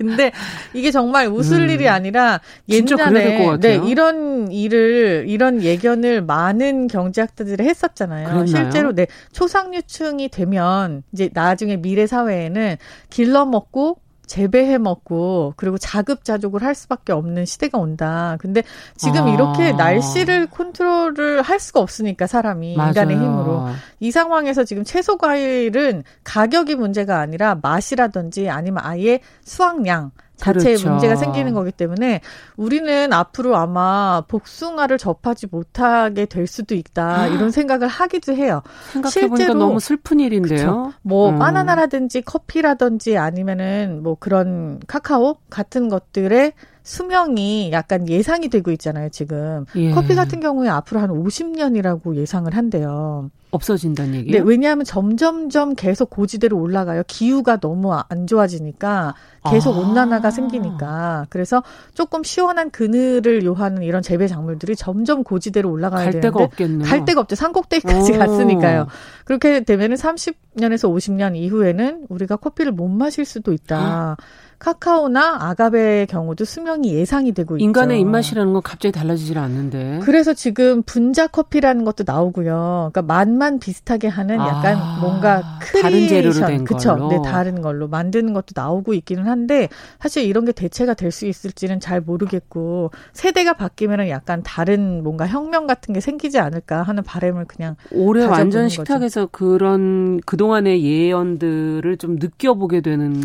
근데 0.02 0.32
이게 0.74 0.92
정말 0.92 1.28
웃을 1.28 1.62
음. 1.62 1.70
일이 1.70 1.88
아니라 1.88 2.42
옛날에 2.68 3.58
네, 3.60 3.82
이런 3.86 4.52
일을 4.52 5.26
이런 5.28 5.62
예견을 5.62 6.22
많은 6.24 6.88
경제학자들이 6.88 7.64
했었잖아요. 7.64 8.28
그랬나요? 8.28 8.46
실제로 8.46 8.94
네 8.94 9.08
초상류층이 9.32 10.30
되면 10.30 11.04
이제 11.14 11.30
나중에 11.34 11.78
미래 11.78 12.08
사회에는 12.08 12.78
길러 13.10 13.46
먹고 13.46 14.01
재배해 14.32 14.78
먹고 14.78 15.54
그리고 15.58 15.78
자급자족을 15.78 16.64
할 16.64 16.74
수밖에 16.74 17.12
없는 17.12 17.46
시대가 17.46 17.78
온다. 17.78 18.38
근데 18.40 18.64
지금 18.96 19.26
아. 19.26 19.30
이렇게 19.30 19.74
날씨를 19.74 20.48
컨트롤을 20.48 21.42
할 21.42 21.60
수가 21.60 21.82
없으니까 21.82 22.28
사람이 22.28 22.78
맞아요. 22.78 22.90
인간의 22.92 23.18
힘으로 23.18 23.68
이 24.00 24.10
상황에서 24.10 24.64
지금 24.64 24.86
채소 24.86 25.18
과일은 25.18 26.04
가격이 26.24 26.76
문제가 26.76 27.20
아니라 27.20 27.60
맛이라든지 27.62 28.50
아니면 28.50 28.82
아예 28.86 29.20
수확량 29.44 30.12
자체에 30.42 30.74
그렇죠. 30.74 30.90
문제가 30.90 31.16
생기는 31.16 31.54
거기 31.54 31.72
때문에 31.72 32.22
우리는 32.58 33.14
앞으로 33.14 33.56
아마 33.56 34.24
복숭아를 34.28 34.98
접하지 34.98 35.48
못하게 35.52 36.26
될 36.26 36.48
수도 36.48 36.76
있다 36.76 37.28
이런 37.28 37.52
생각을 37.52 37.88
하기도 37.88 38.34
해요. 38.34 38.62
실제로 39.10 39.54
너무 39.54 39.80
슬픈 39.80 40.20
일인데요. 40.20 40.58
그쵸? 40.58 40.94
뭐 41.02 41.30
음. 41.30 41.40
바나나라든지 41.40 42.22
커피라든지 42.22 43.18
아니면은 43.18 44.02
뭐 44.04 44.16
그런 44.20 44.80
카카오 44.88 45.38
같은 45.50 45.90
것들의 45.90 46.54
수명이 46.84 47.72
약간 47.72 48.08
예상이 48.08 48.50
되고 48.50 48.72
있잖아요, 48.72 49.10
지금. 49.10 49.66
예. 49.76 49.92
커피 49.92 50.16
같은 50.16 50.40
경우에 50.40 50.70
앞으로 50.70 51.00
한 51.00 51.10
50년이라고 51.10 52.16
예상을 52.16 52.54
한대요. 52.56 53.30
없어진다는 53.52 54.16
얘기예요? 54.16 54.44
네, 54.44 54.50
왜냐하면 54.50 54.86
점점점 54.86 55.76
계속 55.76 56.10
고지대로 56.10 56.58
올라가요. 56.58 57.04
기후가 57.06 57.58
너무 57.58 57.94
안 57.94 58.26
좋아지니까 58.26 59.14
계속 59.50 59.76
아. 59.76 59.80
온난화가 59.80 60.32
생기니까. 60.32 61.28
그래서 61.30 61.62
조금 61.94 62.24
시원한 62.24 62.72
그늘을 62.72 63.44
요하는 63.44 63.84
이런 63.84 64.02
재배 64.02 64.28
작물들이 64.28 64.76
점점 64.76 65.24
고지대로 65.24 65.70
올라가야 65.70 66.04
갈 66.06 66.12
되는데 66.14 66.28
데가 66.30 66.44
없겠네요. 66.46 66.88
갈 66.88 67.04
데가 67.04 67.22
없죠. 67.22 67.36
산꼭대기까지 67.36 68.14
오. 68.14 68.18
갔으니까요. 68.18 68.88
그렇게 69.26 69.64
되면은 69.64 69.98
30년에서 69.98 70.90
50년 70.90 71.36
이후에는 71.36 72.06
우리가 72.08 72.38
커피를 72.38 72.72
못 72.72 72.88
마실 72.88 73.26
수도 73.26 73.52
있다. 73.52 74.16
카카오나 74.62 75.38
아가베의 75.42 76.06
경우도 76.06 76.46
수명이 76.46 76.94
예상이 76.94 77.32
되고 77.32 77.58
있죠. 77.58 77.64
인간의 77.64 78.00
입맛이라는 78.02 78.54
건 78.54 78.62
갑자기 78.62 78.92
달라지질 78.92 79.40
않는데. 79.40 80.00
그래서 80.04 80.34
지금 80.34 80.84
분자 80.84 81.28
커피라는 81.28 81.84
것도 81.84 82.04
나오고요. 82.06 82.92
그러니까 82.94 83.02
맛만 83.02 83.60
비슷하게 83.60 84.08
하는 84.08 84.38
약간 84.38 84.78
아, 84.78 85.00
뭔가 85.02 85.60
creation, 85.62 85.82
다른 85.82 86.08
재료로 86.08 86.48
된 86.48 86.64
그쵸? 86.64 87.08
네, 87.10 87.20
다른 87.26 87.62
걸로 87.62 87.88
만드는 87.88 88.34
것도 88.34 88.54
나오고 88.54 88.94
있기는 88.94 89.28
한데 89.28 89.68
사실 90.00 90.26
이런 90.26 90.46
게 90.46 90.52
대체가 90.52 90.94
될 90.94 91.12
수 91.12 91.26
있을지는 91.26 91.80
잘 91.80 92.00
모르겠고 92.00 92.92
세대가 93.14 93.54
바뀌면은 93.54 94.10
약간 94.10 94.42
다른 94.44 95.04
뭔가 95.04 95.28
혁명 95.28 95.68
같은 95.68 95.94
게 95.94 96.00
생기지 96.00 96.40
않을까 96.40 96.84
하는 96.84 97.04
바램을 97.04 97.46
그냥 97.46 97.76
올해 97.92 98.26
완전 98.26 98.70
식탁에서 98.70 99.28
그런 99.28 100.22
그 100.26 100.38
동안의 100.38 100.84
예언들을 100.84 101.98
좀 101.98 102.16
느껴보게 102.16 102.80
되는 102.82 103.22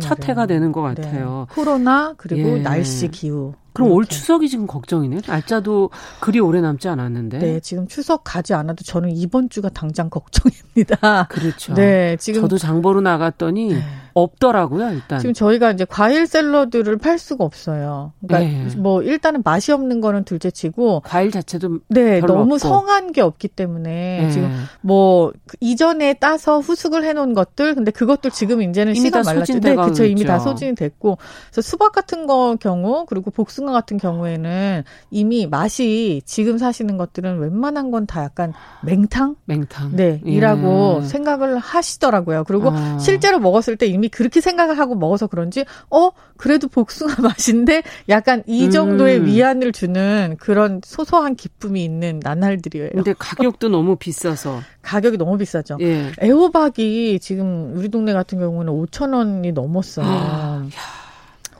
첫 0.00 0.28
해가 0.28 0.46
되 0.46 0.53
는것 0.58 0.94
네. 0.94 1.02
같아요. 1.02 1.46
네. 1.48 1.54
코로나 1.54 2.14
그리고 2.16 2.58
예. 2.58 2.62
날씨 2.62 3.08
기후 3.08 3.54
그럼 3.72 3.88
이렇게. 3.88 3.96
올 3.96 4.06
추석이 4.06 4.48
지금 4.48 4.66
걱정이네. 4.66 5.22
날짜도 5.26 5.90
그리 6.20 6.38
오래 6.40 6.60
남지 6.60 6.88
않았는데. 6.88 7.38
네, 7.38 7.60
지금 7.60 7.88
추석 7.88 8.22
가지 8.24 8.54
않아도 8.54 8.84
저는 8.84 9.10
이번 9.16 9.48
주가 9.50 9.68
당장 9.68 10.08
걱정입니다. 10.10 11.26
그렇죠. 11.28 11.74
네, 11.74 12.16
지금 12.18 12.42
저도 12.42 12.56
장보러 12.58 13.00
나갔더니 13.00 13.74
네. 13.74 13.82
없더라고요, 14.14 14.90
일단. 14.90 15.18
지금 15.18 15.34
저희가 15.34 15.72
이제 15.72 15.84
과일 15.84 16.26
샐러드를 16.26 16.96
팔 16.98 17.18
수가 17.18 17.44
없어요. 17.44 18.12
그러니까 18.26 18.68
네. 18.70 18.76
뭐 18.76 19.02
일단은 19.02 19.42
맛이 19.44 19.72
없는 19.72 20.00
거는 20.00 20.24
둘째치고 20.24 21.00
과일 21.04 21.30
자체도 21.30 21.80
네, 21.88 22.20
너무 22.20 22.54
없고. 22.54 22.58
성한 22.58 23.12
게 23.12 23.20
없기 23.20 23.48
때문에 23.48 24.20
네. 24.22 24.30
지금 24.30 24.50
뭐 24.80 25.32
이전에 25.60 26.14
따서 26.14 26.60
후숙을 26.60 27.04
해 27.04 27.12
놓은 27.12 27.34
것들 27.34 27.74
근데 27.74 27.90
그것도 27.90 28.30
지금 28.30 28.62
이제는 28.62 28.94
씨가 28.94 29.22
말랐죠. 29.24 29.58
네, 29.60 29.74
그쵸 29.74 30.04
이미 30.04 30.24
다 30.24 30.38
소진이 30.38 30.74
됐고. 30.76 31.18
그래서 31.50 31.60
수박 31.62 31.92
같은 31.92 32.26
거 32.26 32.56
경우 32.60 33.04
그리고 33.06 33.30
복숭아 33.30 33.64
복숭아 33.64 33.72
같은 33.72 33.98
경우에는 33.98 34.84
이미 35.10 35.46
맛이 35.46 36.22
지금 36.24 36.58
사시는 36.58 36.96
것들은 36.96 37.38
웬만한 37.38 37.90
건 37.90 38.04
다 38.06 38.22
약간 38.22 38.52
맹탕? 38.82 39.36
맹탕. 39.46 39.96
네, 39.96 40.20
예. 40.26 40.30
이라고 40.30 41.00
생각을 41.02 41.58
하시더라고요. 41.58 42.44
그리고 42.44 42.70
아. 42.70 42.98
실제로 42.98 43.38
먹었을 43.38 43.76
때 43.76 43.86
이미 43.86 44.03
그렇게 44.08 44.40
생각을 44.40 44.78
하고 44.78 44.94
먹어서 44.94 45.26
그런지, 45.26 45.64
어, 45.90 46.10
그래도 46.36 46.68
복숭아 46.68 47.16
맛인데 47.22 47.82
약간 48.08 48.42
이 48.46 48.70
정도의 48.70 49.18
음. 49.18 49.26
위안을 49.26 49.72
주는 49.72 50.36
그런 50.38 50.80
소소한 50.84 51.36
기쁨이 51.36 51.84
있는 51.84 52.20
나날들이에요. 52.22 52.90
근데 52.92 53.14
가격도 53.18 53.68
너무 53.68 53.96
비싸서. 53.96 54.60
가격이 54.82 55.16
너무 55.16 55.38
비싸죠. 55.38 55.78
예. 55.80 56.12
애호박이 56.22 57.18
지금 57.20 57.72
우리 57.76 57.88
동네 57.88 58.12
같은 58.12 58.38
경우는 58.38 58.72
5천 58.72 59.14
원이 59.14 59.52
넘었어요. 59.52 60.06
아, 60.06 60.68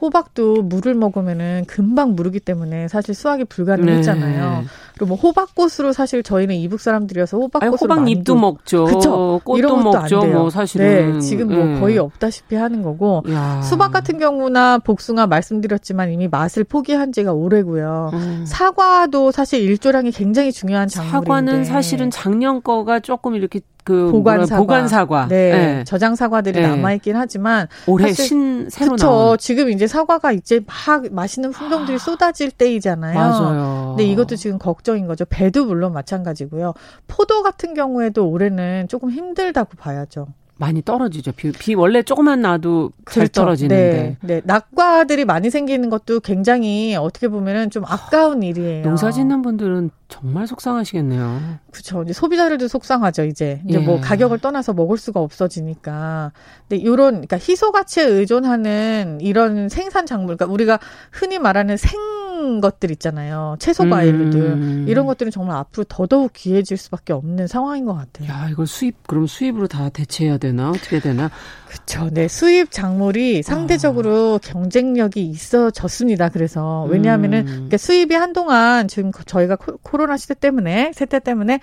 호박도 0.04 0.62
물을 0.62 0.94
먹으면은 0.94 1.64
금방 1.66 2.14
무르기 2.14 2.38
때문에 2.40 2.88
사실 2.88 3.14
수확이 3.14 3.44
불가능했잖아요. 3.44 4.60
네. 4.60 4.66
그리고 4.92 5.06
뭐 5.06 5.16
호박꽃으로 5.16 5.92
사실 5.92 6.22
저희는 6.22 6.54
이북 6.56 6.80
사람들이어서 6.80 7.38
호박꽃으로 7.38 7.76
호박잎도 7.80 8.34
먹죠. 8.34 8.84
그쵸? 8.84 9.40
꽃도 9.44 9.58
이런 9.58 9.82
것도 9.82 10.00
먹죠. 10.00 10.20
안 10.20 10.22
돼요. 10.26 10.38
뭐 10.38 10.50
사실은 10.50 11.14
네, 11.14 11.20
지금 11.20 11.48
뭐 11.48 11.64
네. 11.64 11.80
거의 11.80 11.98
없다시피 11.98 12.54
하는 12.54 12.82
거고 12.82 13.22
야. 13.30 13.62
수박 13.62 13.92
같은 13.92 14.18
경우나 14.18 14.78
복숭아 14.78 15.26
말씀드렸지만 15.26 16.12
이미 16.12 16.28
맛을 16.28 16.64
포기한 16.64 17.12
지가 17.12 17.32
오래고요. 17.32 18.10
음. 18.12 18.44
사과도 18.46 19.32
사실 19.32 19.62
일조량이 19.62 20.10
굉장히 20.12 20.52
중요한 20.52 20.86
작물인데 20.86 21.26
사과는 21.26 21.64
사실은 21.64 22.10
작년 22.10 22.62
거가 22.62 23.00
조금 23.00 23.34
이렇게 23.34 23.60
그 23.84 24.10
보관 24.10 24.46
사과, 24.46 24.60
보관 24.60 24.88
사과, 24.88 25.28
네, 25.28 25.50
네. 25.50 25.84
저장 25.84 26.16
사과들이 26.16 26.60
네. 26.60 26.66
남아 26.66 26.94
있긴 26.94 27.16
하지만 27.16 27.68
올해 27.86 28.12
신 28.12 28.68
새로 28.70 28.92
그쵸, 28.92 29.06
나온 29.06 29.38
지금 29.38 29.70
이제 29.70 29.86
사과가 29.86 30.32
이제 30.32 30.60
막 30.66 31.04
맛있는 31.12 31.50
품종들이 31.52 31.96
아, 31.96 31.98
쏟아질 31.98 32.50
때이잖아요. 32.50 33.14
맞아요. 33.14 33.94
근데 33.96 34.10
이것도 34.10 34.36
지금 34.36 34.58
걱정인 34.58 35.06
거죠. 35.06 35.26
배도 35.26 35.66
물론 35.66 35.92
마찬가지고요. 35.92 36.72
포도 37.08 37.42
같은 37.42 37.74
경우에도 37.74 38.26
올해는 38.26 38.88
조금 38.88 39.10
힘들다고 39.10 39.76
봐야죠. 39.76 40.28
많이 40.56 40.82
떨어지죠. 40.82 41.32
비, 41.32 41.52
비 41.52 41.74
원래 41.74 42.02
조금만 42.02 42.40
나도 42.40 42.92
잘 43.06 43.22
그렇죠. 43.22 43.42
떨어지는데. 43.42 44.16
네, 44.20 44.34
네. 44.34 44.40
낙과들이 44.44 45.24
많이 45.24 45.50
생기는 45.50 45.90
것도 45.90 46.20
굉장히 46.20 46.94
어떻게 46.94 47.28
보면은 47.28 47.70
좀 47.70 47.84
아까운 47.84 48.42
일이에요. 48.42 48.84
농사 48.84 49.10
짓는 49.10 49.42
분들은 49.42 49.90
정말 50.08 50.46
속상하시겠네요. 50.46 51.58
그렇죠. 51.70 52.02
이제 52.02 52.12
소비자들도 52.12 52.68
속상하죠. 52.68 53.24
이제 53.24 53.62
이제 53.66 53.78
뭐 53.78 53.82
예. 53.82 53.86
뭐 53.86 54.00
가격을 54.00 54.38
떠나서 54.38 54.72
먹을 54.72 54.96
수가 54.98 55.20
없어지니까. 55.20 56.32
근데 56.68 56.82
이런 56.82 57.22
그러니까 57.22 57.38
희소 57.38 57.72
가치에 57.72 58.04
의존하는 58.04 59.18
이런 59.20 59.68
생산 59.68 60.06
작물, 60.06 60.36
그러니까 60.36 60.52
우리가 60.52 60.78
흔히 61.10 61.38
말하는 61.38 61.76
생 61.76 62.60
것들 62.60 62.90
있잖아요. 62.92 63.56
채소 63.58 63.88
과일들 63.88 64.40
음. 64.40 64.86
이런 64.88 65.06
것들은 65.06 65.32
정말 65.32 65.56
앞으로 65.56 65.84
더더욱 65.88 66.32
귀해질 66.34 66.76
수밖에 66.76 67.12
없는 67.12 67.46
상황인 67.46 67.84
것 67.84 67.94
같아요. 67.94 68.28
야, 68.28 68.48
이걸 68.50 68.66
수입 68.66 69.06
그럼 69.06 69.26
수입으로 69.26 69.66
다 69.66 69.88
대체해야 69.88 70.38
되나 70.38 70.70
어떻게 70.70 71.00
되나? 71.00 71.30
그렇죠. 71.74 72.08
네, 72.12 72.28
수입 72.28 72.70
작물이 72.70 73.42
상대적으로 73.42 74.36
아. 74.42 74.46
경쟁력이 74.46 75.26
있어졌습니다. 75.26 76.28
그래서 76.28 76.86
왜냐하면은 76.88 77.40
음. 77.40 77.46
그러니까 77.46 77.76
수입이 77.76 78.14
한동안 78.14 78.86
지금 78.86 79.10
저희가 79.12 79.56
코로나 79.82 80.16
시대 80.16 80.34
때문에 80.34 80.92
세태 80.94 81.18
때문에 81.18 81.58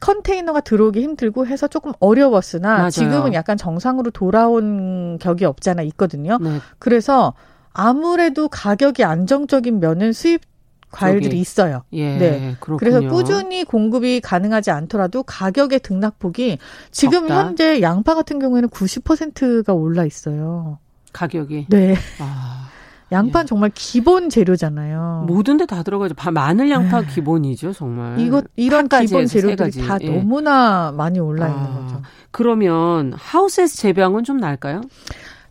컨테이너가 0.00 0.60
들어오기 0.60 1.02
힘들고 1.02 1.46
해서 1.46 1.66
조금 1.66 1.92
어려웠으나 1.98 2.76
맞아요. 2.76 2.90
지금은 2.90 3.34
약간 3.34 3.56
정상으로 3.56 4.10
돌아온 4.12 5.18
격이 5.18 5.44
없잖아 5.44 5.82
있거든요. 5.82 6.38
네. 6.40 6.58
그래서 6.78 7.34
아무래도 7.72 8.48
가격이 8.48 9.04
안정적인 9.04 9.80
면은 9.80 10.12
수입 10.12 10.42
과일들이 10.90 11.30
쪽이. 11.30 11.40
있어요. 11.40 11.82
예, 11.92 12.16
네. 12.18 12.56
그렇군요. 12.60 12.78
그래서 12.78 13.00
꾸준히 13.14 13.64
공급이 13.64 14.20
가능하지 14.20 14.70
않더라도 14.70 15.22
가격의 15.22 15.80
등락폭이 15.80 16.58
지금 16.90 17.28
적다. 17.28 17.46
현재 17.46 17.80
양파 17.80 18.14
같은 18.14 18.38
경우에는 18.38 18.68
90%가 18.68 19.72
올라 19.72 20.04
있어요. 20.04 20.78
가격이. 21.12 21.66
네. 21.68 21.96
아. 22.18 22.68
양파는 23.12 23.42
예. 23.44 23.46
정말 23.48 23.70
기본 23.74 24.30
재료잖아요. 24.30 25.24
모든 25.26 25.56
데 25.56 25.66
다 25.66 25.82
들어가죠. 25.82 26.14
마늘 26.32 26.70
양파 26.70 27.00
네. 27.00 27.06
기본이죠, 27.08 27.72
정말. 27.72 28.20
이것 28.20 28.44
이런 28.54 28.88
기본 28.88 29.26
재료들이 29.26 29.84
다 29.84 29.98
예. 30.00 30.08
너무나 30.10 30.92
많이 30.96 31.18
올라 31.18 31.48
있는 31.48 31.60
아, 31.60 31.74
거죠. 31.80 32.02
그러면 32.30 33.12
하우스에서 33.16 33.76
재배한 33.76 34.22
좀 34.22 34.36
날까요? 34.36 34.82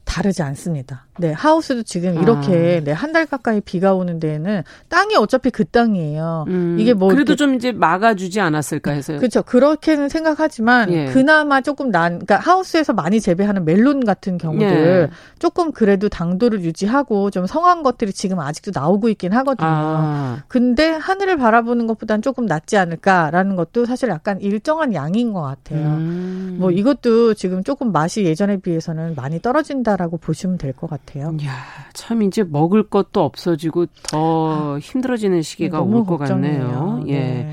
다르지 0.05 0.41
않습니다. 0.41 1.05
네, 1.19 1.31
하우스도 1.33 1.83
지금 1.83 2.21
이렇게 2.21 2.79
아. 2.81 2.83
네, 2.83 2.91
한 2.91 3.09
달 3.09 3.25
가까이 3.25 3.59
비가 3.59 3.95
오는 3.95 4.19
데에는 4.19 4.63
땅이 4.87 5.15
어차피 5.15 5.49
그 5.49 5.65
땅이에요. 5.65 6.45
음, 6.47 6.77
이게 6.79 6.93
뭐 6.93 7.09
그래도 7.09 7.35
좀 7.35 7.55
이제 7.55 7.71
막아주지 7.71 8.39
않았을까 8.39 8.91
해서요. 8.91 9.17
그렇죠. 9.17 9.41
그렇게는 9.41 10.09
생각하지만 10.09 10.93
예. 10.93 11.05
그나마 11.07 11.61
조금 11.61 11.89
난, 11.89 12.19
그러니까 12.19 12.37
하우스에서 12.37 12.93
많이 12.93 13.19
재배하는 13.19 13.65
멜론 13.65 14.05
같은 14.05 14.37
경우들 14.37 15.09
예. 15.11 15.15
조금 15.39 15.71
그래도 15.71 16.07
당도를 16.07 16.61
유지하고 16.61 17.31
좀 17.31 17.47
성한 17.47 17.81
것들이 17.81 18.13
지금 18.13 18.39
아직도 18.39 18.71
나오고 18.75 19.09
있긴 19.09 19.33
하거든요. 19.33 19.67
아. 19.67 20.43
근데 20.47 20.89
하늘을 20.91 21.37
바라보는 21.37 21.87
것보다는 21.87 22.21
조금 22.21 22.45
낫지 22.45 22.77
않을까라는 22.77 23.55
것도 23.55 23.85
사실 23.85 24.09
약간 24.09 24.39
일정한 24.39 24.93
양인 24.93 25.33
것 25.33 25.41
같아요. 25.41 25.83
음. 25.87 26.57
뭐 26.59 26.69
이것도 26.69 27.33
지금 27.33 27.63
조금 27.63 27.91
맛이 27.91 28.23
예전에 28.23 28.57
비해서는 28.57 29.15
많이 29.15 29.41
떨어진다라고 29.41 30.17
보시면 30.17 30.59
될 30.59 30.73
것 30.73 30.87
같아요. 30.87 31.08
같아요. 31.09 31.35
야, 31.45 31.55
참 31.93 32.21
이제 32.21 32.43
먹을 32.43 32.83
것도 32.83 33.23
없어지고 33.23 33.87
더 34.03 34.75
아, 34.75 34.79
힘들어지는 34.79 35.41
시기가 35.41 35.81
올 35.81 36.05
것 36.05 36.17
같네요. 36.17 37.03
예. 37.07 37.49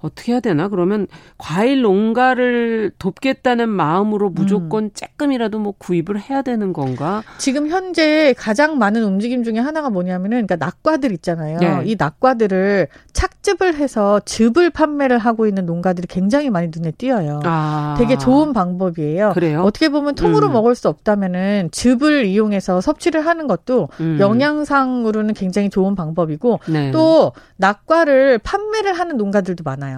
네. 0.00 0.08
어떻게 0.08 0.32
해야 0.32 0.40
되나? 0.40 0.68
그러면 0.68 1.06
과일 1.36 1.82
농가를 1.82 2.92
돕겠다는 2.98 3.68
마음으로 3.68 4.30
무조건 4.30 4.84
음. 4.84 4.90
조금이라도 4.94 5.58
뭐 5.58 5.74
구입을 5.76 6.20
해야 6.20 6.42
되는 6.42 6.72
건가? 6.72 7.22
지금 7.38 7.68
현재 7.68 8.34
가장 8.38 8.78
많은 8.78 9.02
움직임 9.02 9.42
중에 9.42 9.58
하나가 9.58 9.90
뭐냐면은 9.90 10.46
그러니까 10.46 10.56
낙과들 10.56 11.12
있잖아요. 11.12 11.58
네. 11.58 11.82
이 11.84 11.96
낙과들을 11.98 12.88
착즙을 13.12 13.74
해서 13.74 14.20
즙을 14.24 14.70
판매를 14.70 15.18
하고 15.18 15.46
있는 15.46 15.66
농가들이 15.66 16.06
굉장히 16.06 16.50
많이 16.50 16.70
눈에 16.74 16.92
띄어요. 16.92 17.40
아. 17.44 17.96
되게 17.98 18.16
좋은 18.16 18.52
방법이에요. 18.52 19.32
그래요? 19.34 19.62
어떻게 19.62 19.88
보면 19.88 20.14
통으로 20.14 20.48
음. 20.48 20.52
먹을 20.52 20.74
수 20.74 20.88
없다면은 20.88 21.70
즙을 21.72 22.26
이용해서 22.26 22.80
섭취를 22.80 23.26
하는 23.26 23.46
것도 23.46 23.88
음. 24.00 24.18
영양상으로는 24.20 25.34
굉장히 25.34 25.70
좋은 25.70 25.94
방법이고 25.94 26.60
네. 26.68 26.90
또 26.92 27.32
낙과를 27.56 28.38
판매를 28.38 28.92
하는 28.92 29.16
농가들도 29.16 29.64
많아요. 29.64 29.97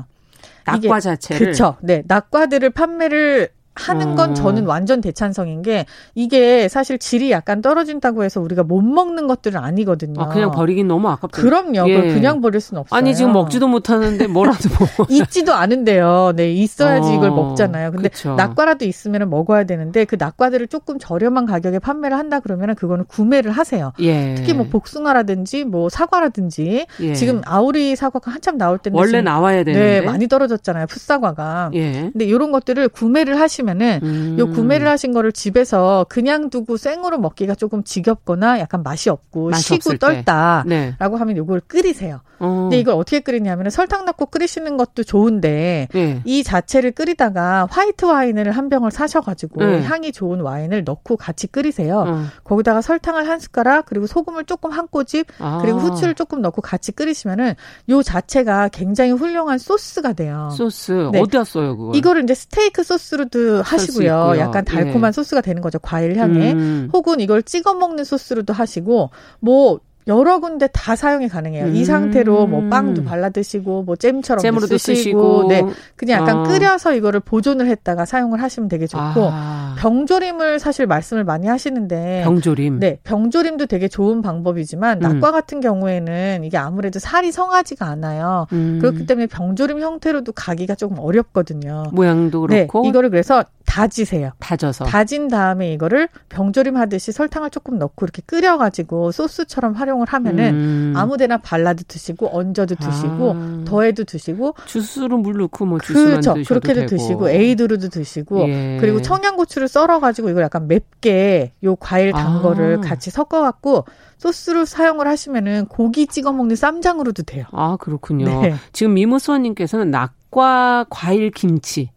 낙과 0.73 1.01
자체를 1.01 1.39
그렇죠. 1.39 1.77
네, 1.83 2.03
낙과들을 2.07 2.71
판매를 2.71 3.51
하는 3.75 4.15
건 4.17 4.31
어. 4.33 4.35
저는 4.35 4.67
완전 4.67 5.01
대찬성인 5.01 5.63
게 5.63 5.87
이게 6.15 6.69
사실 6.69 6.99
질이 6.99 7.31
약간 7.31 7.63
떨어진다고 7.63 8.25
해서 8.25 8.41
우리가 8.41 8.63
못 8.65 8.83
먹는 8.83 9.27
것들은 9.27 9.59
아니거든요. 9.61 10.21
아, 10.21 10.29
그냥 10.29 10.51
버리긴 10.51 10.89
너무 10.89 11.09
아깝다. 11.09 11.41
그럼요. 11.41 11.89
예. 11.89 12.13
그냥 12.13 12.41
버릴 12.41 12.61
수는 12.61 12.81
없어요. 12.81 12.99
아니 12.99 13.15
지금 13.15 13.33
먹지도 13.33 13.69
못하는데 13.69 14.27
뭐라도 14.27 14.69
먹어. 14.99 15.07
있지도 15.09 15.55
않은데요. 15.55 16.33
네, 16.37 16.53
있어야지 16.53 17.09
어. 17.11 17.15
이걸 17.15 17.31
먹잖아요. 17.31 17.93
근데 17.93 18.09
그쵸. 18.09 18.35
낙과라도 18.35 18.85
있으면 18.85 19.31
먹어야 19.31 19.65
되는데 19.65 20.05
그 20.05 20.17
낙과들을 20.19 20.67
조금 20.67 20.99
저렴한 20.99 21.47
가격에 21.47 21.79
판매를 21.79 22.19
한다 22.19 22.41
그러면 22.41 22.75
그거는 22.75 23.05
구매를 23.07 23.53
하세요. 23.53 23.93
예. 24.01 24.35
특히 24.37 24.53
뭐 24.53 24.67
복숭아라든지 24.69 25.65
뭐 25.65 25.89
사과라든지 25.89 26.87
예. 27.01 27.15
지금 27.15 27.41
아우리 27.47 27.95
사과가 27.97 28.31
한참 28.31 28.59
나올 28.59 28.79
때인데 28.79 28.99
원래 28.99 29.23
나와야 29.23 29.63
되는데 29.65 30.01
네, 30.01 30.07
많이 30.07 30.27
떨어졌잖아요. 30.29 30.87
풋사과가. 30.87 31.71
예. 31.75 32.11
근데 32.13 32.25
이런 32.25 32.51
것들을 32.53 32.89
구매를 32.89 33.41
하시면 33.41 33.60
하시면은 33.61 34.01
음. 34.03 34.37
요 34.39 34.49
구매를 34.51 34.89
하신 34.89 35.13
거를 35.13 35.33
집에서 35.33 36.07
그냥 36.09 36.51
두고 36.51 36.77
생으로 36.77 37.19
먹기가 37.19 37.55
조금 37.55 37.85
지겹거나 37.85 38.59
약간 38.59 38.83
맛이 38.83 39.11
없고 39.11 39.51
맛이 39.51 39.75
시고 39.75 39.97
떨다라고 39.99 40.69
네. 40.69 40.95
하면 40.99 41.37
요걸 41.37 41.61
끓이세요. 41.67 42.21
어. 42.41 42.63
근데 42.63 42.79
이걸 42.79 42.95
어떻게 42.95 43.21
끓이냐면 43.21 43.71
설탕 43.71 44.07
넣고 44.07 44.27
끓이시는 44.27 44.77
것도 44.79 45.05
좋은데 45.05 45.89
네. 45.93 46.23
이 46.25 46.43
자체를 46.43 46.93
끓이다가 46.93 47.69
화이트 47.71 48.07
와인을 48.07 48.51
한 48.53 48.69
병을 48.71 48.91
사셔가지고 48.91 49.63
네. 49.63 49.83
향이 49.83 50.13
좋은 50.13 50.41
와인을 50.41 50.85
넣고 50.85 51.17
같이 51.17 51.47
끓이세요. 51.47 52.05
어. 52.07 52.25
거기다가 52.45 52.81
설탕을 52.81 53.29
한 53.29 53.39
숟가락 53.39 53.87
그리고 53.87 54.07
소금을 54.07 54.45
조금 54.45 54.71
한 54.71 54.89
꼬집 54.89 55.27
아. 55.39 55.59
그리고 55.61 55.79
후추를 55.79 56.15
조금 56.15 56.41
넣고 56.41 56.63
같이 56.63 56.93
끓이시면은 56.93 57.55
요 57.91 58.03
자체가 58.03 58.69
굉장히 58.69 59.13
훌륭한 59.13 59.59
소스가 59.59 60.15
돼요. 60.15 60.49
소스 60.57 61.11
네. 61.13 61.21
어디다 61.21 61.45
써요 61.45 61.77
그거? 61.77 61.93
이거를 61.95 62.25
이제 62.25 62.35
스테이크 62.35 62.83
소스로도 62.83 63.50
하시고요. 63.59 64.35
약간 64.39 64.65
달콤한 64.65 65.09
예. 65.09 65.13
소스가 65.13 65.41
되는 65.41 65.61
거죠 65.63 65.79
과일 65.79 66.17
향에. 66.17 66.53
음. 66.53 66.91
혹은 66.93 67.21
이걸 67.21 67.43
찍어 67.43 67.75
먹는 67.75 68.05
소스로도 68.05 68.53
하시고 68.53 69.11
뭐 69.41 69.81
여러 70.07 70.41
군데 70.41 70.67
다 70.73 70.97
사용이 70.97 71.29
가능해요. 71.29 71.67
음. 71.67 71.77
이 71.77 71.85
상태로 71.85 72.47
뭐 72.47 72.69
빵도 72.69 73.05
발라 73.05 73.29
드시고 73.29 73.83
뭐 73.83 73.97
잼처럼 73.97 74.41
잼으로도 74.41 74.79
쓰시고, 74.79 74.95
쓰시고, 74.95 75.49
네 75.49 75.65
그냥 75.97 76.23
약간 76.23 76.39
어. 76.39 76.43
끓여서 76.45 76.95
이거를 76.95 77.21
보존을 77.21 77.67
했다가 77.67 78.07
사용을 78.07 78.43
하시면 78.43 78.69
되게 78.69 78.87
좋고 78.87 79.29
아. 79.31 79.77
병조림을 79.79 80.59
사실 80.59 80.87
말씀을 80.87 81.25
많이 81.25 81.47
하시는데 81.47 82.23
병조림 82.25 82.81
네 82.81 82.99
병조림도 83.05 83.67
되게 83.67 83.89
좋은 83.89 84.23
방법이지만 84.23 84.99
음. 84.99 85.21
낙과 85.21 85.33
같은 85.33 85.61
경우에는 85.61 86.45
이게 86.45 86.57
아무래도 86.57 86.99
살이 86.99 87.31
성하지가 87.31 87.87
않아요. 87.87 88.47
음. 88.53 88.79
그렇기 88.81 89.07
때문에 89.07 89.27
병조림 89.27 89.81
형태로도 89.81 90.33
가기가 90.33 90.75
조금 90.75 90.99
어렵거든요. 90.99 91.85
모양도 91.93 92.47
네, 92.47 92.67
그렇고 92.67 92.83
네, 92.83 92.89
이거를 92.89 93.11
그래서 93.11 93.45
다지세요. 93.67 94.33
다져서. 94.41 94.87
다진 94.87 95.29
다음에 95.29 95.73
이거를 95.73 96.09
병조림 96.29 96.77
하듯이 96.77 97.13
설탕을 97.13 97.51
조금 97.51 97.79
넣고 97.79 98.05
이렇게 98.05 98.23
끓여가지고 98.27 99.13
소스처럼 99.13 99.75
활용 99.75 99.90
을 99.91 100.07
하면은 100.09 100.55
음. 100.55 100.93
아무데나 100.97 101.39
발라도 101.39 101.85
드시고 101.87 102.37
얹어도 102.37 102.77
드시고 102.77 103.35
아. 103.37 103.65
더해도 103.67 104.05
드시고 104.05 104.55
주스로 104.67 105.19
물 105.19 105.39
넣고 105.39 105.67
뭐 105.67 105.79
주스만 105.79 106.21
그렇죠. 106.21 106.35
그렇게도 106.35 106.75
되고. 106.81 106.87
드시고 106.87 107.31
에이드로도 107.31 107.89
드시고 107.89 108.49
예. 108.49 108.79
그리고 108.81 109.03
청양고추를 109.03 109.69
썰어 109.69 110.01
가지고 110.01 110.31
이걸 110.31 110.43
약간 110.43 110.69
맵게 110.69 111.53
요 111.65 111.77
과일 111.77 112.13
단 112.13 112.37
아. 112.37 112.43
거를 112.43 112.81
같이 112.81 113.11
섞어 113.11 113.41
갖고 113.41 113.85
소스로 114.19 114.65
사용을 114.65 115.09
하시면은 115.09 115.67
고기 115.67 116.07
찍어 116.07 116.33
먹는 116.33 116.57
쌈장으로도 116.57 117.23
돼요. 117.23 117.47
아 117.53 117.77
그렇군요. 117.81 118.27
네. 118.43 118.55
지금 118.73 118.95
미모수원님께서는 118.95 119.91
낙과 119.91 120.87
과일 120.91 121.31
김치 121.31 121.91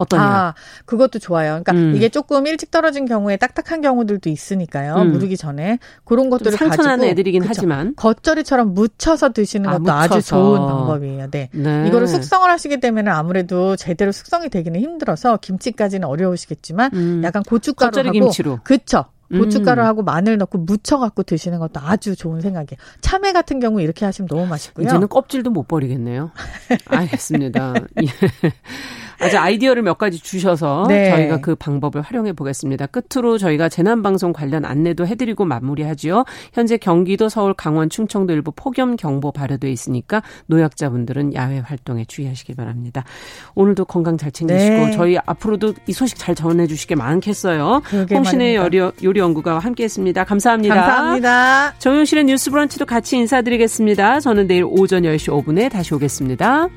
어떠냐? 0.00 0.22
아, 0.22 0.54
그것도 0.86 1.18
좋아요. 1.18 1.62
그러니까 1.62 1.72
음. 1.72 1.94
이게 1.94 2.08
조금 2.08 2.46
일찍 2.46 2.70
떨어진 2.70 3.04
경우에 3.04 3.36
딱딱한 3.36 3.82
경우들도 3.82 4.30
있으니까요. 4.30 4.94
음. 4.96 5.12
무르기 5.12 5.36
전에 5.36 5.78
그런 6.04 6.30
것들을 6.30 6.52
상처나는 6.52 7.04
애들이긴 7.04 7.42
그쵸? 7.42 7.52
하지만 7.54 7.94
겉절이처럼 7.96 8.74
묻혀서 8.74 9.32
드시는 9.32 9.68
아, 9.68 9.78
것도 9.78 9.92
아, 9.92 10.08
주 10.08 10.22
좋은 10.22 10.58
방법이에요. 10.58 11.30
네. 11.30 11.50
네. 11.52 11.86
이거를 11.86 12.08
숙성을 12.08 12.50
하시게 12.50 12.80
되면 12.80 13.08
아무래도 13.08 13.76
제대로 13.76 14.10
숙성이 14.10 14.48
되기는 14.48 14.80
힘들어서 14.80 15.36
김치까지는 15.36 16.08
어려우시겠지만 16.08 16.90
음. 16.94 17.22
약간 17.22 17.42
고춧가루하고 17.42 18.10
김치로. 18.12 18.60
그쵸. 18.64 19.04
고춧가루하고 19.30 20.02
음. 20.02 20.04
마늘 20.06 20.38
넣고 20.38 20.58
무쳐갖고 20.58 21.22
드시는 21.22 21.60
것도 21.60 21.78
아주 21.80 22.16
좋은 22.16 22.40
생각이에요. 22.40 22.76
참외 23.00 23.32
같은 23.32 23.60
경우 23.60 23.80
이렇게 23.80 24.04
하시면 24.04 24.26
너무 24.28 24.46
맛있고요. 24.46 24.86
이제는 24.86 25.08
껍질도 25.08 25.50
못 25.50 25.68
버리겠네요. 25.68 26.32
알겠습니다. 26.88 27.74
예. 29.20 29.26
아주 29.26 29.38
아이디어를 29.38 29.82
몇 29.82 29.98
가지 29.98 30.18
주셔서 30.18 30.86
네. 30.88 31.10
저희가 31.10 31.40
그 31.40 31.54
방법을 31.54 32.00
활용해 32.02 32.32
보겠습니다. 32.32 32.86
끝으로 32.86 33.38
저희가 33.38 33.68
재난방송 33.68 34.32
관련 34.32 34.64
안내도 34.64 35.06
해드리고 35.06 35.44
마무리하지요. 35.44 36.24
현재 36.52 36.76
경기도, 36.76 37.28
서울, 37.28 37.54
강원, 37.54 37.90
충청도 37.90 38.32
일부 38.32 38.52
폭염 38.54 38.96
경보 38.96 39.32
발효돼 39.32 39.70
있으니까 39.70 40.22
노약자분들은 40.46 41.34
야외 41.34 41.58
활동에 41.58 42.04
주의하시기 42.04 42.54
바랍니다. 42.54 43.04
오늘도 43.54 43.84
건강 43.84 44.16
잘 44.16 44.32
챙기시고 44.32 44.74
네. 44.74 44.90
저희 44.92 45.18
앞으로도 45.24 45.74
이 45.86 45.92
소식 45.92 46.18
잘 46.18 46.34
전해주시게 46.34 46.94
많겠어요. 46.94 47.82
홍신의 48.10 48.56
요리, 48.56 48.78
요리 48.78 49.20
연구가와 49.20 49.58
함께했습니다. 49.60 50.24
감사합니다. 50.24 50.74
감사합니다. 50.74 51.74
정용실의 51.78 52.24
뉴스브런치도 52.24 52.86
같이 52.86 53.16
인사드리겠습니다. 53.16 54.20
저는 54.20 54.46
내일 54.46 54.64
오전 54.64 55.02
10시 55.02 55.32
5분에 55.44 55.70
다시 55.70 55.94
오겠습니다. 55.94 56.68